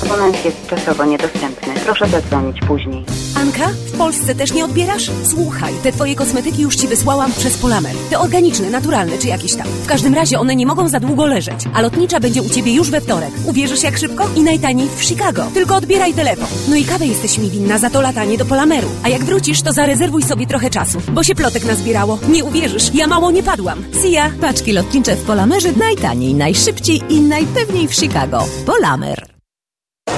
Abonent 0.03 0.45
jest 0.45 0.67
czasowo 0.67 1.05
niedostępny. 1.05 1.75
Proszę 1.85 2.09
zadzwonić 2.09 2.61
później. 2.61 3.05
Anka, 3.35 3.69
w 3.69 3.99
Polsce 3.99 4.35
też 4.35 4.53
nie 4.53 4.65
odbierasz? 4.65 5.11
Słuchaj, 5.25 5.75
te 5.83 5.93
twoje 5.93 6.15
kosmetyki 6.15 6.63
już 6.63 6.77
ci 6.77 6.89
wysłałam 6.89 7.33
przez 7.33 7.59
Polamer. 7.59 7.93
Te 8.11 8.19
organiczne, 8.19 8.71
naturalne 8.71 9.19
czy 9.19 9.29
jakieś 9.29 9.55
tam. 9.55 9.67
W 9.67 9.87
każdym 9.87 10.15
razie 10.15 10.39
one 10.39 10.57
nie 10.57 10.67
mogą 10.67 10.89
za 10.89 11.01
długo 11.01 11.27
leżeć, 11.27 11.61
a 11.75 11.81
lotnicza 11.81 12.21
będzie 12.21 12.43
u 12.43 12.49
ciebie 12.49 12.75
już 12.75 12.91
we 12.91 13.01
wtorek. 13.01 13.31
Uwierzysz 13.45 13.83
jak 13.83 13.99
szybko? 13.99 14.29
I 14.37 14.43
najtaniej 14.43 14.89
w 14.97 15.05
Chicago. 15.05 15.47
Tylko 15.55 15.77
odbieraj 15.77 16.15
telefon. 16.15 16.49
No 16.69 16.77
i 16.77 16.85
kawę 16.85 17.07
jesteś 17.07 17.39
mi 17.39 17.51
winna 17.51 17.79
za 17.79 17.91
to 17.91 18.01
latanie 18.01 18.39
do 18.39 18.45
Polameru. 18.45 18.89
A 19.03 19.09
jak 19.09 19.25
wrócisz, 19.25 19.63
to 19.63 19.73
zarezerwuj 19.73 20.23
sobie 20.23 20.47
trochę 20.47 20.71
czasu, 20.71 20.99
bo 21.13 21.23
się 21.23 21.35
plotek 21.35 21.65
nazbierało. 21.65 22.19
Nie 22.29 22.45
uwierzysz, 22.45 22.95
ja 22.95 23.07
mało 23.07 23.31
nie 23.31 23.43
padłam. 23.43 23.85
See 24.03 24.13
ya. 24.13 24.31
Paczki 24.41 24.73
lotnicze 24.73 25.17
w 25.17 25.23
Polamerze 25.25 25.73
najtaniej, 25.73 26.35
najszybciej 26.35 27.03
i 27.09 27.21
najpewniej 27.21 27.89
w 27.89 27.95
Chicago. 27.95 28.45
Polamer. 28.67 29.37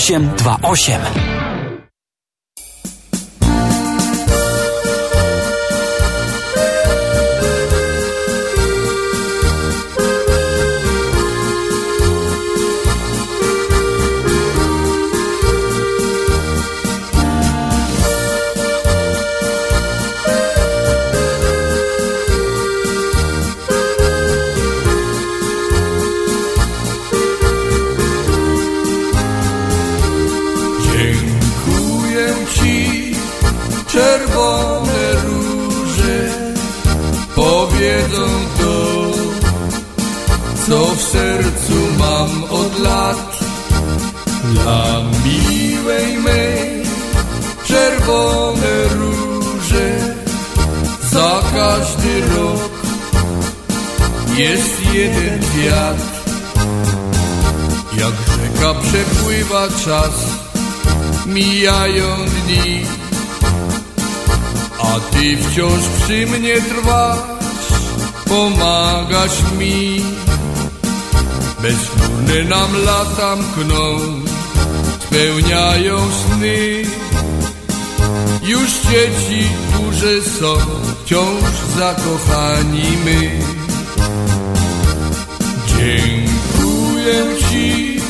828. 0.00 1.59
Dla 44.62 45.02
miłej 45.24 46.16
mej, 46.18 46.82
czerwone 47.64 48.84
róże, 48.98 50.14
za 51.10 51.42
każdy 51.54 52.20
rok 52.20 52.70
jest 54.36 54.92
jeden 54.92 55.40
wiatr. 55.40 56.20
Jak 57.98 58.14
rzeka 58.14 58.80
przepływa 58.80 59.68
czas, 59.84 60.14
mijają 61.26 62.16
dni, 62.16 62.86
a 64.78 65.00
ty 65.00 65.36
wciąż 65.36 65.82
przy 66.02 66.26
mnie 66.26 66.54
trwasz, 66.60 67.18
pomagasz 68.28 69.52
mi. 69.58 70.04
Bezchmurne 71.62 72.44
nam 72.44 72.84
lata 72.84 73.36
mkną, 73.36 73.98
spełniają 75.10 75.98
sny, 75.98 76.82
Już 78.42 78.70
dzieci 78.70 79.48
duże 79.72 80.22
są, 80.22 80.56
wciąż 81.04 81.54
zakochani 81.78 82.82
my. 83.04 83.30
Dziękuję 85.66 87.24
Ci, 87.50 88.00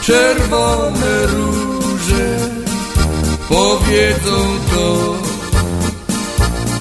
czerwone 0.00 1.26
róże, 1.26 2.38
powiedzą 3.48 4.46
to, 4.74 5.16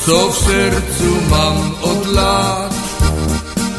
co 0.06 0.30
w 0.32 0.38
sercu 0.38 1.10
mam 1.30 1.76
od 1.82 2.08
lat. 2.14 2.74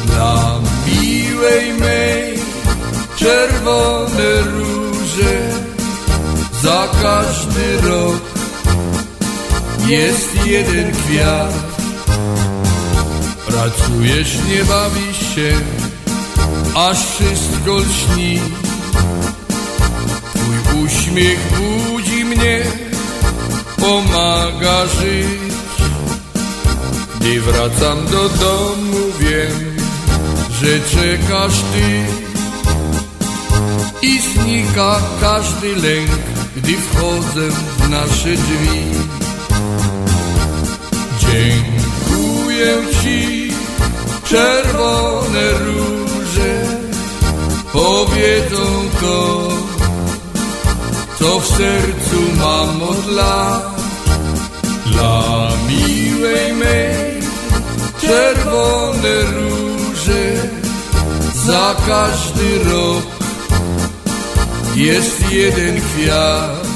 Dla 0.05 0.59
miłej 0.87 1.73
mej, 1.73 2.39
czerwone 3.15 4.41
róże, 4.41 5.66
za 6.67 6.87
każdy 7.01 7.81
rok 7.81 8.21
jest 9.87 10.45
jeden 10.45 10.91
kwiat. 10.91 11.53
Pracujesz, 13.47 14.37
nie 14.49 14.63
bawisz 14.63 15.35
się, 15.35 15.51
aż 16.75 16.97
wszystko 16.97 17.77
lśni. 17.77 18.39
Twój 20.35 20.83
uśmiech 20.83 21.39
budzi 21.57 22.25
mnie, 22.25 22.63
pomaga 23.77 24.85
żyć. 24.85 25.73
Gdy 27.15 27.41
wracam 27.41 28.05
do 28.05 28.29
domu, 28.29 29.03
wiem, 29.19 29.77
że 30.61 30.79
czekasz 30.79 31.61
ty. 31.73 32.05
I 34.01 34.19
znika 34.21 34.99
każdy 35.21 35.75
lęk, 35.75 36.36
gdy 36.57 36.77
wchodzę 36.77 37.49
w 37.77 37.89
nasze 37.89 38.29
drzwi. 38.29 38.81
Dziękuję 41.19 42.75
Ci, 43.01 43.51
czerwone 44.23 45.51
róże, 45.51 46.65
powiedzą 47.73 48.89
to, 49.01 49.47
co 51.19 51.39
w 51.39 51.47
sercu 51.47 52.19
mam 52.39 52.83
od 52.83 53.11
lat. 53.11 53.81
Dla 54.85 55.49
miłej 55.69 56.53
mej, 56.53 57.21
czerwone 58.01 59.21
róże, 59.21 60.49
za 61.45 61.75
każdy 61.87 62.63
rok 62.63 63.16
jest 64.77 65.31
jeden 65.31 65.81
kwiat. 65.81 66.66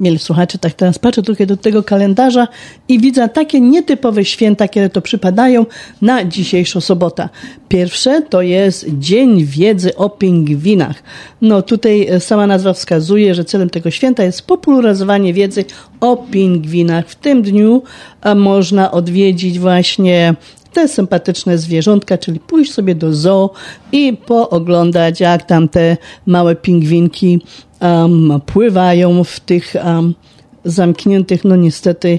Mieli 0.00 0.18
słuchacze, 0.18 0.58
tak 0.58 0.72
teraz 0.72 0.98
patrzę 0.98 1.22
trochę 1.22 1.46
do 1.46 1.56
tego 1.56 1.82
kalendarza 1.82 2.48
i 2.88 3.00
widzę 3.00 3.28
takie 3.28 3.60
nietypowe 3.60 4.24
święta, 4.24 4.68
które 4.68 4.90
to 4.90 5.02
przypadają 5.02 5.66
na 6.02 6.24
dzisiejszą 6.24 6.80
sobotę. 6.80 7.28
Pierwsze 7.68 8.22
to 8.22 8.42
jest 8.42 8.86
Dzień 8.98 9.44
Wiedzy 9.44 9.96
o 9.96 10.10
Pingwinach. 10.10 11.02
No, 11.42 11.62
tutaj 11.62 12.06
e, 12.08 12.20
sama 12.20 12.46
nazwa 12.46 12.72
wskazuje, 12.72 13.34
że 13.34 13.44
celem 13.44 13.70
tego 13.70 13.90
święta 13.90 14.24
jest 14.24 14.42
popularyzowanie 14.42 15.34
wiedzy 15.34 15.64
o 16.00 16.16
pingwinach. 16.16 17.08
W 17.08 17.14
tym 17.14 17.42
dniu 17.42 17.82
a, 18.20 18.34
można 18.34 18.90
odwiedzić 18.90 19.58
właśnie 19.58 20.34
te 20.78 20.88
sympatyczne 20.88 21.58
zwierzątka, 21.58 22.18
czyli 22.18 22.40
pójść 22.40 22.72
sobie 22.72 22.94
do 22.94 23.14
zoo 23.14 23.50
i 23.92 24.16
pooglądać, 24.26 25.20
jak 25.20 25.42
tam 25.42 25.68
te 25.68 25.96
małe 26.26 26.56
pingwinki 26.56 27.40
um, 27.80 28.40
pływają 28.46 29.24
w 29.24 29.40
tych 29.40 29.74
um, 29.84 30.14
zamkniętych, 30.64 31.44
no 31.44 31.56
niestety, 31.56 32.18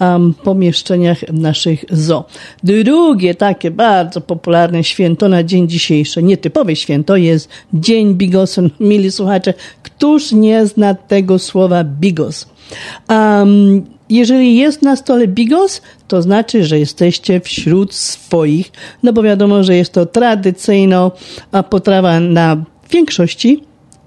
um, 0.00 0.34
pomieszczeniach 0.44 1.32
naszych 1.32 1.84
zoo. 1.90 2.24
Drugie 2.64 3.34
takie 3.34 3.70
bardzo 3.70 4.20
popularne 4.20 4.84
święto 4.84 5.28
na 5.28 5.42
dzień 5.42 5.68
dzisiejszy, 5.68 6.22
nietypowe 6.22 6.76
święto 6.76 7.16
jest 7.16 7.48
Dzień 7.72 8.14
Bigosu. 8.14 8.70
Mili 8.80 9.10
słuchacze, 9.10 9.54
któż 9.82 10.32
nie 10.32 10.66
zna 10.66 10.94
tego 10.94 11.38
słowa 11.38 11.84
bigos? 11.84 12.46
Um, 13.08 13.97
jeżeli 14.10 14.56
jest 14.56 14.82
na 14.82 14.96
stole 14.96 15.28
bigos, 15.28 15.82
to 16.08 16.22
znaczy, 16.22 16.64
że 16.64 16.78
jesteście 16.78 17.40
wśród 17.40 17.94
swoich, 17.94 18.72
no 19.02 19.12
bo 19.12 19.22
wiadomo, 19.22 19.64
że 19.64 19.76
jest 19.76 19.92
to 19.92 20.06
tradycyjna 20.06 21.10
potrawa 21.70 22.20
na 22.20 22.64
większości 22.90 23.62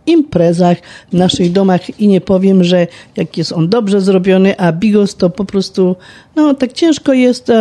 imprezach 0.06 0.78
w 1.10 1.14
naszych 1.14 1.52
domach. 1.52 2.00
I 2.00 2.08
nie 2.08 2.22
powiem, 2.22 2.64
że 2.64 2.88
jak 3.18 3.38
jest 3.38 3.52
on 3.52 3.70
dobrze 3.70 4.02
zrobiony, 4.02 4.60
a 4.60 4.72
bigos 4.72 5.16
to 5.16 5.30
po 5.30 5.46
prostu, 5.46 5.96
no 6.36 6.54
tak 6.54 6.74
ciężko 6.74 7.14
jest, 7.14 7.52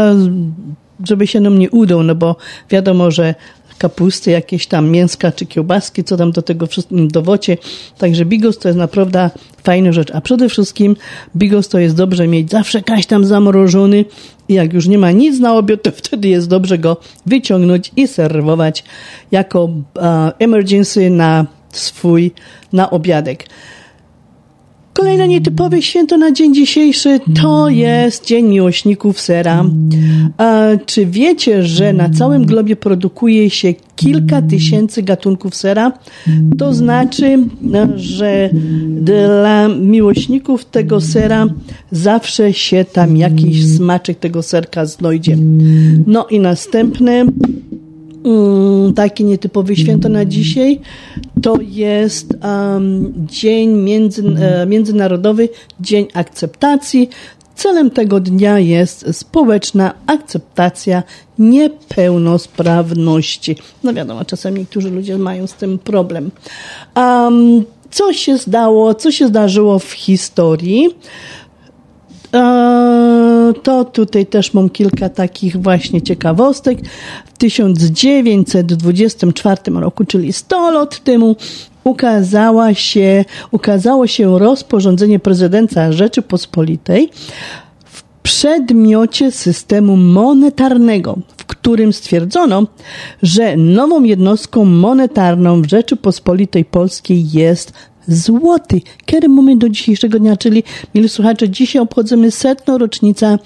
żeby 1.04 1.26
się 1.26 1.40
nam 1.40 1.58
nie 1.58 1.70
udał, 1.70 2.02
no 2.02 2.14
bo 2.14 2.36
wiadomo, 2.70 3.10
że 3.10 3.34
kapusty, 3.80 4.30
jakieś 4.30 4.66
tam 4.66 4.90
mięska 4.90 5.32
czy 5.32 5.46
kiełbaski, 5.46 6.04
co 6.04 6.16
tam 6.16 6.32
do 6.32 6.42
tego 6.42 6.66
dowocie. 6.90 7.56
Także 7.98 8.24
bigos 8.24 8.58
to 8.58 8.68
jest 8.68 8.78
naprawdę 8.78 9.30
fajna 9.62 9.92
rzecz. 9.92 10.10
A 10.14 10.20
przede 10.20 10.48
wszystkim 10.48 10.96
bigos 11.36 11.68
to 11.68 11.78
jest 11.78 11.96
dobrze 11.96 12.28
mieć 12.28 12.50
zawsze 12.50 12.82
kaś 12.82 13.06
tam 13.06 13.24
zamrożony 13.24 14.04
i 14.48 14.54
jak 14.54 14.72
już 14.72 14.86
nie 14.86 14.98
ma 14.98 15.10
nic 15.10 15.40
na 15.40 15.54
obiad, 15.54 15.82
to 15.82 15.90
wtedy 15.90 16.28
jest 16.28 16.48
dobrze 16.48 16.78
go 16.78 16.96
wyciągnąć 17.26 17.92
i 17.96 18.08
serwować 18.08 18.84
jako 19.30 19.64
uh, 19.64 19.72
emergency 20.38 21.10
na 21.10 21.46
swój, 21.72 22.32
na 22.72 22.90
obiadek. 22.90 23.46
Kolejne 24.92 25.28
nietypowe 25.28 25.82
święto 25.82 26.16
na 26.16 26.32
dzień 26.32 26.54
dzisiejszy 26.54 27.20
to 27.42 27.68
jest 27.68 28.26
Dzień 28.26 28.46
Miłośników 28.46 29.20
Sera. 29.20 29.64
A 30.38 30.62
czy 30.86 31.06
wiecie, 31.06 31.62
że 31.62 31.92
na 31.92 32.08
całym 32.08 32.46
globie 32.46 32.76
produkuje 32.76 33.50
się 33.50 33.74
kilka 33.96 34.42
tysięcy 34.42 35.02
gatunków 35.02 35.54
sera? 35.54 35.92
To 36.58 36.74
znaczy, 36.74 37.38
że 37.96 38.50
dla 38.88 39.68
miłośników 39.68 40.64
tego 40.64 41.00
sera 41.00 41.46
zawsze 41.92 42.52
się 42.52 42.84
tam 42.92 43.16
jakiś 43.16 43.66
smaczek 43.76 44.18
tego 44.18 44.42
serka 44.42 44.86
znajdzie. 44.86 45.36
No 46.06 46.26
i 46.30 46.40
następne 46.40 47.24
um, 48.22 48.94
takie 48.94 49.24
nietypowe 49.24 49.76
święto 49.76 50.08
na 50.08 50.24
dzisiaj 50.24 50.80
to 51.42 51.58
jest 51.60 52.34
um, 52.42 53.12
Dzień 53.16 53.70
między, 53.70 54.22
e, 54.40 54.66
Międzynarodowy 54.66 55.48
Dzień 55.80 56.06
Akceptacji. 56.14 57.10
Celem 57.54 57.90
tego 57.90 58.20
dnia 58.20 58.58
jest 58.58 59.06
społeczna 59.12 59.94
akceptacja 60.06 61.02
niepełnosprawności. 61.38 63.56
No 63.84 63.94
wiadomo, 63.94 64.24
czasami 64.24 64.60
niektórzy 64.60 64.90
ludzie 64.90 65.18
mają 65.18 65.46
z 65.46 65.54
tym 65.54 65.78
problem. 65.78 66.30
Um, 66.96 67.64
co 67.90 68.12
się 68.12 68.38
zdało, 68.38 68.94
co 68.94 69.10
się 69.10 69.28
zdarzyło 69.28 69.78
w 69.78 69.92
historii? 69.92 70.88
To 73.62 73.84
tutaj 73.84 74.26
też 74.26 74.54
mam 74.54 74.70
kilka 74.70 75.08
takich 75.08 75.56
właśnie 75.56 76.02
ciekawostek. 76.02 76.78
W 77.26 77.38
1924 77.38 79.56
roku, 79.66 80.04
czyli 80.04 80.32
100 80.32 80.70
lat 80.70 81.04
temu, 81.04 81.36
ukazała 81.84 82.74
się, 82.74 83.24
ukazało 83.50 84.06
się 84.06 84.38
rozporządzenie 84.38 85.18
prezydenta 85.18 85.92
Rzeczypospolitej 85.92 87.10
w 87.84 88.02
przedmiocie 88.22 89.32
systemu 89.32 89.96
monetarnego, 89.96 91.18
w 91.36 91.44
którym 91.44 91.92
stwierdzono, 91.92 92.66
że 93.22 93.56
nową 93.56 94.04
jednostką 94.04 94.64
monetarną 94.64 95.62
w 95.62 95.68
Rzeczypospolitej 95.68 96.64
Polskiej 96.64 97.30
jest 97.30 97.72
złoty. 98.10 98.80
Kiedy 99.06 99.28
mamy 99.28 99.56
do 99.56 99.68
dzisiejszego 99.68 100.18
dnia, 100.18 100.36
czyli, 100.36 100.62
mieli 100.94 101.08
słuchacze, 101.08 101.48
dzisiaj 101.48 101.82
obchodzimy 101.82 102.30
setną 102.30 102.78
rocznicę 102.78 103.26
e, 103.26 103.38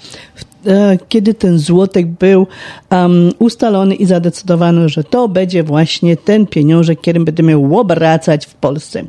kiedy 1.09 1.33
ten 1.33 1.59
złotek 1.59 2.07
był 2.07 2.47
um, 2.91 3.31
ustalony 3.39 3.95
i 3.95 4.05
zadecydowano, 4.05 4.89
że 4.89 5.03
to 5.03 5.27
będzie 5.27 5.63
właśnie 5.63 6.17
ten 6.17 6.47
pieniążek, 6.47 7.01
którym 7.01 7.25
będziemy 7.25 7.55
obracać 7.55 8.45
w 8.45 8.53
Polsce. 8.53 9.03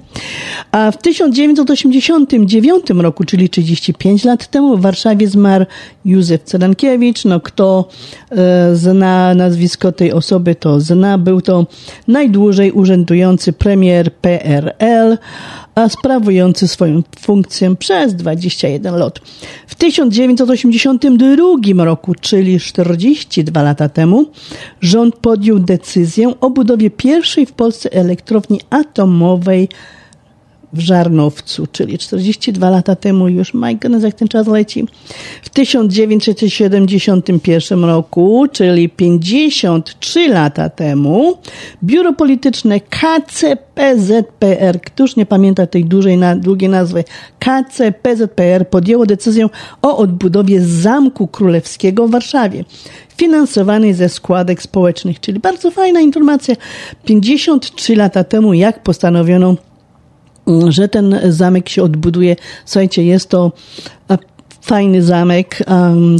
A 0.72 0.90
w 0.90 0.96
1989 0.96 2.90
roku, 2.90 3.24
czyli 3.24 3.48
35 3.48 4.24
lat 4.24 4.50
temu, 4.50 4.76
w 4.76 4.80
Warszawie 4.80 5.28
zmarł 5.28 5.64
Józef 6.04 6.42
Cerankiewicz. 6.42 7.24
No, 7.24 7.40
kto 7.40 7.88
e, 8.30 8.76
zna 8.76 9.34
nazwisko 9.34 9.92
tej 9.92 10.12
osoby, 10.12 10.54
to 10.54 10.80
zna. 10.80 11.18
Był 11.18 11.40
to 11.40 11.66
najdłużej 12.08 12.72
urzędujący 12.72 13.52
premier 13.52 14.12
PRL 14.12 15.16
a 15.76 15.88
sprawujący 15.88 16.68
swoją 16.68 17.02
funkcję 17.20 17.76
przez 17.76 18.14
21 18.14 18.94
lat. 18.94 19.18
W 19.66 19.74
1982 19.74 21.84
roku, 21.84 22.14
czyli 22.20 22.60
42 22.60 23.62
lata 23.62 23.88
temu, 23.88 24.26
rząd 24.80 25.16
podjął 25.16 25.58
decyzję 25.58 26.32
o 26.40 26.50
budowie 26.50 26.90
pierwszej 26.90 27.46
w 27.46 27.52
Polsce 27.52 27.92
elektrowni 27.92 28.60
atomowej 28.70 29.68
w 30.72 30.80
Żarnowcu, 30.80 31.66
czyli 31.72 31.98
42 31.98 32.70
lata 32.70 32.96
temu 32.96 33.28
już, 33.28 33.54
my 33.54 33.74
goodness, 33.74 34.02
jak 34.02 34.14
ten 34.14 34.28
czas 34.28 34.46
leci. 34.46 34.86
W 35.42 35.48
1971 35.48 37.84
roku, 37.84 38.46
czyli 38.52 38.88
53 38.88 40.28
lata 40.28 40.68
temu, 40.68 41.38
biuro 41.84 42.12
polityczne 42.12 42.80
KCPZPR, 42.80 44.80
któż 44.80 45.16
nie 45.16 45.26
pamięta 45.26 45.66
tej 45.66 45.84
dużej, 45.84 46.18
długiej 46.36 46.70
nazwy, 46.70 47.04
KCPZPR 47.38 48.68
podjęło 48.70 49.06
decyzję 49.06 49.48
o 49.82 49.96
odbudowie 49.96 50.60
Zamku 50.60 51.28
Królewskiego 51.28 52.08
w 52.08 52.10
Warszawie 52.10 52.64
finansowanej 53.16 53.94
ze 53.94 54.08
składek 54.08 54.62
społecznych, 54.62 55.20
czyli 55.20 55.40
bardzo 55.40 55.70
fajna 55.70 56.00
informacja. 56.00 56.54
53 57.04 57.96
lata 57.96 58.24
temu, 58.24 58.54
jak 58.54 58.82
postanowiono 58.82 59.56
że 60.68 60.88
ten 60.88 61.20
zamek 61.28 61.68
się 61.68 61.82
odbuduje. 61.82 62.36
Słuchajcie, 62.64 63.04
jest 63.04 63.30
to 63.30 63.52
fajny 64.60 65.02
zamek. 65.02 65.62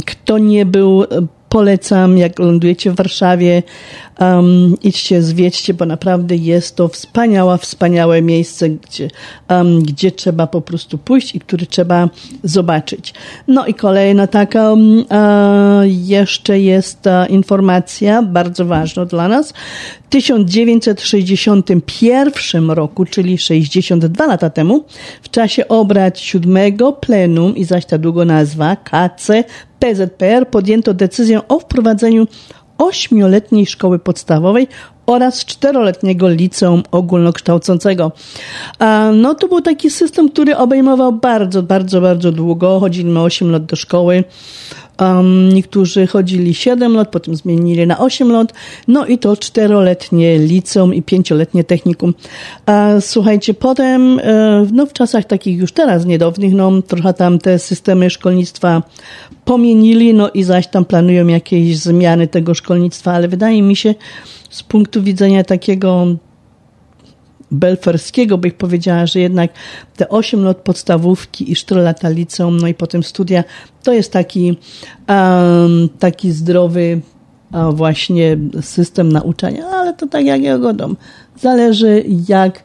Kto 0.05 0.37
nie 0.37 0.65
był, 0.65 1.03
polecam, 1.49 2.17
jak 2.17 2.39
lądujecie 2.39 2.91
w 2.91 2.95
Warszawie, 2.95 3.63
um, 4.19 4.75
idźcie, 4.83 5.21
zwiedźcie, 5.21 5.73
bo 5.73 5.85
naprawdę 5.85 6.35
jest 6.35 6.75
to 6.75 6.87
wspaniała, 6.87 7.57
wspaniałe 7.57 8.21
miejsce, 8.21 8.69
gdzie, 8.69 9.07
um, 9.49 9.83
gdzie 9.83 10.11
trzeba 10.11 10.47
po 10.47 10.61
prostu 10.61 10.97
pójść 10.97 11.35
i 11.35 11.39
który 11.39 11.65
trzeba 11.65 12.09
zobaczyć. 12.43 13.13
No 13.47 13.65
i 13.65 13.73
kolejna 13.73 14.27
taka 14.27 14.71
um, 14.71 15.05
jeszcze 15.85 16.59
jest 16.59 17.01
ta 17.01 17.25
informacja, 17.25 18.23
bardzo 18.23 18.65
ważna 18.65 19.05
dla 19.05 19.27
nas. 19.27 19.53
W 20.07 20.09
1961 20.09 22.71
roku, 22.71 23.05
czyli 23.05 23.37
62 23.37 24.27
lata 24.27 24.49
temu, 24.49 24.85
w 25.21 25.29
czasie 25.29 25.67
obrad 25.67 26.19
siódmego 26.19 26.93
plenum 26.93 27.55
i 27.55 27.63
zaś 27.63 27.85
ta 27.85 27.97
długo 27.97 28.25
nazwa 28.25 28.75
KC 28.75 29.43
PZPR 29.79 30.47
podjęto 30.47 30.93
decyzję 30.93 31.47
o 31.47 31.59
wprowadzeniu 31.59 32.27
ośmioletniej 32.77 33.65
szkoły 33.65 33.99
podstawowej 33.99 34.67
oraz 35.07 35.45
czteroletniego 35.45 36.29
liceum 36.29 36.83
ogólnokształcącego. 36.91 38.11
No 39.13 39.35
to 39.35 39.47
był 39.47 39.61
taki 39.61 39.89
system, 39.89 40.29
który 40.29 40.57
obejmował 40.57 41.13
bardzo, 41.13 41.63
bardzo, 41.63 42.01
bardzo 42.01 42.31
długo. 42.31 42.79
Chodziliśmy 42.79 43.21
8 43.21 43.51
lat 43.51 43.65
do 43.65 43.75
szkoły. 43.75 44.23
Um, 45.01 45.49
niektórzy 45.49 46.07
chodzili 46.07 46.53
7 46.53 46.93
lat, 46.93 47.09
potem 47.09 47.35
zmienili 47.35 47.87
na 47.87 47.99
8 47.99 48.31
lat, 48.31 48.53
no 48.87 49.05
i 49.05 49.17
to 49.17 49.37
czteroletnie 49.37 50.39
liceum 50.39 50.93
i 50.93 51.01
pięcioletnie 51.01 51.63
technikum. 51.63 52.13
A, 52.65 52.89
słuchajcie, 52.99 53.53
potem, 53.53 54.19
e, 54.19 54.65
no 54.73 54.85
w 54.85 54.93
czasach 54.93 55.25
takich 55.25 55.57
już 55.57 55.71
teraz 55.71 56.05
niedawnych, 56.05 56.53
no 56.53 56.81
trochę 56.81 57.13
tam 57.13 57.39
te 57.39 57.59
systemy 57.59 58.09
szkolnictwa 58.09 58.83
pomienili, 59.45 60.13
no 60.13 60.29
i 60.29 60.43
zaś 60.43 60.67
tam 60.67 60.85
planują 60.85 61.27
jakieś 61.27 61.77
zmiany 61.77 62.27
tego 62.27 62.53
szkolnictwa, 62.53 63.11
ale 63.11 63.27
wydaje 63.27 63.61
mi 63.61 63.75
się, 63.75 63.95
z 64.49 64.63
punktu 64.63 65.03
widzenia 65.03 65.43
takiego 65.43 66.07
belferskiego, 67.51 68.37
bych 68.37 68.53
powiedziała, 68.53 69.05
że 69.05 69.19
jednak 69.19 69.51
te 69.95 70.09
8 70.09 70.43
lat 70.43 70.57
podstawówki 70.57 71.51
i 71.51 71.55
4 71.55 71.81
lata 71.81 72.09
liceum, 72.09 72.57
no 72.57 72.67
i 72.67 72.73
potem 72.73 73.03
studia, 73.03 73.43
to 73.83 73.93
jest 73.93 74.11
taki, 74.11 74.57
um, 75.09 75.89
taki 75.99 76.31
zdrowy 76.31 77.01
właśnie 77.73 78.37
system 78.61 79.11
nauczania, 79.11 79.67
ale 79.67 79.93
to 79.93 80.07
tak 80.07 80.25
jak 80.25 80.41
ja 80.41 80.57
godam. 80.57 80.97
Zależy 81.39 82.03
jak 82.27 82.63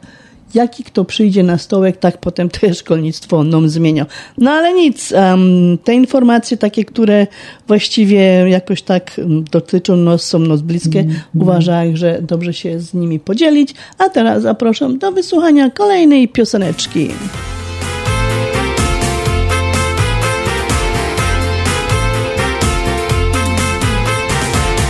jaki 0.55 0.83
kto 0.83 1.05
przyjdzie 1.05 1.43
na 1.43 1.57
stołek, 1.57 1.97
tak 1.97 2.17
potem 2.17 2.49
też 2.59 2.77
szkolnictwo 2.77 3.43
nam 3.43 3.69
zmienia. 3.69 4.05
No 4.37 4.51
ale 4.51 4.73
nic, 4.73 5.11
um, 5.11 5.77
te 5.83 5.93
informacje 5.93 6.57
takie, 6.57 6.85
które 6.85 7.27
właściwie 7.67 8.19
jakoś 8.49 8.81
tak 8.81 9.21
dotyczą 9.51 9.95
nas, 9.95 10.23
są 10.23 10.39
nas 10.39 10.61
bliskie, 10.61 10.99
mm, 10.99 11.15
uważam, 11.35 11.97
że 11.97 12.21
dobrze 12.21 12.53
się 12.53 12.79
z 12.79 12.93
nimi 12.93 13.19
podzielić. 13.19 13.73
A 13.97 14.09
teraz 14.09 14.43
zapraszam 14.43 14.97
do 14.97 15.11
wysłuchania 15.11 15.69
kolejnej 15.69 16.27
pioseneczki. 16.27 17.07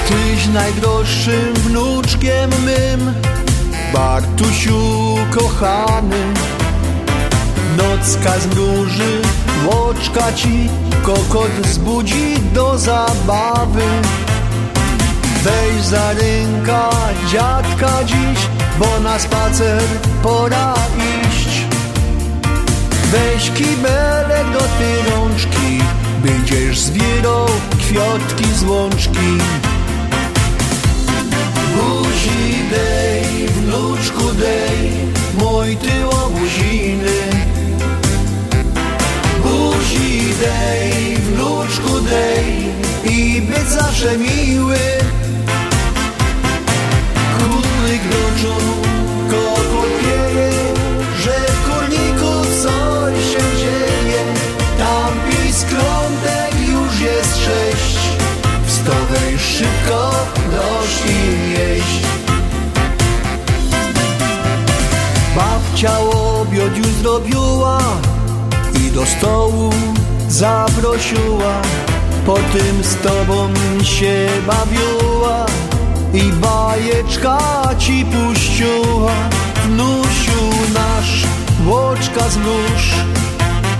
Tyś 0.08 0.48
najdroższym 0.54 1.54
wnuczkiem 1.54 2.50
mym 2.66 3.33
Bartusiu 3.94 5.18
kochany 5.32 6.34
Nocka 7.78 8.40
zmruży, 8.40 9.22
łoczka 9.66 10.34
ci 10.34 10.70
Kokot 11.04 11.68
zbudzi 11.68 12.40
do 12.54 12.78
zabawy. 12.78 13.82
Weź 15.44 15.86
za 15.86 16.14
rynka 16.14 16.90
dziadka 17.32 18.04
dziś 18.04 18.48
Bo 18.80 19.00
na 19.00 19.20
spacer 19.20 19.82
pora 20.24 20.74
iść. 20.98 21.66
Weź 23.12 23.52
kibelek 23.52 24.52
do 24.54 24.60
ty 24.60 25.12
rączki 25.12 25.80
Będziesz 26.24 26.80
zbierał 26.80 27.48
kwiatki 27.80 28.46
z 28.56 28.64
łączki. 28.64 29.38
Buzi 31.76 32.60
dej, 32.70 33.48
wnuczku 33.48 33.83
być 44.04 44.12
zawsze 44.12 44.18
miły. 44.18 44.78
Krótny 47.38 48.00
groczą, 48.10 48.56
kokot 49.30 49.90
pieje, 50.02 50.52
że 51.20 51.32
w 51.32 51.70
kurniku 51.70 52.46
coś 52.64 53.24
się 53.34 53.58
dzieje. 53.58 54.24
Tam 54.78 55.14
piskrątek 55.30 56.70
już 56.70 57.00
jest 57.00 57.38
sześć, 57.38 57.98
wstawaj 58.68 59.40
szybko, 59.40 60.12
dość 60.52 61.02
im 61.06 61.52
jeść. 61.52 62.04
Babcia 65.36 66.00
obiad 66.00 66.78
już 66.78 66.88
zrobiła 66.88 67.80
i 68.80 68.92
do 68.92 69.06
stołu 69.06 69.74
zaprosiła. 70.30 71.62
Potem 72.26 72.84
z 72.84 72.96
tobą 72.96 73.50
się 73.84 74.28
bawiła 74.48 75.46
i 76.14 76.32
bajeczka 76.32 77.40
ci 77.78 78.06
puściła. 78.06 79.12
Wnusiu 79.66 80.42
nasz, 80.74 81.24
łoczka 81.66 82.30
zmruż, 82.30 82.84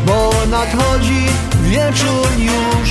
bo 0.06 0.32
nadchodzi 0.52 1.26
wieczór 1.64 2.28
już. 2.38 2.90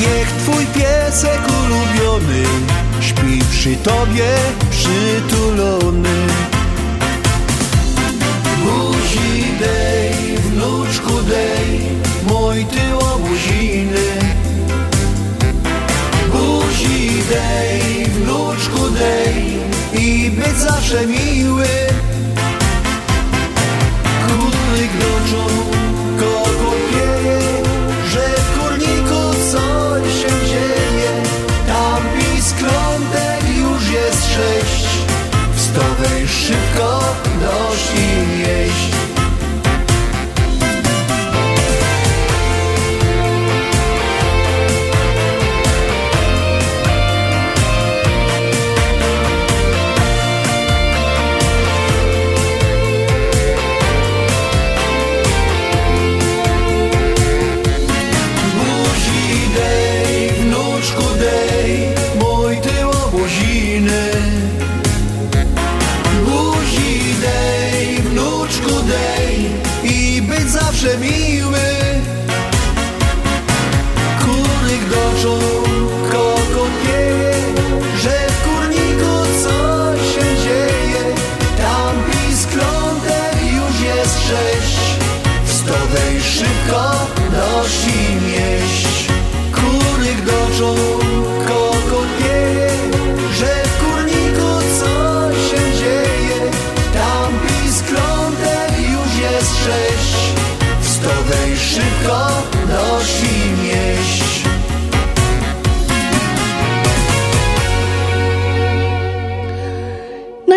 Niech 0.00 0.28
twój 0.28 0.66
piesek 0.66 1.40
ulubiony 1.48 2.44
śpi 3.00 3.40
przy 3.50 3.76
tobie 3.76 4.34
przytulony. 4.70 6.26
Buzi 8.64 9.44
dej, 9.60 10.38
wnuczku 10.38 11.22
dej, 11.22 11.80
mój 12.26 12.64
ty 12.64 12.84
dej, 17.28 18.04
wnuczku 18.04 18.90
dej 18.90 19.58
i 20.02 20.30
być 20.30 20.56
zawsze 20.56 21.06
miły. 21.06 21.66
Krótny 24.26 24.88
gnoczą 24.94 25.46
kogo 26.18 26.72
pieje, 26.90 27.38
że 28.08 28.28
w 28.28 28.58
kurniku 28.58 29.34
coś 29.52 30.12
się 30.22 30.46
dzieje. 30.46 31.22
Tam 31.66 32.02
pisklątek 32.18 33.56
już 33.58 33.90
jest 33.90 34.26
sześć, 34.34 34.86
w 35.54 35.60
stowej 35.60 36.28
szybko 36.28 37.14
dość 37.40 37.92
i 37.96 38.38
jeść. 38.38 38.93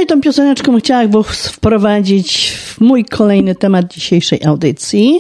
Tą 0.08 0.22
pioseneczką 0.22 0.80
chciałam 0.80 1.24
wprowadzić 1.24 2.52
w 2.52 2.82
mój 2.82 3.06
kolejny 3.06 3.56
temat 3.56 3.94
dzisiejszej 3.94 4.46
audycji, 4.46 5.20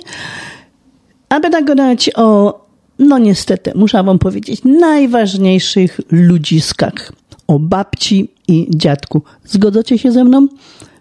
aby 1.30 1.49
nagadać 1.49 2.09
o, 2.15 2.59
no 2.99 3.18
niestety, 3.18 3.72
muszę 3.76 4.03
Wam 4.03 4.19
powiedzieć, 4.19 4.61
najważniejszych 4.64 5.99
ludziskach. 6.11 7.11
O 7.47 7.59
babci 7.59 8.31
i 8.47 8.68
dziadku. 8.76 9.22
Zgodzacie 9.45 9.97
się 9.97 10.11
ze 10.11 10.23
mną? 10.23 10.47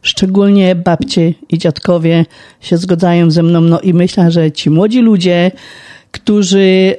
Szczególnie 0.02 0.74
babcie 0.74 1.34
i 1.48 1.58
dziadkowie 1.58 2.26
się 2.60 2.76
zgodzają 2.76 3.30
ze 3.30 3.42
mną, 3.42 3.60
no 3.60 3.80
i 3.80 3.94
myślę, 3.94 4.30
że 4.30 4.52
ci 4.52 4.70
młodzi 4.70 5.00
ludzie, 5.00 5.50
którzy 6.10 6.96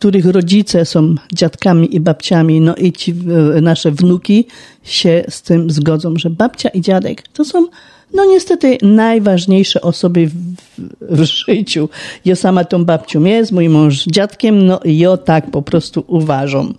których 0.00 0.26
rodzice 0.26 0.84
są 0.84 1.14
dziadkami 1.34 1.94
i 1.94 2.00
babciami, 2.00 2.60
no 2.60 2.74
i 2.74 2.92
ci 2.92 3.14
nasze 3.62 3.90
wnuki 3.90 4.46
się 4.82 5.24
z 5.28 5.42
tym 5.42 5.70
zgodzą, 5.70 6.16
że 6.16 6.30
babcia 6.30 6.68
i 6.68 6.80
dziadek 6.80 7.28
to 7.28 7.44
są 7.44 7.66
no 8.14 8.24
niestety 8.24 8.78
najważniejsze 8.82 9.80
osoby 9.80 10.26
w, 10.26 10.34
w 11.00 11.24
życiu. 11.24 11.88
Ja 12.24 12.36
sama 12.36 12.64
tą 12.64 12.84
babcią 12.84 13.24
jest, 13.24 13.52
mój 13.52 13.68
mąż 13.68 14.04
dziadkiem, 14.04 14.66
no 14.66 14.80
i 14.84 14.98
ja 14.98 15.16
tak 15.16 15.50
po 15.50 15.62
prostu 15.62 16.04
uważam. 16.06 16.74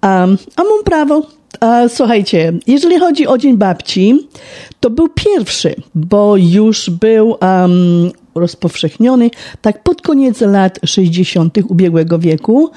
A, 0.00 0.22
a 0.56 0.62
mam 0.64 0.84
prawo. 0.84 1.26
A, 1.60 1.88
słuchajcie, 1.88 2.52
jeżeli 2.66 2.98
chodzi 2.98 3.26
o 3.26 3.38
Dzień 3.38 3.56
Babci, 3.56 4.28
to 4.80 4.90
był 4.90 5.08
pierwszy, 5.08 5.74
bo 5.94 6.36
już 6.36 6.90
był 6.90 7.36
um, 7.40 8.10
rozpowszechniony 8.38 9.30
tak 9.62 9.82
pod 9.82 10.02
koniec 10.02 10.40
lat 10.40 10.78
60. 10.84 11.58
ubiegłego 11.68 12.18
wieku. 12.18 12.70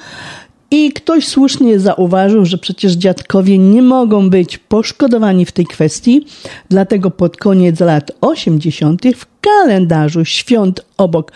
I 0.70 0.92
ktoś 0.92 1.28
słusznie 1.28 1.80
zauważył, 1.80 2.44
że 2.44 2.58
przecież 2.58 2.92
dziadkowie 2.92 3.58
nie 3.58 3.82
mogą 3.82 4.30
być 4.30 4.58
poszkodowani 4.58 5.44
w 5.46 5.52
tej 5.52 5.66
kwestii, 5.66 6.26
dlatego 6.68 7.10
pod 7.10 7.36
koniec 7.36 7.80
lat 7.80 8.12
80. 8.20 9.02
w 9.16 9.26
kalendarzu 9.40 10.24
świąt 10.24 10.84
obok 10.96 11.32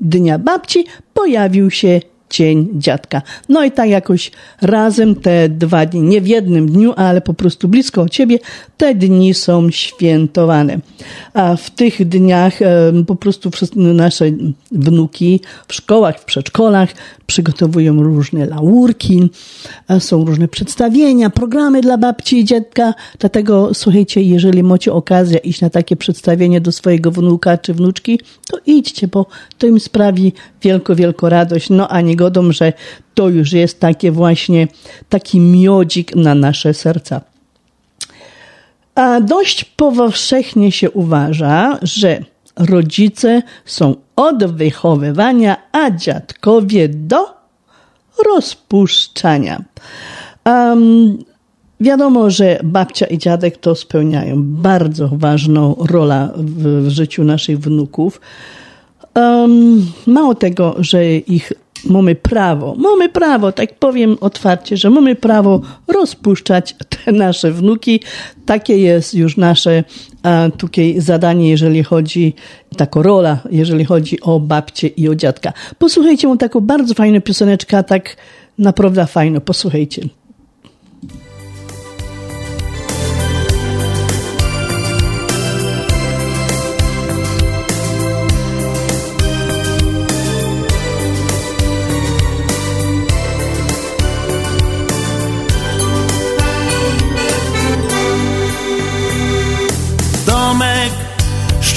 Dnia 0.00 0.38
Babci 0.38 0.84
pojawił 1.14 1.70
się 1.70 2.00
Cień 2.28 2.68
Dziadka. 2.74 3.22
No 3.48 3.64
i 3.64 3.72
tak 3.72 3.88
jakoś 3.88 4.30
razem 4.62 5.14
te 5.14 5.48
dwa 5.48 5.86
dni, 5.86 6.00
nie 6.00 6.20
w 6.20 6.26
jednym 6.26 6.66
dniu, 6.66 6.92
ale 6.96 7.20
po 7.20 7.34
prostu 7.34 7.68
blisko 7.68 8.08
ciebie, 8.08 8.38
te 8.80 8.94
dni 8.94 9.34
są 9.34 9.70
świętowane. 9.70 10.78
A 11.34 11.56
w 11.56 11.70
tych 11.70 12.08
dniach 12.08 12.58
po 13.06 13.16
prostu 13.16 13.50
nasze 13.74 14.24
wnuki 14.72 15.40
w 15.68 15.74
szkołach, 15.74 16.20
w 16.20 16.24
przedszkolach 16.24 16.88
przygotowują 17.26 18.02
różne 18.02 18.46
laurki, 18.46 19.30
są 19.98 20.24
różne 20.24 20.48
przedstawienia, 20.48 21.30
programy 21.30 21.80
dla 21.80 21.98
babci 21.98 22.38
i 22.38 22.44
dziadka. 22.44 22.94
Dlatego 23.18 23.74
słuchajcie, 23.74 24.22
jeżeli 24.22 24.62
macie 24.62 24.92
okazję 24.92 25.38
iść 25.38 25.60
na 25.60 25.70
takie 25.70 25.96
przedstawienie 25.96 26.60
do 26.60 26.72
swojego 26.72 27.10
wnuka 27.10 27.58
czy 27.58 27.74
wnuczki, 27.74 28.20
to 28.50 28.58
idźcie, 28.66 29.08
bo 29.08 29.26
to 29.58 29.66
im 29.66 29.80
sprawi 29.80 30.32
wielko, 30.62 30.96
wielko 30.96 31.28
radość. 31.28 31.70
No 31.70 31.88
a 31.88 32.00
nie 32.00 32.16
godą, 32.16 32.52
że 32.52 32.72
to 33.14 33.28
już 33.28 33.52
jest 33.52 33.80
takie 33.80 34.12
właśnie 34.12 34.68
taki 35.08 35.40
miodzik 35.40 36.16
na 36.16 36.34
nasze 36.34 36.74
serca. 36.74 37.29
A 39.00 39.20
dość 39.20 39.64
powszechnie 39.64 40.72
się 40.72 40.90
uważa, 40.90 41.78
że 41.82 42.18
rodzice 42.56 43.42
są 43.64 43.94
od 44.16 44.44
wychowywania, 44.44 45.56
a 45.72 45.90
dziadkowie 45.90 46.88
do 46.88 47.26
rozpuszczania. 48.26 49.64
Um, 50.44 51.18
wiadomo, 51.80 52.30
że 52.30 52.60
babcia 52.64 53.06
i 53.06 53.18
dziadek 53.18 53.56
to 53.56 53.74
spełniają 53.74 54.42
bardzo 54.42 55.08
ważną 55.12 55.76
rolę 55.78 56.28
w, 56.36 56.86
w 56.86 56.88
życiu 56.88 57.24
naszych 57.24 57.58
wnuków. 57.58 58.20
Um, 59.14 59.86
mało 60.06 60.34
tego, 60.34 60.74
że 60.78 61.16
ich 61.16 61.52
mamy 61.84 62.14
prawo, 62.14 62.74
mamy 62.78 63.08
prawo, 63.08 63.52
tak 63.52 63.74
powiem 63.74 64.16
otwarcie, 64.20 64.76
że 64.76 64.90
mamy 64.90 65.14
prawo 65.14 65.60
rozpuszczać 65.88 66.74
te 66.88 67.12
nasze 67.12 67.52
wnuki. 67.52 68.00
Takie 68.46 68.78
jest 68.78 69.14
już 69.14 69.36
nasze 69.36 69.84
tutaj 70.56 70.94
zadanie, 70.98 71.50
jeżeli 71.50 71.84
chodzi, 71.84 72.34
taka 72.76 73.02
rola, 73.02 73.38
jeżeli 73.50 73.84
chodzi 73.84 74.20
o 74.20 74.40
babcie 74.40 74.88
i 74.88 75.08
o 75.08 75.14
dziadka. 75.14 75.52
Posłuchajcie, 75.78 76.28
mam 76.28 76.38
taką 76.38 76.60
bardzo 76.60 76.94
fajną 76.94 77.20
pioseneczkę, 77.20 77.84
tak 77.84 78.16
naprawdę 78.58 79.06
fajną, 79.06 79.40
posłuchajcie. 79.40 80.02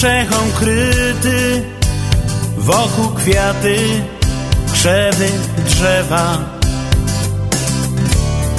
Strzechą 0.03 0.35
kryty, 0.59 1.63
wokół 2.57 3.09
kwiaty, 3.09 3.77
krzewy, 4.73 5.30
drzewa. 5.65 6.38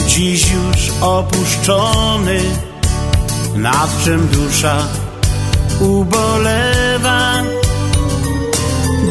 Dziś 0.06 0.46
już 0.52 0.90
opuszczony, 1.00 2.40
nad 3.56 4.04
czym 4.04 4.28
dusza 4.28 4.76
ubolewa. 5.80 7.42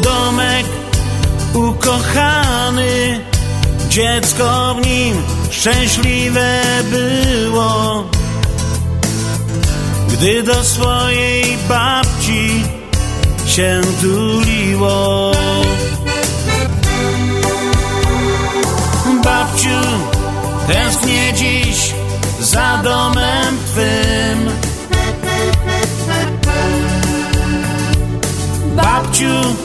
Domek 0.02 0.66
ukochany, 1.54 3.20
dziecko 3.88 4.74
w 4.74 4.86
nim 4.86 5.22
szczęśliwe 5.50 6.62
było 6.90 8.04
gdy 10.14 10.42
do 10.42 10.64
swojej 10.64 11.56
babci 11.68 12.64
się 13.46 13.80
tuliło. 14.00 15.32
Babciu, 19.24 19.80
tęsknię 20.66 21.32
dziś 21.32 21.94
za 22.40 22.80
domem 22.84 23.58
twym. 23.66 24.50
Babciu, 28.76 29.56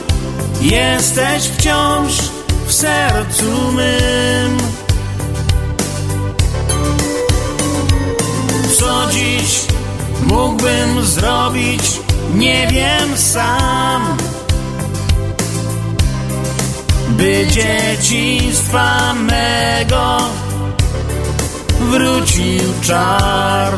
jesteś 0.60 1.42
wciąż 1.42 2.12
w 2.66 2.72
sercu 2.72 3.72
mym. 3.72 4.58
Co 8.78 9.06
dziś 9.12 9.69
mógłbym 10.26 11.04
zrobić, 11.04 11.82
nie 12.34 12.66
wiem 12.66 13.18
sam. 13.18 14.16
By 17.08 17.46
dzieciństwa 17.50 19.14
mego 19.14 20.18
wrócił 21.80 22.62
czar. 22.82 23.72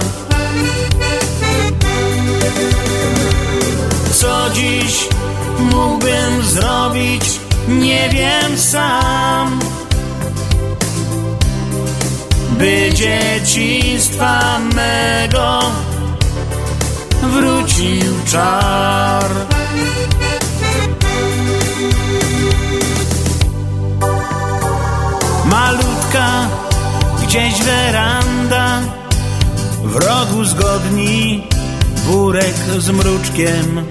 Co 4.12 4.50
dziś 4.54 5.08
mógłbym 5.58 6.42
zrobić, 6.42 7.24
nie 7.68 8.08
wiem 8.08 8.58
sam. 8.58 9.60
By 12.58 12.90
dzieciństwa 12.94 14.58
mego 14.74 15.60
wrócił 17.22 18.12
czar. 18.26 19.30
Malutka 25.44 26.48
gdzieś 27.22 27.62
weranda 27.62 28.80
w 29.84 29.96
rogu 29.96 30.44
zgodni 30.44 31.46
burek 32.06 32.54
z 32.78 32.90
mruczkiem 32.90 33.86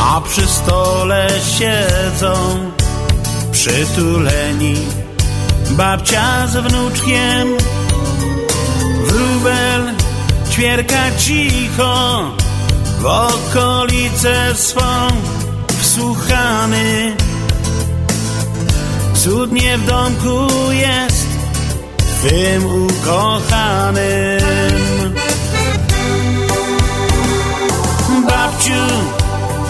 a 0.00 0.20
przy 0.20 0.46
stole 0.46 1.28
siedzą 1.58 2.34
przytuleni 3.52 4.74
babcia 5.70 6.46
z 6.46 6.56
wnuczkiem 6.56 7.48
wróbel 9.04 9.99
ćwierka 10.50 11.10
cicho 11.18 12.24
w 13.00 13.06
okolice 13.06 14.54
swą 14.54 15.08
wsłuchany. 15.80 17.16
Cudnie 19.14 19.78
w 19.78 19.86
domku 19.86 20.48
jest 20.72 21.26
twym 21.98 22.66
ukochanym. 22.66 24.40
Babciu 28.28 29.10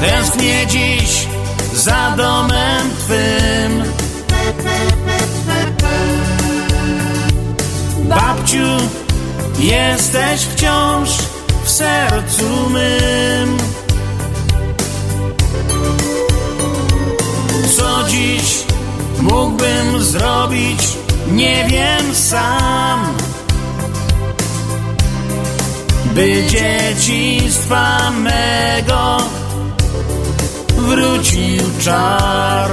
Tęsknię 0.01 0.67
dziś 0.67 1.27
za 1.75 2.15
domem 2.17 2.91
Twym. 2.99 3.83
Babciu, 8.09 8.67
jesteś 9.59 10.41
wciąż 10.41 11.09
w 11.65 11.71
sercu 11.71 12.71
mym. 12.71 13.57
Co 17.77 18.09
dziś 18.09 18.65
mógłbym 19.21 20.03
zrobić, 20.03 20.83
nie 21.33 21.67
wiem 21.71 22.15
sam. 22.15 23.15
By 26.15 26.45
dzieciństwa 26.47 28.11
mego 28.11 29.17
wrócił 30.77 31.63
czar. 31.81 32.71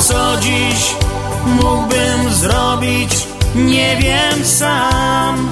Co 0.00 0.36
dziś 0.40 1.01
mógłbym 1.46 2.32
zrobić, 2.32 3.26
nie 3.54 3.96
wiem 3.96 4.44
sam. 4.44 5.48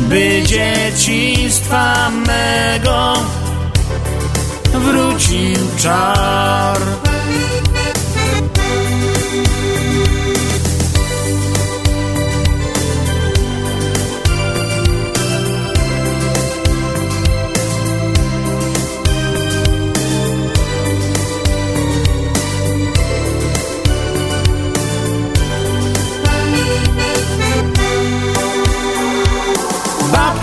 By 0.00 0.42
dzieciństwa 0.46 2.10
mego 2.10 3.14
wrócił 4.74 5.58
czar. 5.78 7.05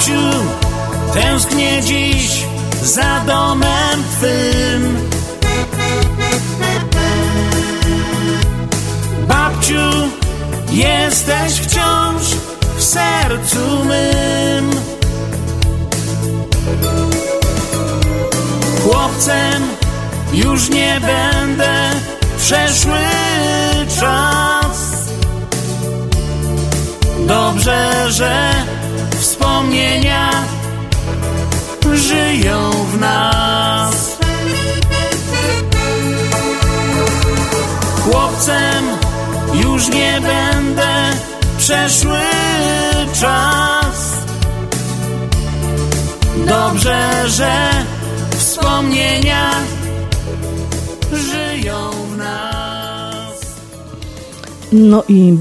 Babciu, 0.04 0.46
tęsknię 1.14 1.82
dziś 1.82 2.44
za 2.84 3.20
domem 3.28 4.04
Twym. 4.18 4.98
Babciu, 9.28 9.92
jesteś 10.72 11.54
wciąż 11.54 12.24
w 12.78 12.84
sercu 12.84 13.86
mym. 13.86 14.72
Chłopcem 18.84 19.64
już 20.34 20.70
nie 20.70 21.02
będę 21.02 21.90
przeszły 22.38 23.00
czas. 24.00 24.94
Dobrze, 27.28 28.12
że 28.12 28.54
wspomnienia 29.44 30.30
żyją 31.94 32.72
w 32.72 33.00
nas. 33.00 34.18
Chłopcem 38.04 38.86
już 39.54 39.88
nie 39.88 40.22
będę 40.22 41.12
przeszły 41.58 42.20
czas. 43.20 44.14
Dobrze, 46.48 47.30
że 47.30 47.70
wspomnienia 48.38 49.52
żyją 51.12 51.92
w 51.92 52.18
nas. 52.18 53.40
No 54.72 55.04
i 55.08 55.38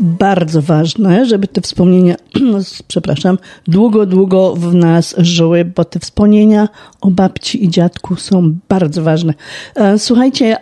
bardzo 0.00 0.62
ważne, 0.62 1.26
żeby 1.26 1.48
te 1.48 1.60
wspomnienia, 1.60 2.14
przepraszam, 2.88 3.38
długo, 3.68 4.06
długo 4.06 4.54
w 4.56 4.74
nas 4.74 5.14
żyły, 5.18 5.64
bo 5.64 5.84
te 5.84 5.98
wspomnienia 5.98 6.68
o 7.00 7.10
babci 7.10 7.64
i 7.64 7.68
dziadku 7.68 8.16
są 8.16 8.54
bardzo 8.68 9.02
ważne. 9.02 9.34
E, 9.74 9.98
słuchajcie, 9.98 10.56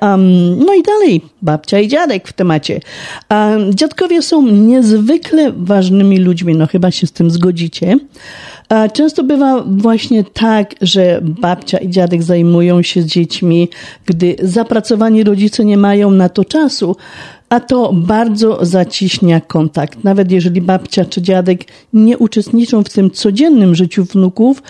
no 0.66 0.74
i 0.74 0.82
dalej, 0.82 1.20
babcia 1.42 1.78
i 1.78 1.88
dziadek 1.88 2.28
w 2.28 2.32
temacie. 2.32 2.80
Um, 3.30 3.74
dziadkowie 3.74 4.22
są 4.22 4.46
niezwykle 4.46 5.52
ważnymi 5.52 6.18
ludźmi, 6.18 6.54
no 6.54 6.66
chyba 6.66 6.90
się 6.90 7.06
z 7.06 7.12
tym 7.12 7.30
zgodzicie. 7.30 7.96
Często 8.92 9.24
bywa 9.24 9.64
właśnie 9.66 10.24
tak, 10.24 10.74
że 10.80 11.20
babcia 11.22 11.78
i 11.78 11.90
dziadek 11.90 12.22
zajmują 12.22 12.82
się 12.82 13.04
dziećmi, 13.04 13.68
gdy 14.06 14.36
zapracowani 14.42 15.24
rodzice 15.24 15.64
nie 15.64 15.76
mają 15.76 16.10
na 16.10 16.28
to 16.28 16.44
czasu, 16.44 16.96
a 17.48 17.60
to 17.60 17.92
bardzo 17.92 18.58
zaciśnia 18.64 19.40
kontakt. 19.40 20.04
Nawet 20.04 20.32
jeżeli 20.32 20.60
babcia 20.60 21.04
czy 21.04 21.22
dziadek 21.22 21.64
nie 21.92 22.18
uczestniczą 22.18 22.84
w 22.84 22.88
tym 22.88 23.10
codziennym 23.10 23.74
życiu 23.74 24.04
wnuków, 24.04 24.62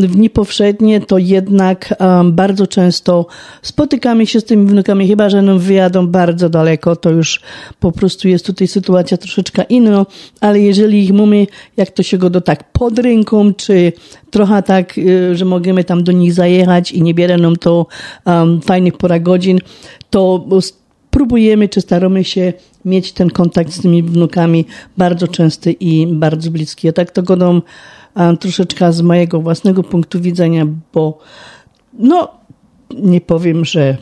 w 0.00 0.06
dni 0.06 0.30
powszednie, 0.30 1.00
to 1.00 1.18
jednak 1.18 1.94
bardzo 2.24 2.66
często 2.66 3.26
spotykamy 3.62 4.26
się 4.26 4.40
z 4.40 4.44
tymi 4.44 4.66
wnukami, 4.66 5.08
chyba 5.08 5.30
że 5.30 5.42
nam 5.42 5.58
wyjadą 5.58 6.06
bardzo 6.06 6.48
daleko, 6.48 6.96
to 6.96 7.10
już 7.10 7.40
po 7.80 7.92
prostu 7.92 8.28
jest 8.28 8.46
tutaj 8.46 8.68
sytuacja 8.68 9.16
troszeczkę 9.16 9.62
inna, 9.68 10.06
ale 10.40 10.60
jeżeli 10.60 11.04
ich 11.04 11.12
mamy, 11.12 11.46
jak 11.76 11.90
to 11.90 12.02
się 12.02 12.18
go 12.18 12.30
do 12.30 12.40
tak 12.40 12.72
pod 12.72 12.98
ręką, 12.98 13.54
czy 13.54 13.92
trochę 14.30 14.62
tak, 14.62 14.98
y, 14.98 15.36
że 15.36 15.44
możemy 15.44 15.84
tam 15.84 16.04
do 16.04 16.12
nich 16.12 16.34
zajechać 16.34 16.92
i 16.92 17.02
nie 17.02 17.14
bierze 17.14 17.36
nam 17.36 17.56
to 17.56 17.86
fajnych 18.64 18.96
pora 18.96 19.18
godzin, 19.18 19.58
to 20.10 20.46
próbujemy 21.12 21.68
czy 21.68 21.80
staramy 21.80 22.24
się 22.24 22.52
mieć 22.84 23.12
ten 23.12 23.30
kontakt 23.30 23.72
z 23.72 23.80
tymi 23.80 24.02
wnukami 24.02 24.64
bardzo 24.96 25.28
częsty 25.28 25.72
i 25.72 26.06
bardzo 26.06 26.50
bliski. 26.50 26.86
Ja 26.86 26.92
tak 26.92 27.10
to 27.10 27.22
godam 27.22 27.62
troszeczkę 28.40 28.92
z 28.92 29.00
mojego 29.00 29.40
własnego 29.40 29.82
punktu 29.82 30.20
widzenia, 30.20 30.66
bo 30.92 31.18
no 31.92 32.28
nie 32.90 33.20
powiem, 33.20 33.64
że 33.64 33.96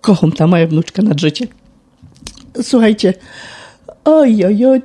kocham 0.00 0.32
ta 0.32 0.46
moja 0.46 0.66
wnuczka 0.66 1.02
nad 1.02 1.20
życie. 1.20 1.46
Słuchajcie, 2.62 3.14
oj, 4.04 4.44
oj, 4.44 4.66
oj. 4.66 4.82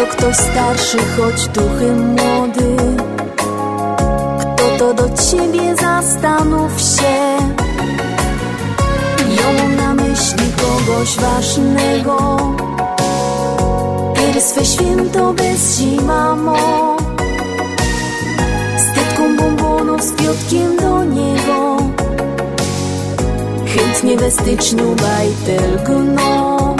To 0.00 0.06
ktoś 0.06 0.36
starszy, 0.36 0.98
choć 1.16 1.48
duchy 1.48 1.92
młody. 1.92 2.76
Kto 4.40 4.78
to 4.78 4.94
do 4.94 5.08
ciebie 5.08 5.76
zastanów 5.76 6.80
się? 6.80 7.36
Ją 9.28 9.68
na 9.76 9.94
myśli 9.94 10.44
kogoś 10.56 11.16
ważnego. 11.16 12.36
Kiedy 14.16 14.40
swe 14.40 14.64
święto 14.64 15.32
bez 15.32 15.78
ci, 15.78 15.96
mamo. 16.06 16.96
Z 18.76 18.94
tytką 18.94 19.36
bombonów 19.36 20.02
z 20.02 20.12
kwiatkiem 20.12 20.76
do 20.76 21.04
niego. 21.04 21.76
Chętnie 23.66 24.16
we 24.16 24.30
styczniu 24.30 24.96
bajtel 24.96 25.78
gno 25.84 26.76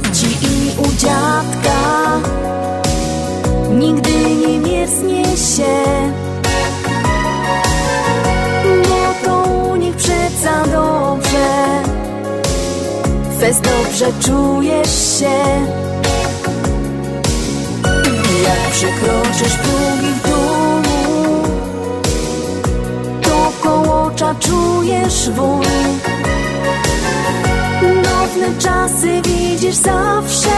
babci 0.00 0.26
i 0.26 0.80
u 0.80 0.96
dziadka. 0.96 2.20
Nigdy 3.70 4.34
nie 4.34 4.58
mierznie 4.58 5.24
się. 5.36 5.74
Bo 8.88 9.14
to 9.24 9.50
u 9.50 9.76
nich 9.76 9.96
przeca 9.96 10.64
dobrze. 10.72 11.82
Fest 13.40 13.60
dobrze 13.60 14.12
czujesz 14.20 15.18
się. 15.18 15.36
Jak 18.44 18.70
przekroczysz 18.72 19.56
długi 19.56 20.12
dół 20.24 20.36
ocza 24.06 24.34
czujesz 24.40 25.30
wój 25.30 25.66
Czasy 28.58 29.22
widzisz 29.22 29.74
zawsze 29.74 30.48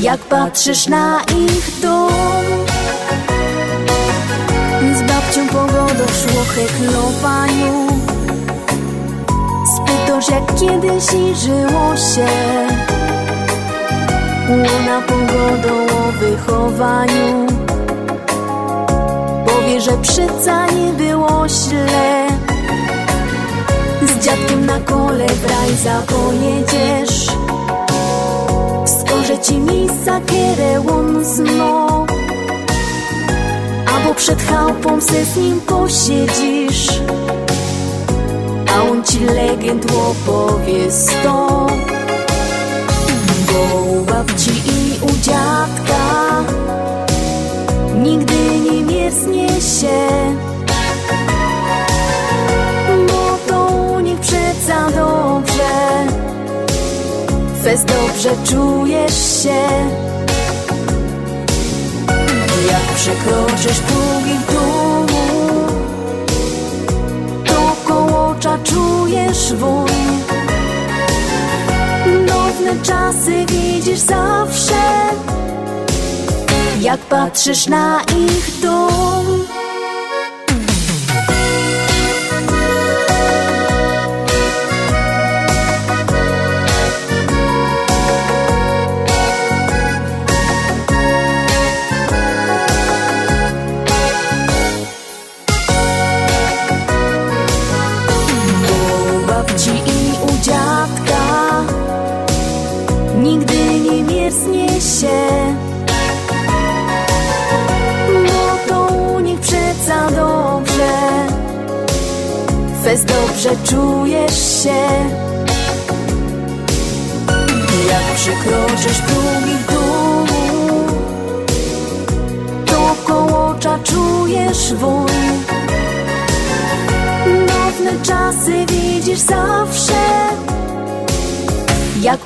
Jak 0.00 0.20
patrzysz 0.20 0.86
na 0.86 1.20
ich 1.22 1.80
dom. 1.82 2.10
Z 4.94 5.02
babcią 5.02 5.48
pogodą 5.48 6.04
szło 6.06 6.42
heklowaniu 6.54 7.86
Spytasz 9.76 10.28
jak 10.30 10.54
kiedyś 10.54 11.04
i 11.04 11.34
żyło 11.36 11.96
się. 11.96 12.26
Łona 14.50 15.00
pogodą 15.06 15.86
o 15.96 16.12
wychowaniu. 16.12 17.46
Powie, 19.46 19.80
że 19.80 19.92
przyca 19.92 20.66
nie 20.66 20.92
było 20.92 21.48
źle 21.48 22.39
dziadkiem 24.20 24.66
na 24.66 24.80
kole 24.80 25.26
w 25.26 25.82
zapojedziesz 25.82 27.26
Wskorzę 28.86 29.38
ci 29.38 29.58
miejsca, 29.58 30.20
kiedy 30.26 30.90
on 30.92 31.24
zno 31.24 32.06
Albo 34.10 34.14
przed 34.14 34.42
chałupą 34.42 35.00
se 35.00 35.24
z 35.24 35.36
nim 35.36 35.60
posiedzisz. 35.60 36.88
A 38.74 38.82
on 38.82 39.04
ci 39.04 39.20
legend 39.20 39.86
opowie 39.92 40.92
sto. 40.92 41.66
Bo 43.46 43.80
u 43.80 44.04
babci 44.04 44.50
i 44.50 44.98
u 45.02 45.10
dziadka. 45.22 46.44
Nigdy 47.94 48.34
nie 48.60 48.82
mierznie 48.82 49.48
się 49.48 50.49
Fest 57.62 57.84
dobrze 57.84 58.30
czujesz 58.44 59.42
się. 59.42 59.60
Jak 62.70 62.82
przekroczysz 62.96 63.80
długi 63.80 64.38
dół 64.50 65.06
To 67.44 67.76
kołocza 67.88 68.58
czujesz 68.64 69.52
wój 69.54 69.90
Nowne 72.26 72.82
czasy 72.82 73.46
widzisz 73.46 73.98
zawsze. 73.98 74.82
Jak 76.80 77.00
patrzysz 77.00 77.66
na 77.66 78.00
ich 78.02 78.60
dom. 78.62 79.49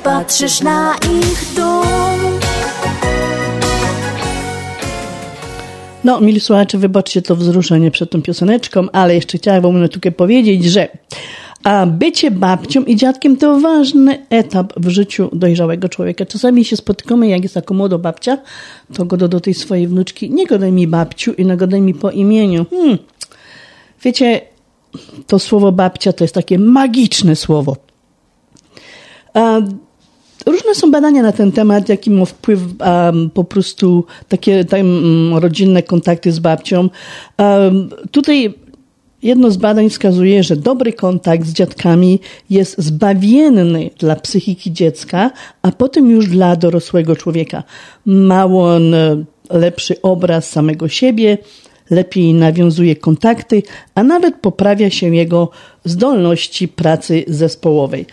Patrzysz 0.05 0.60
na 0.60 0.94
ich 0.94 1.55
dom 1.56 1.85
No, 6.05 6.20
mili 6.20 6.40
słuchacze, 6.40 6.78
wybaczcie 6.78 7.22
to 7.22 7.36
wzruszenie 7.36 7.90
przed 7.90 8.10
tą 8.10 8.22
pioseneczką, 8.22 8.90
ale 8.93 9.14
jeszcze 9.14 9.39
chciałabym 9.39 9.89
tutaj 9.89 10.12
powiedzieć, 10.12 10.64
że 10.64 10.89
a 11.62 11.86
bycie 11.86 12.31
babcią 12.31 12.85
i 12.85 12.97
dziadkiem 12.97 13.36
to 13.36 13.60
ważny 13.60 14.26
etap 14.31 14.72
w 14.76 14.89
życiu 14.89 15.31
dojrzałego 15.32 15.89
człowieka. 15.89 16.26
Czasami 16.26 16.64
się 16.64 16.76
spotykamy, 16.76 17.28
jak 17.28 17.43
jest 17.43 17.55
taka 17.55 17.74
młoda 17.74 17.98
babcia, 17.98 18.39
to 18.94 19.05
go 19.05 19.16
do, 19.16 19.28
do 19.28 19.40
tej 19.40 19.55
swojej 19.55 19.89
wnuczki, 19.89 20.31
nie 20.31 20.47
godaj 20.47 20.72
mi 20.72 20.86
babciu 20.86 21.32
i 21.32 21.47
nie 21.47 21.56
godaj 21.56 21.81
mi 21.81 21.94
po 21.94 22.10
imieniu. 22.10 22.66
Hmm. 22.70 22.98
Wiecie, 24.02 24.40
to 25.26 25.39
słowo 25.39 25.72
babcia 25.72 26.12
to 26.12 26.24
jest 26.24 26.35
takie 26.35 26.59
magiczne 26.59 27.36
słowo. 27.36 27.76
Różne 30.47 30.75
są 30.75 30.91
badania 30.91 31.23
na 31.23 31.33
ten 31.33 31.53
temat, 31.53 31.89
jaki 31.89 32.11
ma 32.11 32.25
wpływ 32.25 32.61
um, 32.61 33.31
po 33.31 33.45
prostu 33.45 34.05
takie 34.29 34.65
tam, 34.65 34.87
rodzinne 35.35 35.83
kontakty 35.83 36.33
z 36.33 36.39
babcią. 36.39 36.89
Um, 37.39 37.91
tutaj 38.11 38.55
jedno 39.25 39.51
z 39.51 39.57
badań 39.57 39.91
wskazuje, 39.91 40.43
że 40.43 40.57
dobry 40.57 40.93
kontakt 40.93 41.47
z 41.47 41.53
dziadkami 41.53 42.21
jest 42.51 42.79
zbawienny 42.79 43.91
dla 43.99 44.16
psychiki 44.16 44.73
dziecka, 44.73 45.31
a 45.62 45.73
potem 45.73 46.11
już 46.11 46.29
dla 46.29 46.57
dorosłego 46.57 47.16
człowieka. 47.16 47.62
Ma 48.07 48.45
on 48.45 48.95
e, 48.95 49.25
lepszy 49.51 50.03
obraz 50.03 50.51
samego 50.51 50.89
siebie, 50.89 51.39
lepiej 51.91 52.35
nawiązuje 52.35 52.97
kontakty, 52.97 53.62
a 53.95 54.03
nawet 54.03 54.35
poprawia 54.37 54.91
się 54.91 55.15
jego 55.15 55.51
zdolności 55.85 56.69
pracy 56.69 57.25
zespołowej. 57.29 58.07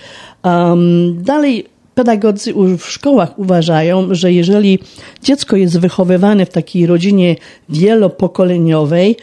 Um, 0.44 1.24
dalej 1.24 1.66
pedagodzy 1.96 2.54
w 2.78 2.86
szkołach 2.86 3.40
uważają, 3.40 4.08
że 4.16 4.34
jeżeli 4.34 4.80
dziecko 5.24 5.56
jest 5.56 5.80
wychowywane 5.80 6.46
w 6.46 6.50
takiej 6.50 6.86
rodzinie 6.86 7.36
wielopokoleniowej, 7.70 9.18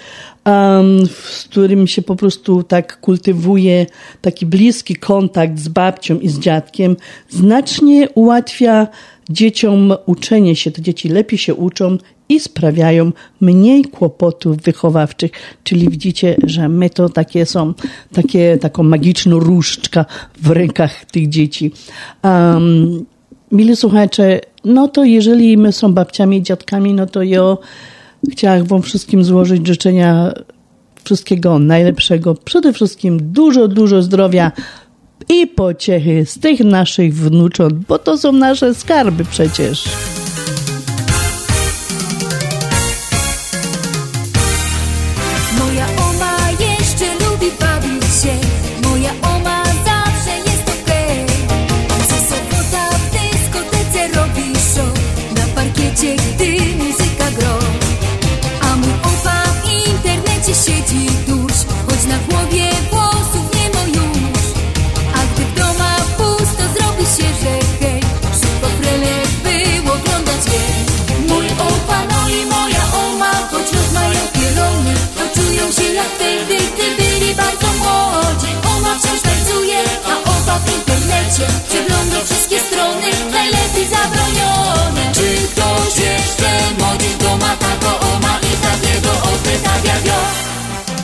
z 1.11 1.45
którym 1.51 1.86
się 1.86 2.03
po 2.03 2.16
prostu 2.16 2.62
tak 2.62 3.01
kultywuje 3.01 3.86
taki 4.20 4.47
bliski 4.47 4.97
kontakt 4.97 5.59
z 5.59 5.69
babcią 5.69 6.19
i 6.19 6.28
z 6.28 6.39
dziadkiem, 6.39 6.97
znacznie 7.28 8.09
ułatwia 8.11 8.86
dzieciom 9.31 9.95
uczenie 10.07 10.57
się. 10.57 10.71
Te 10.71 10.83
dzieci 10.83 11.09
lepiej 11.09 11.39
się 11.39 11.55
uczą 11.55 11.99
i 12.29 12.41
sprawiają 12.41 13.13
mniej 13.41 13.85
kłopotów 13.85 14.57
wychowawczych. 14.57 15.31
Czyli 15.65 15.89
widzicie, 15.89 16.37
że 16.45 16.69
my 16.69 16.91
to 16.91 17.09
takie 17.09 17.47
są, 17.47 17.75
takie, 18.13 18.59
taką 18.59 18.83
magiczną 18.83 19.39
różdżka 19.39 20.05
w 20.43 20.51
rękach 20.51 21.05
tych 21.05 21.29
dzieci. 21.29 21.73
Um, 22.23 23.05
mili 23.53 23.77
słuchacze, 23.77 24.41
no 24.65 24.89
to 24.89 25.05
jeżeli 25.05 25.57
my 25.57 25.73
są 25.73 25.93
babciami 25.93 26.37
i 26.37 26.43
dziadkami, 26.43 26.95
no 26.95 27.07
to 27.07 27.23
ja 27.23 27.57
chciałam 28.33 28.65
wam 28.65 28.83
wszystkim 28.83 29.25
złożyć 29.25 29.67
życzenia 29.67 30.33
wszystkiego 31.05 31.59
najlepszego. 31.59 32.35
Przede 32.35 32.73
wszystkim 32.73 33.33
dużo, 33.33 33.69
dużo 33.69 34.03
zdrowia, 34.03 34.53
i 35.28 35.47
pociechy 35.47 36.27
z 36.27 36.39
tych 36.39 36.61
naszych 36.61 37.15
wnucząt, 37.15 37.74
bo 37.74 37.99
to 37.99 38.19
są 38.19 38.32
nasze 38.32 38.74
skarby 38.74 39.24
przecież. 39.24 39.85
Przegląda 81.29 82.25
wszystkie 82.25 82.61
strony, 82.61 83.07
najlepiej 83.31 83.87
zabronione. 83.89 85.13
Czy 85.13 85.37
ktoś 85.53 85.97
jeszcze 85.97 86.51
modzi 86.79 87.19
do 87.19 87.37
ma 87.37 87.57
tato 87.57 88.01
oma 88.01 88.39
i 88.39 88.57
takiego 88.57 89.11
opytawia 89.11 90.01
wio 90.05 90.21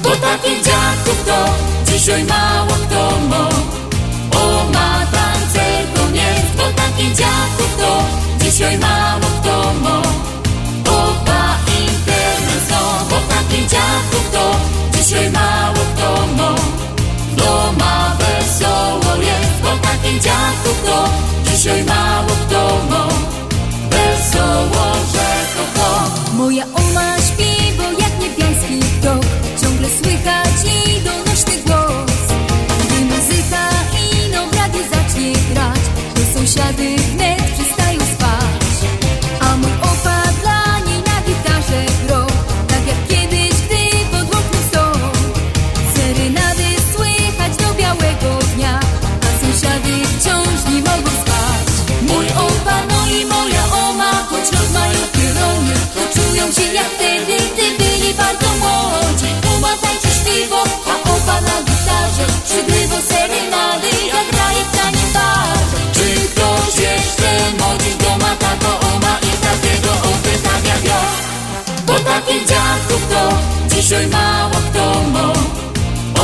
Bo 0.03 0.11
takich 0.11 0.63
dziadków 0.63 1.25
to 1.27 1.45
dzisiaj 1.93 2.25
mało 2.25 2.73
kto 2.73 3.19
ma. 3.29 3.49
Oma 4.41 5.07
tancerką 5.13 6.13
jest, 6.15 6.55
bo 6.57 6.63
takich 6.63 7.15
dziadków 7.15 7.77
to 7.79 8.05
dzisiaj 8.45 8.79
mało 8.79 9.27
kto 9.41 9.75
ma. 9.83 10.03
Opa 10.91 11.59
internet 11.81 12.71
no, 12.71 13.07
bo 13.11 13.17
takich 13.35 13.67
dziadków 13.69 14.31
to 14.33 14.57
dzisiaj 14.97 15.31
mało 15.31 15.81
kto 15.95 16.27
ma 16.27 16.64
dziadków 20.21 20.83
to 20.87 21.09
dzisiaj 21.51 21.85
mało 21.85 22.29
kto 22.47 22.79
ma. 22.91 23.09
Wesoło, 23.91 24.95
że 25.13 25.47
to 25.57 25.81
to. 25.81 26.35
Moja 26.37 26.65
dzisiaj 73.85 74.07
mało 74.07 74.57
kto 74.71 74.85
ma. 75.13 75.33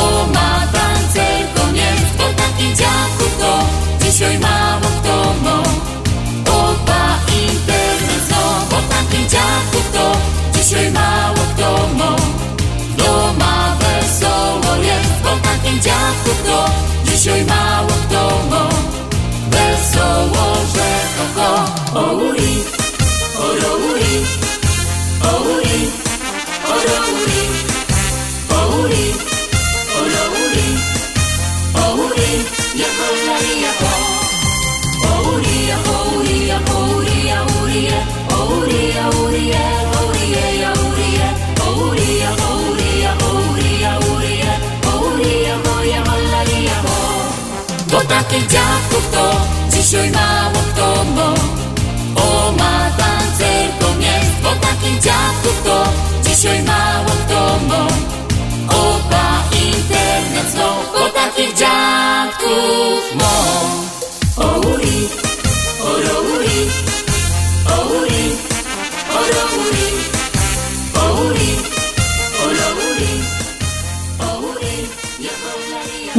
Oma 0.01 0.49
tancerką 0.73 1.73
jest, 1.73 2.17
bo 2.17 2.23
takich 2.23 2.75
dziadków 2.75 3.37
to 3.39 3.59
dzisiaj 4.05 4.39
mało 4.39 4.87
kto 5.01 5.33
ma. 5.43 5.57
Opa 6.51 7.19
internet 7.43 8.23
no, 8.31 8.65
bo 8.69 8.77
takich 8.89 9.27
dziadków 9.27 9.91
to 9.93 10.11
dzisiaj 10.57 10.91
mało 10.91 11.43
kto 11.55 11.87
ma. 11.97 12.15
Doma 12.97 13.75
wesoło 13.79 14.75
jest, 14.75 15.13
bo 15.23 15.29
takich 15.29 15.81
dziadków 15.81 16.43
to 16.45 16.65
dzisiaj 17.11 17.45
mało 17.45 17.93
kto 18.07 18.10
takich 48.31 48.47
dziadków 48.47 49.11
to 49.11 49.31
dzisiaj 49.69 50.11
mało 50.11 50.59
kto 50.73 51.03
ma. 51.15 51.33
O 52.21 52.51
ma 52.51 52.91
tancerką 52.97 53.99
jest, 53.99 54.41
bo 54.43 54.49
takich 54.49 54.99
dziadków 54.99 55.61
to 55.63 55.83
dzisiaj 56.29 56.63
mało 56.63 57.11
kto 57.25 57.59
ma. 57.67 57.87
Opa 58.67 59.43
internet 59.53 60.55
no, 60.55 60.75
bo 60.93 61.09
takich 61.09 61.53
dziadków 61.55 63.15
ma. 63.15 63.80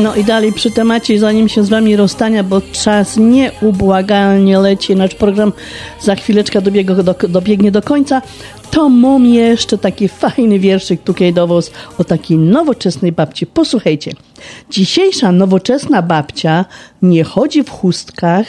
No 0.03 0.15
i 0.15 0.25
dalej 0.25 0.53
przy 0.53 0.71
temacie, 0.71 1.19
zanim 1.19 1.49
się 1.49 1.65
z 1.65 1.69
Wami 1.69 1.97
rozstania, 1.97 2.45
bo 2.45 2.61
czas 2.73 3.17
nieubłagalnie 3.17 4.59
leci, 4.59 4.97
nasz 4.97 5.15
program 5.15 5.53
za 6.01 6.15
chwileczkę 6.15 6.63
dobiegnie 6.63 6.95
do, 6.95 7.15
dobiegnie 7.29 7.71
do 7.71 7.83
końca, 7.83 8.23
to 8.71 8.89
mam 8.89 9.27
jeszcze 9.27 9.79
taki 9.79 10.09
fajny 10.09 10.59
wierszyk 10.59 11.03
tutaj 11.03 11.33
do 11.33 11.47
Was 11.47 11.71
o 11.99 12.05
takiej 12.05 12.39
nowoczesnej 12.39 13.13
babci. 13.13 13.47
Posłuchajcie. 13.47 14.13
Dzisiejsza 14.71 15.33
nowoczesna 15.33 16.03
babcia 16.03 16.65
nie 17.03 17.25
chodzi 17.25 17.63
w 17.63 17.71
chustkach 17.71 18.47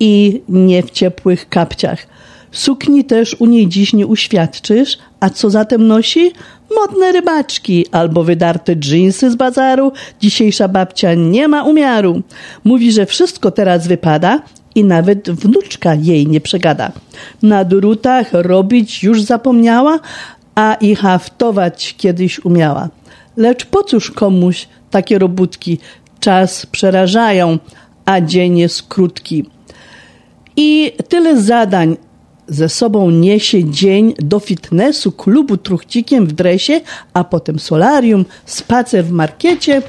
i 0.00 0.42
nie 0.48 0.82
w 0.82 0.90
ciepłych 0.90 1.48
kapciach. 1.48 2.06
Sukni 2.52 3.04
też 3.04 3.36
u 3.38 3.46
niej 3.46 3.68
dziś 3.68 3.92
nie 3.92 4.06
uświadczysz, 4.06 4.98
a 5.20 5.30
co 5.30 5.50
zatem 5.50 5.86
nosi? 5.86 6.32
Modne 6.76 7.12
rybaczki 7.12 7.86
albo 7.92 8.24
wydarte 8.24 8.76
dżinsy 8.76 9.30
z 9.30 9.36
bazaru. 9.36 9.92
Dzisiejsza 10.20 10.68
babcia 10.68 11.14
nie 11.14 11.48
ma 11.48 11.64
umiaru. 11.64 12.22
Mówi, 12.64 12.92
że 12.92 13.06
wszystko 13.06 13.50
teraz 13.50 13.86
wypada 13.86 14.42
i 14.74 14.84
nawet 14.84 15.30
wnuczka 15.30 15.94
jej 15.94 16.26
nie 16.26 16.40
przegada. 16.40 16.92
Na 17.42 17.64
drutach 17.64 18.26
robić 18.32 19.02
już 19.02 19.22
zapomniała, 19.22 20.00
a 20.54 20.74
i 20.74 20.94
haftować 20.94 21.94
kiedyś 21.98 22.44
umiała. 22.44 22.88
Lecz 23.36 23.64
po 23.64 23.82
cóż 23.82 24.10
komuś 24.10 24.68
takie 24.90 25.18
robótki? 25.18 25.78
Czas 26.20 26.66
przerażają, 26.66 27.58
a 28.04 28.20
dzień 28.20 28.58
jest 28.58 28.82
krótki. 28.82 29.44
I 30.56 30.92
tyle 31.08 31.40
zadań 31.40 31.96
ze 32.48 32.68
sobą 32.68 33.10
niesie 33.10 33.70
dzień 33.70 34.14
do 34.18 34.40
fitnessu, 34.40 35.12
klubu 35.12 35.56
truchcikiem 35.56 36.26
w 36.26 36.32
dresie, 36.32 36.80
a 37.14 37.24
potem 37.24 37.58
solarium, 37.58 38.24
spacer 38.46 39.04
w 39.04 39.10
markiecie 39.10 39.82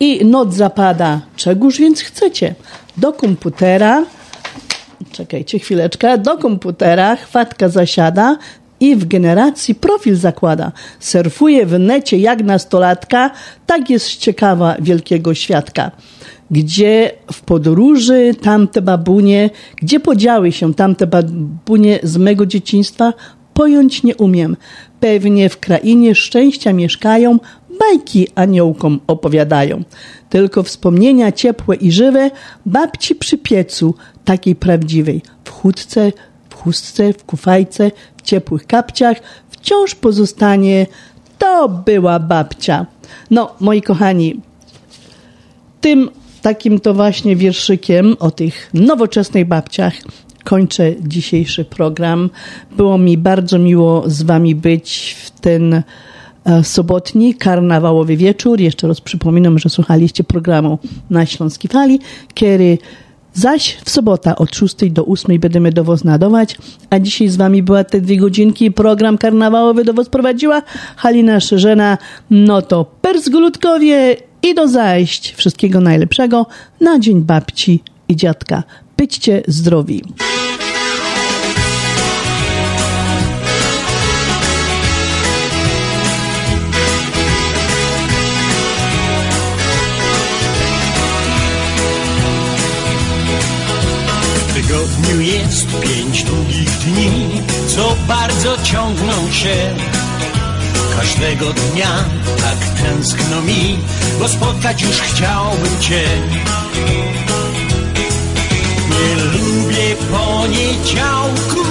i 0.00 0.24
noc 0.24 0.54
zapada. 0.54 1.20
Czegóż 1.36 1.78
więc 1.78 2.00
chcecie? 2.00 2.54
Do 2.96 3.12
komputera, 3.12 4.04
czekajcie 5.12 5.58
chwileczkę, 5.58 6.18
do 6.18 6.38
komputera 6.38 7.16
chwatka 7.16 7.68
zasiada 7.68 8.38
i 8.80 8.96
w 8.96 9.04
generacji 9.08 9.74
profil 9.74 10.16
zakłada. 10.16 10.72
Surfuje 11.00 11.66
w 11.66 11.78
necie 11.78 12.18
jak 12.18 12.42
nastolatka, 12.42 13.30
tak 13.66 13.90
jest 13.90 14.16
ciekawa 14.16 14.76
wielkiego 14.80 15.34
świadka 15.34 15.90
gdzie 16.50 17.10
w 17.32 17.40
podróży 17.40 18.34
tamte 18.42 18.82
babunie, 18.82 19.50
gdzie 19.76 20.00
podziały 20.00 20.52
się 20.52 20.74
tamte 20.74 21.06
babunie 21.06 21.98
z 22.02 22.16
mego 22.16 22.46
dzieciństwa, 22.46 23.12
pojąć 23.54 24.02
nie 24.02 24.16
umiem. 24.16 24.56
Pewnie 25.00 25.48
w 25.48 25.58
krainie 25.60 26.14
szczęścia 26.14 26.72
mieszkają, 26.72 27.38
bajki 27.80 28.28
aniołkom 28.34 29.00
opowiadają. 29.06 29.82
Tylko 30.30 30.62
wspomnienia 30.62 31.32
ciepłe 31.32 31.76
i 31.76 31.92
żywe 31.92 32.30
babci 32.66 33.14
przy 33.14 33.38
piecu, 33.38 33.94
takiej 34.24 34.56
prawdziwej, 34.56 35.22
w 35.44 35.50
chustce, 35.50 36.12
w 36.48 36.54
chustce, 36.54 37.12
w 37.12 37.24
kufajce, 37.24 37.90
w 38.16 38.22
ciepłych 38.22 38.66
kapciach, 38.66 39.16
wciąż 39.50 39.94
pozostanie 39.94 40.86
to 41.38 41.68
była 41.68 42.18
babcia. 42.18 42.86
No, 43.30 43.54
moi 43.60 43.82
kochani, 43.82 44.40
tym 45.80 46.10
takim 46.44 46.80
to 46.80 46.94
właśnie 46.94 47.36
wierszykiem 47.36 48.16
o 48.20 48.30
tych 48.30 48.70
nowoczesnych 48.74 49.48
babciach 49.48 49.94
kończę 50.44 50.92
dzisiejszy 51.00 51.64
program. 51.64 52.30
Było 52.76 52.98
mi 52.98 53.18
bardzo 53.18 53.58
miło 53.58 54.02
z 54.06 54.22
Wami 54.22 54.54
być 54.54 55.16
w 55.24 55.30
ten 55.30 55.82
e, 56.44 56.64
sobotni, 56.64 57.34
karnawałowy 57.34 58.16
wieczór. 58.16 58.60
Jeszcze 58.60 58.88
raz 58.88 59.00
przypominam, 59.00 59.58
że 59.58 59.68
słuchaliście 59.68 60.24
programu 60.24 60.78
na 61.10 61.26
Śląskiej 61.26 61.70
Fali, 61.70 62.00
kiedy 62.34 62.78
zaś 63.34 63.76
w 63.84 63.90
sobota 63.90 64.36
od 64.36 64.56
6 64.56 64.90
do 64.90 65.06
8 65.06 65.40
będziemy 65.40 65.72
do 65.72 65.84
Was 65.84 66.04
nadawać, 66.04 66.56
a 66.90 66.98
dzisiaj 66.98 67.28
z 67.28 67.36
Wami 67.36 67.62
była 67.62 67.84
te 67.84 68.00
dwie 68.00 68.16
godzinki 68.16 68.70
program 68.70 69.18
karnawałowy 69.18 69.84
do 69.84 69.92
Was 69.92 70.08
prowadziła 70.08 70.62
Halina 70.96 71.40
Szerzena. 71.40 71.98
No 72.30 72.62
to 72.62 72.84
persgulutkowie 72.84 74.16
i 74.44 74.54
do 74.54 74.68
zajść. 74.68 75.34
Wszystkiego 75.36 75.80
najlepszego 75.80 76.46
na 76.80 76.98
Dzień 76.98 77.22
Babci 77.22 77.82
i 78.08 78.16
Dziadka. 78.16 78.62
Byćcie 78.96 79.42
zdrowi. 79.48 80.02
Tygodniu 94.54 95.20
jest 95.20 95.66
pięć 95.80 96.22
długich 96.22 96.70
dni, 96.70 97.42
co 97.66 97.96
bardzo 98.08 98.56
ciągną 98.62 99.30
się. 99.32 99.74
Każdego 100.96 101.52
dnia 101.52 102.04
tak 102.40 102.58
tęskno 102.82 103.42
mi, 103.42 103.78
bo 104.18 104.28
spotkać 104.28 104.82
już 104.82 105.00
chciałbym 105.00 105.80
Cię. 105.80 106.02
Nie 108.90 109.22
lubię 109.24 109.96
poniedziałku, 110.12 111.64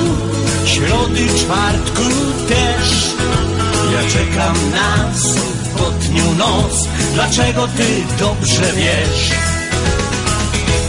środy, 0.65 1.27
czwartku 1.39 2.03
też. 2.47 3.13
Ja 3.93 4.09
czekam 4.09 4.55
na 4.71 5.13
sobotnią 5.13 6.35
noc, 6.35 6.87
dlaczego 7.13 7.67
Ty 7.67 8.17
dobrze 8.19 8.73
wiesz? 8.75 9.31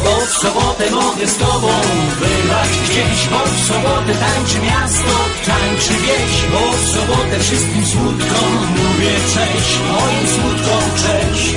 Bo 0.05 0.27
w 0.27 0.31
sobotę 0.31 0.91
mogę 0.91 1.27
z 1.27 1.37
tobą 1.37 1.73
bywać. 2.21 2.71
Gdzieś 2.85 3.29
Bo 3.31 3.41
w 3.45 3.67
sobotę 3.69 4.13
tańczy 4.25 4.59
miasto, 4.69 5.15
tańczy 5.47 5.95
wieś 6.05 6.35
Bo 6.53 6.63
w 6.73 6.85
sobotę 6.95 7.41
wszystkim 7.41 7.87
smutkom 7.87 8.51
mówię 8.77 9.15
cześć 9.35 9.71
Moim 9.93 10.25
smutkom 10.35 10.85
cześć. 11.03 11.55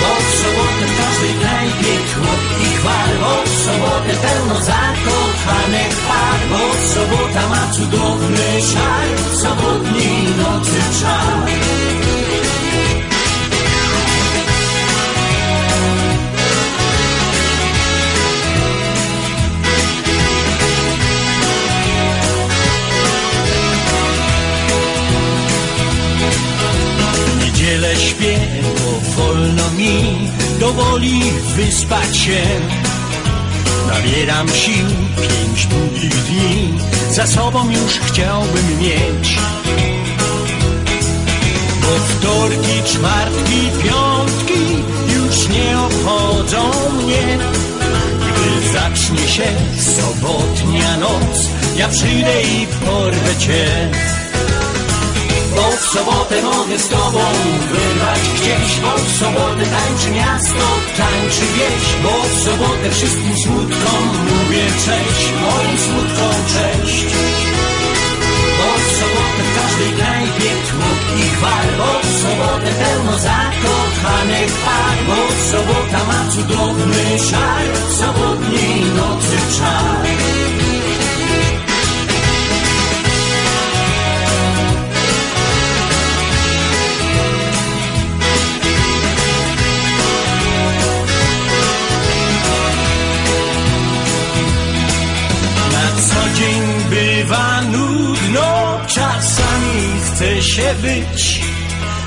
Bo 0.00 0.10
w 0.26 0.30
sobotę 0.42 0.84
w 0.90 0.94
każdej 1.00 1.34
knajpie 1.40 1.94
tłok 2.10 2.42
i 2.64 2.76
chwal 2.76 3.10
Bo 3.22 3.32
w 3.50 3.54
sobotę 3.66 4.12
pełno 4.24 4.56
zakochanych 4.70 5.94
par 6.08 6.40
Bo 6.50 6.62
sobota 6.94 7.48
ma 7.48 7.72
cudowny 7.74 8.48
szal 8.72 9.08
Sobotni 9.42 10.10
nocy 10.38 10.80
czar 11.00 12.17
niedzielę 27.68 27.96
śpię, 27.96 28.38
bo 28.62 29.22
wolno 29.22 29.70
mi 29.70 30.30
do 30.60 30.72
woli 30.72 31.22
wyspać 31.56 32.16
się. 32.16 32.42
Nabieram 33.86 34.48
sił, 34.48 34.86
pięć 35.16 35.66
długich 35.66 36.24
dni 36.24 36.74
za 37.10 37.26
sobą 37.26 37.70
już 37.70 37.92
chciałbym 37.92 38.78
mieć. 38.80 39.38
Bo 41.80 41.88
wtorki, 41.88 42.82
czwartki, 42.84 43.70
piątki 43.82 44.82
już 45.14 45.48
nie 45.48 45.78
obchodzą 45.78 46.70
mnie. 46.92 47.38
Gdy 48.20 48.72
zacznie 48.72 49.28
się 49.28 49.46
sobotnia 49.96 50.96
noc, 50.96 51.48
ja 51.76 51.88
przyjdę 51.88 52.42
i 52.42 52.66
porwę 52.66 53.36
cię. 53.38 53.88
Bo 55.56 55.70
w 55.76 55.84
sobotę 55.94 56.42
mogę 56.42 56.78
z 56.78 56.88
tobą 56.88 57.24
wyrwać 57.72 58.22
gdzieś 58.36 58.80
Bo 58.82 58.92
w 58.96 59.10
sobotę 59.20 59.64
tańczy 59.76 60.10
miasto, 60.10 60.66
tańczy 60.96 61.44
wieś. 61.56 61.84
Bo 62.02 62.14
w 62.28 62.34
sobotę 62.44 62.90
wszystkim 62.90 63.36
smutkom 63.36 64.02
mówię 64.28 64.64
cześć. 64.84 65.24
Moim 65.42 65.78
smutkom 65.78 66.34
cześć. 66.54 67.06
Bo 68.58 68.68
w 68.84 68.88
sobotę 69.00 69.40
w 69.48 69.50
każdej 69.58 69.92
knajpie 69.98 70.50
tłok 70.68 71.00
i 71.22 71.24
chwal 71.34 71.66
Bo 71.78 71.90
w 72.02 72.10
sobotę 72.22 72.70
pełno 72.82 73.18
zakochanych 73.18 74.52
par. 74.64 74.96
Bo 75.08 75.18
sobota 75.52 76.00
ma 76.08 76.20
cudowny 76.32 77.04
szal 77.30 77.66
Sobotniej 77.98 78.80
nocy 78.98 79.36
czar 79.58 80.57
czasami 99.68 100.00
chce 100.00 100.42
się 100.42 100.74
być. 100.82 101.40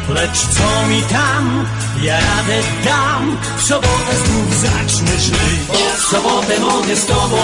Lecz 0.10 0.40
co 0.40 0.88
mi 0.88 1.02
tam, 1.02 1.66
ja 2.02 2.16
radę 2.16 2.62
dam, 2.86 3.38
w 3.58 3.62
sobotę 3.62 4.14
znów 4.26 4.60
zacznę 4.62 5.20
żyć. 5.20 5.68
Bo 5.68 5.98
w 5.98 6.02
sobotę 6.02 6.60
mogę 6.60 6.96
z 6.96 7.06
tobą 7.06 7.38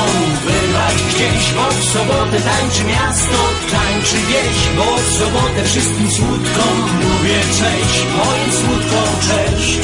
wyrwać 0.45 0.95
gdzieś, 1.09 1.53
bo 1.53 1.69
w 1.69 1.83
sobotę 1.83 2.41
tańczy 2.41 2.83
miasto, 2.83 3.37
tańczy 3.71 4.15
wieś, 4.15 4.75
bo 4.77 4.97
w 4.97 5.17
sobotę 5.19 5.63
wszystkim 5.65 6.11
smutkom 6.11 6.75
mówię 7.03 7.39
cześć, 7.41 8.05
moim 8.17 8.51
smutkom 8.51 9.09
cześć. 9.27 9.79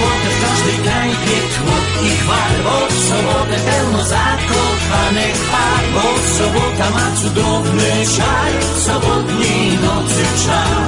Bo 0.00 0.08
w 0.34 0.36
każdej 0.44 0.78
knajpie 0.84 1.36
tłok 1.54 1.86
i 2.06 2.10
chwal 2.20 2.54
Bo 2.64 2.76
w 2.94 2.98
sobotę 3.08 3.56
pełno 3.68 4.04
zakochanych 4.04 5.38
par. 5.52 5.84
Bo 5.94 6.06
sobota 6.38 6.90
ma 6.90 7.16
cudowny 7.20 7.90
szal 8.16 8.52
Sobotniej 8.86 9.78
nocy 9.84 10.22
czar 10.44 10.86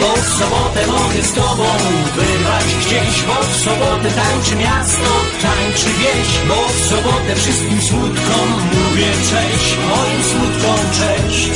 Bo 0.00 0.10
w 0.22 0.28
sobotę 0.38 0.86
mogę 0.86 1.22
z 1.22 1.32
tobą 1.32 1.68
wyrwać 2.16 2.66
gdzieś 2.80 3.22
Bo 3.28 3.36
w 3.52 3.56
sobotę 3.64 4.08
tańczy 4.10 4.56
miasto, 4.56 5.10
tańczy 5.42 5.90
wieś. 6.00 6.28
Bo 6.48 6.68
w 6.68 6.86
sobotę 6.90 7.36
wszystkim 7.36 7.82
smutkom 7.82 8.48
mówię 8.74 9.10
cześć. 9.30 9.76
Moim 9.88 10.22
smutkom 10.30 10.78
cześć 10.98 11.50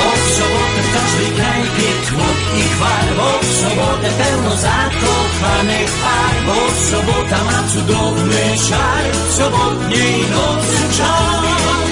bo 0.00 0.10
w 0.24 0.28
sobotę 0.38 0.80
w 0.86 0.90
każdej 0.96 1.30
knajpie 1.36 1.88
tłok 2.08 2.38
i 2.60 2.62
chwal. 2.72 3.06
Bo 3.18 3.28
w 3.42 3.50
sobotę 3.62 4.08
pełno 4.20 4.52
zakochanych 4.56 5.90
par. 6.02 6.34
Bo 6.46 6.58
sobota 6.90 7.38
ma 7.44 7.58
cudowny 7.72 8.44
szal 8.68 9.04
Sobotniej 9.38 10.20
nocy 10.34 10.96
czar 10.96 11.89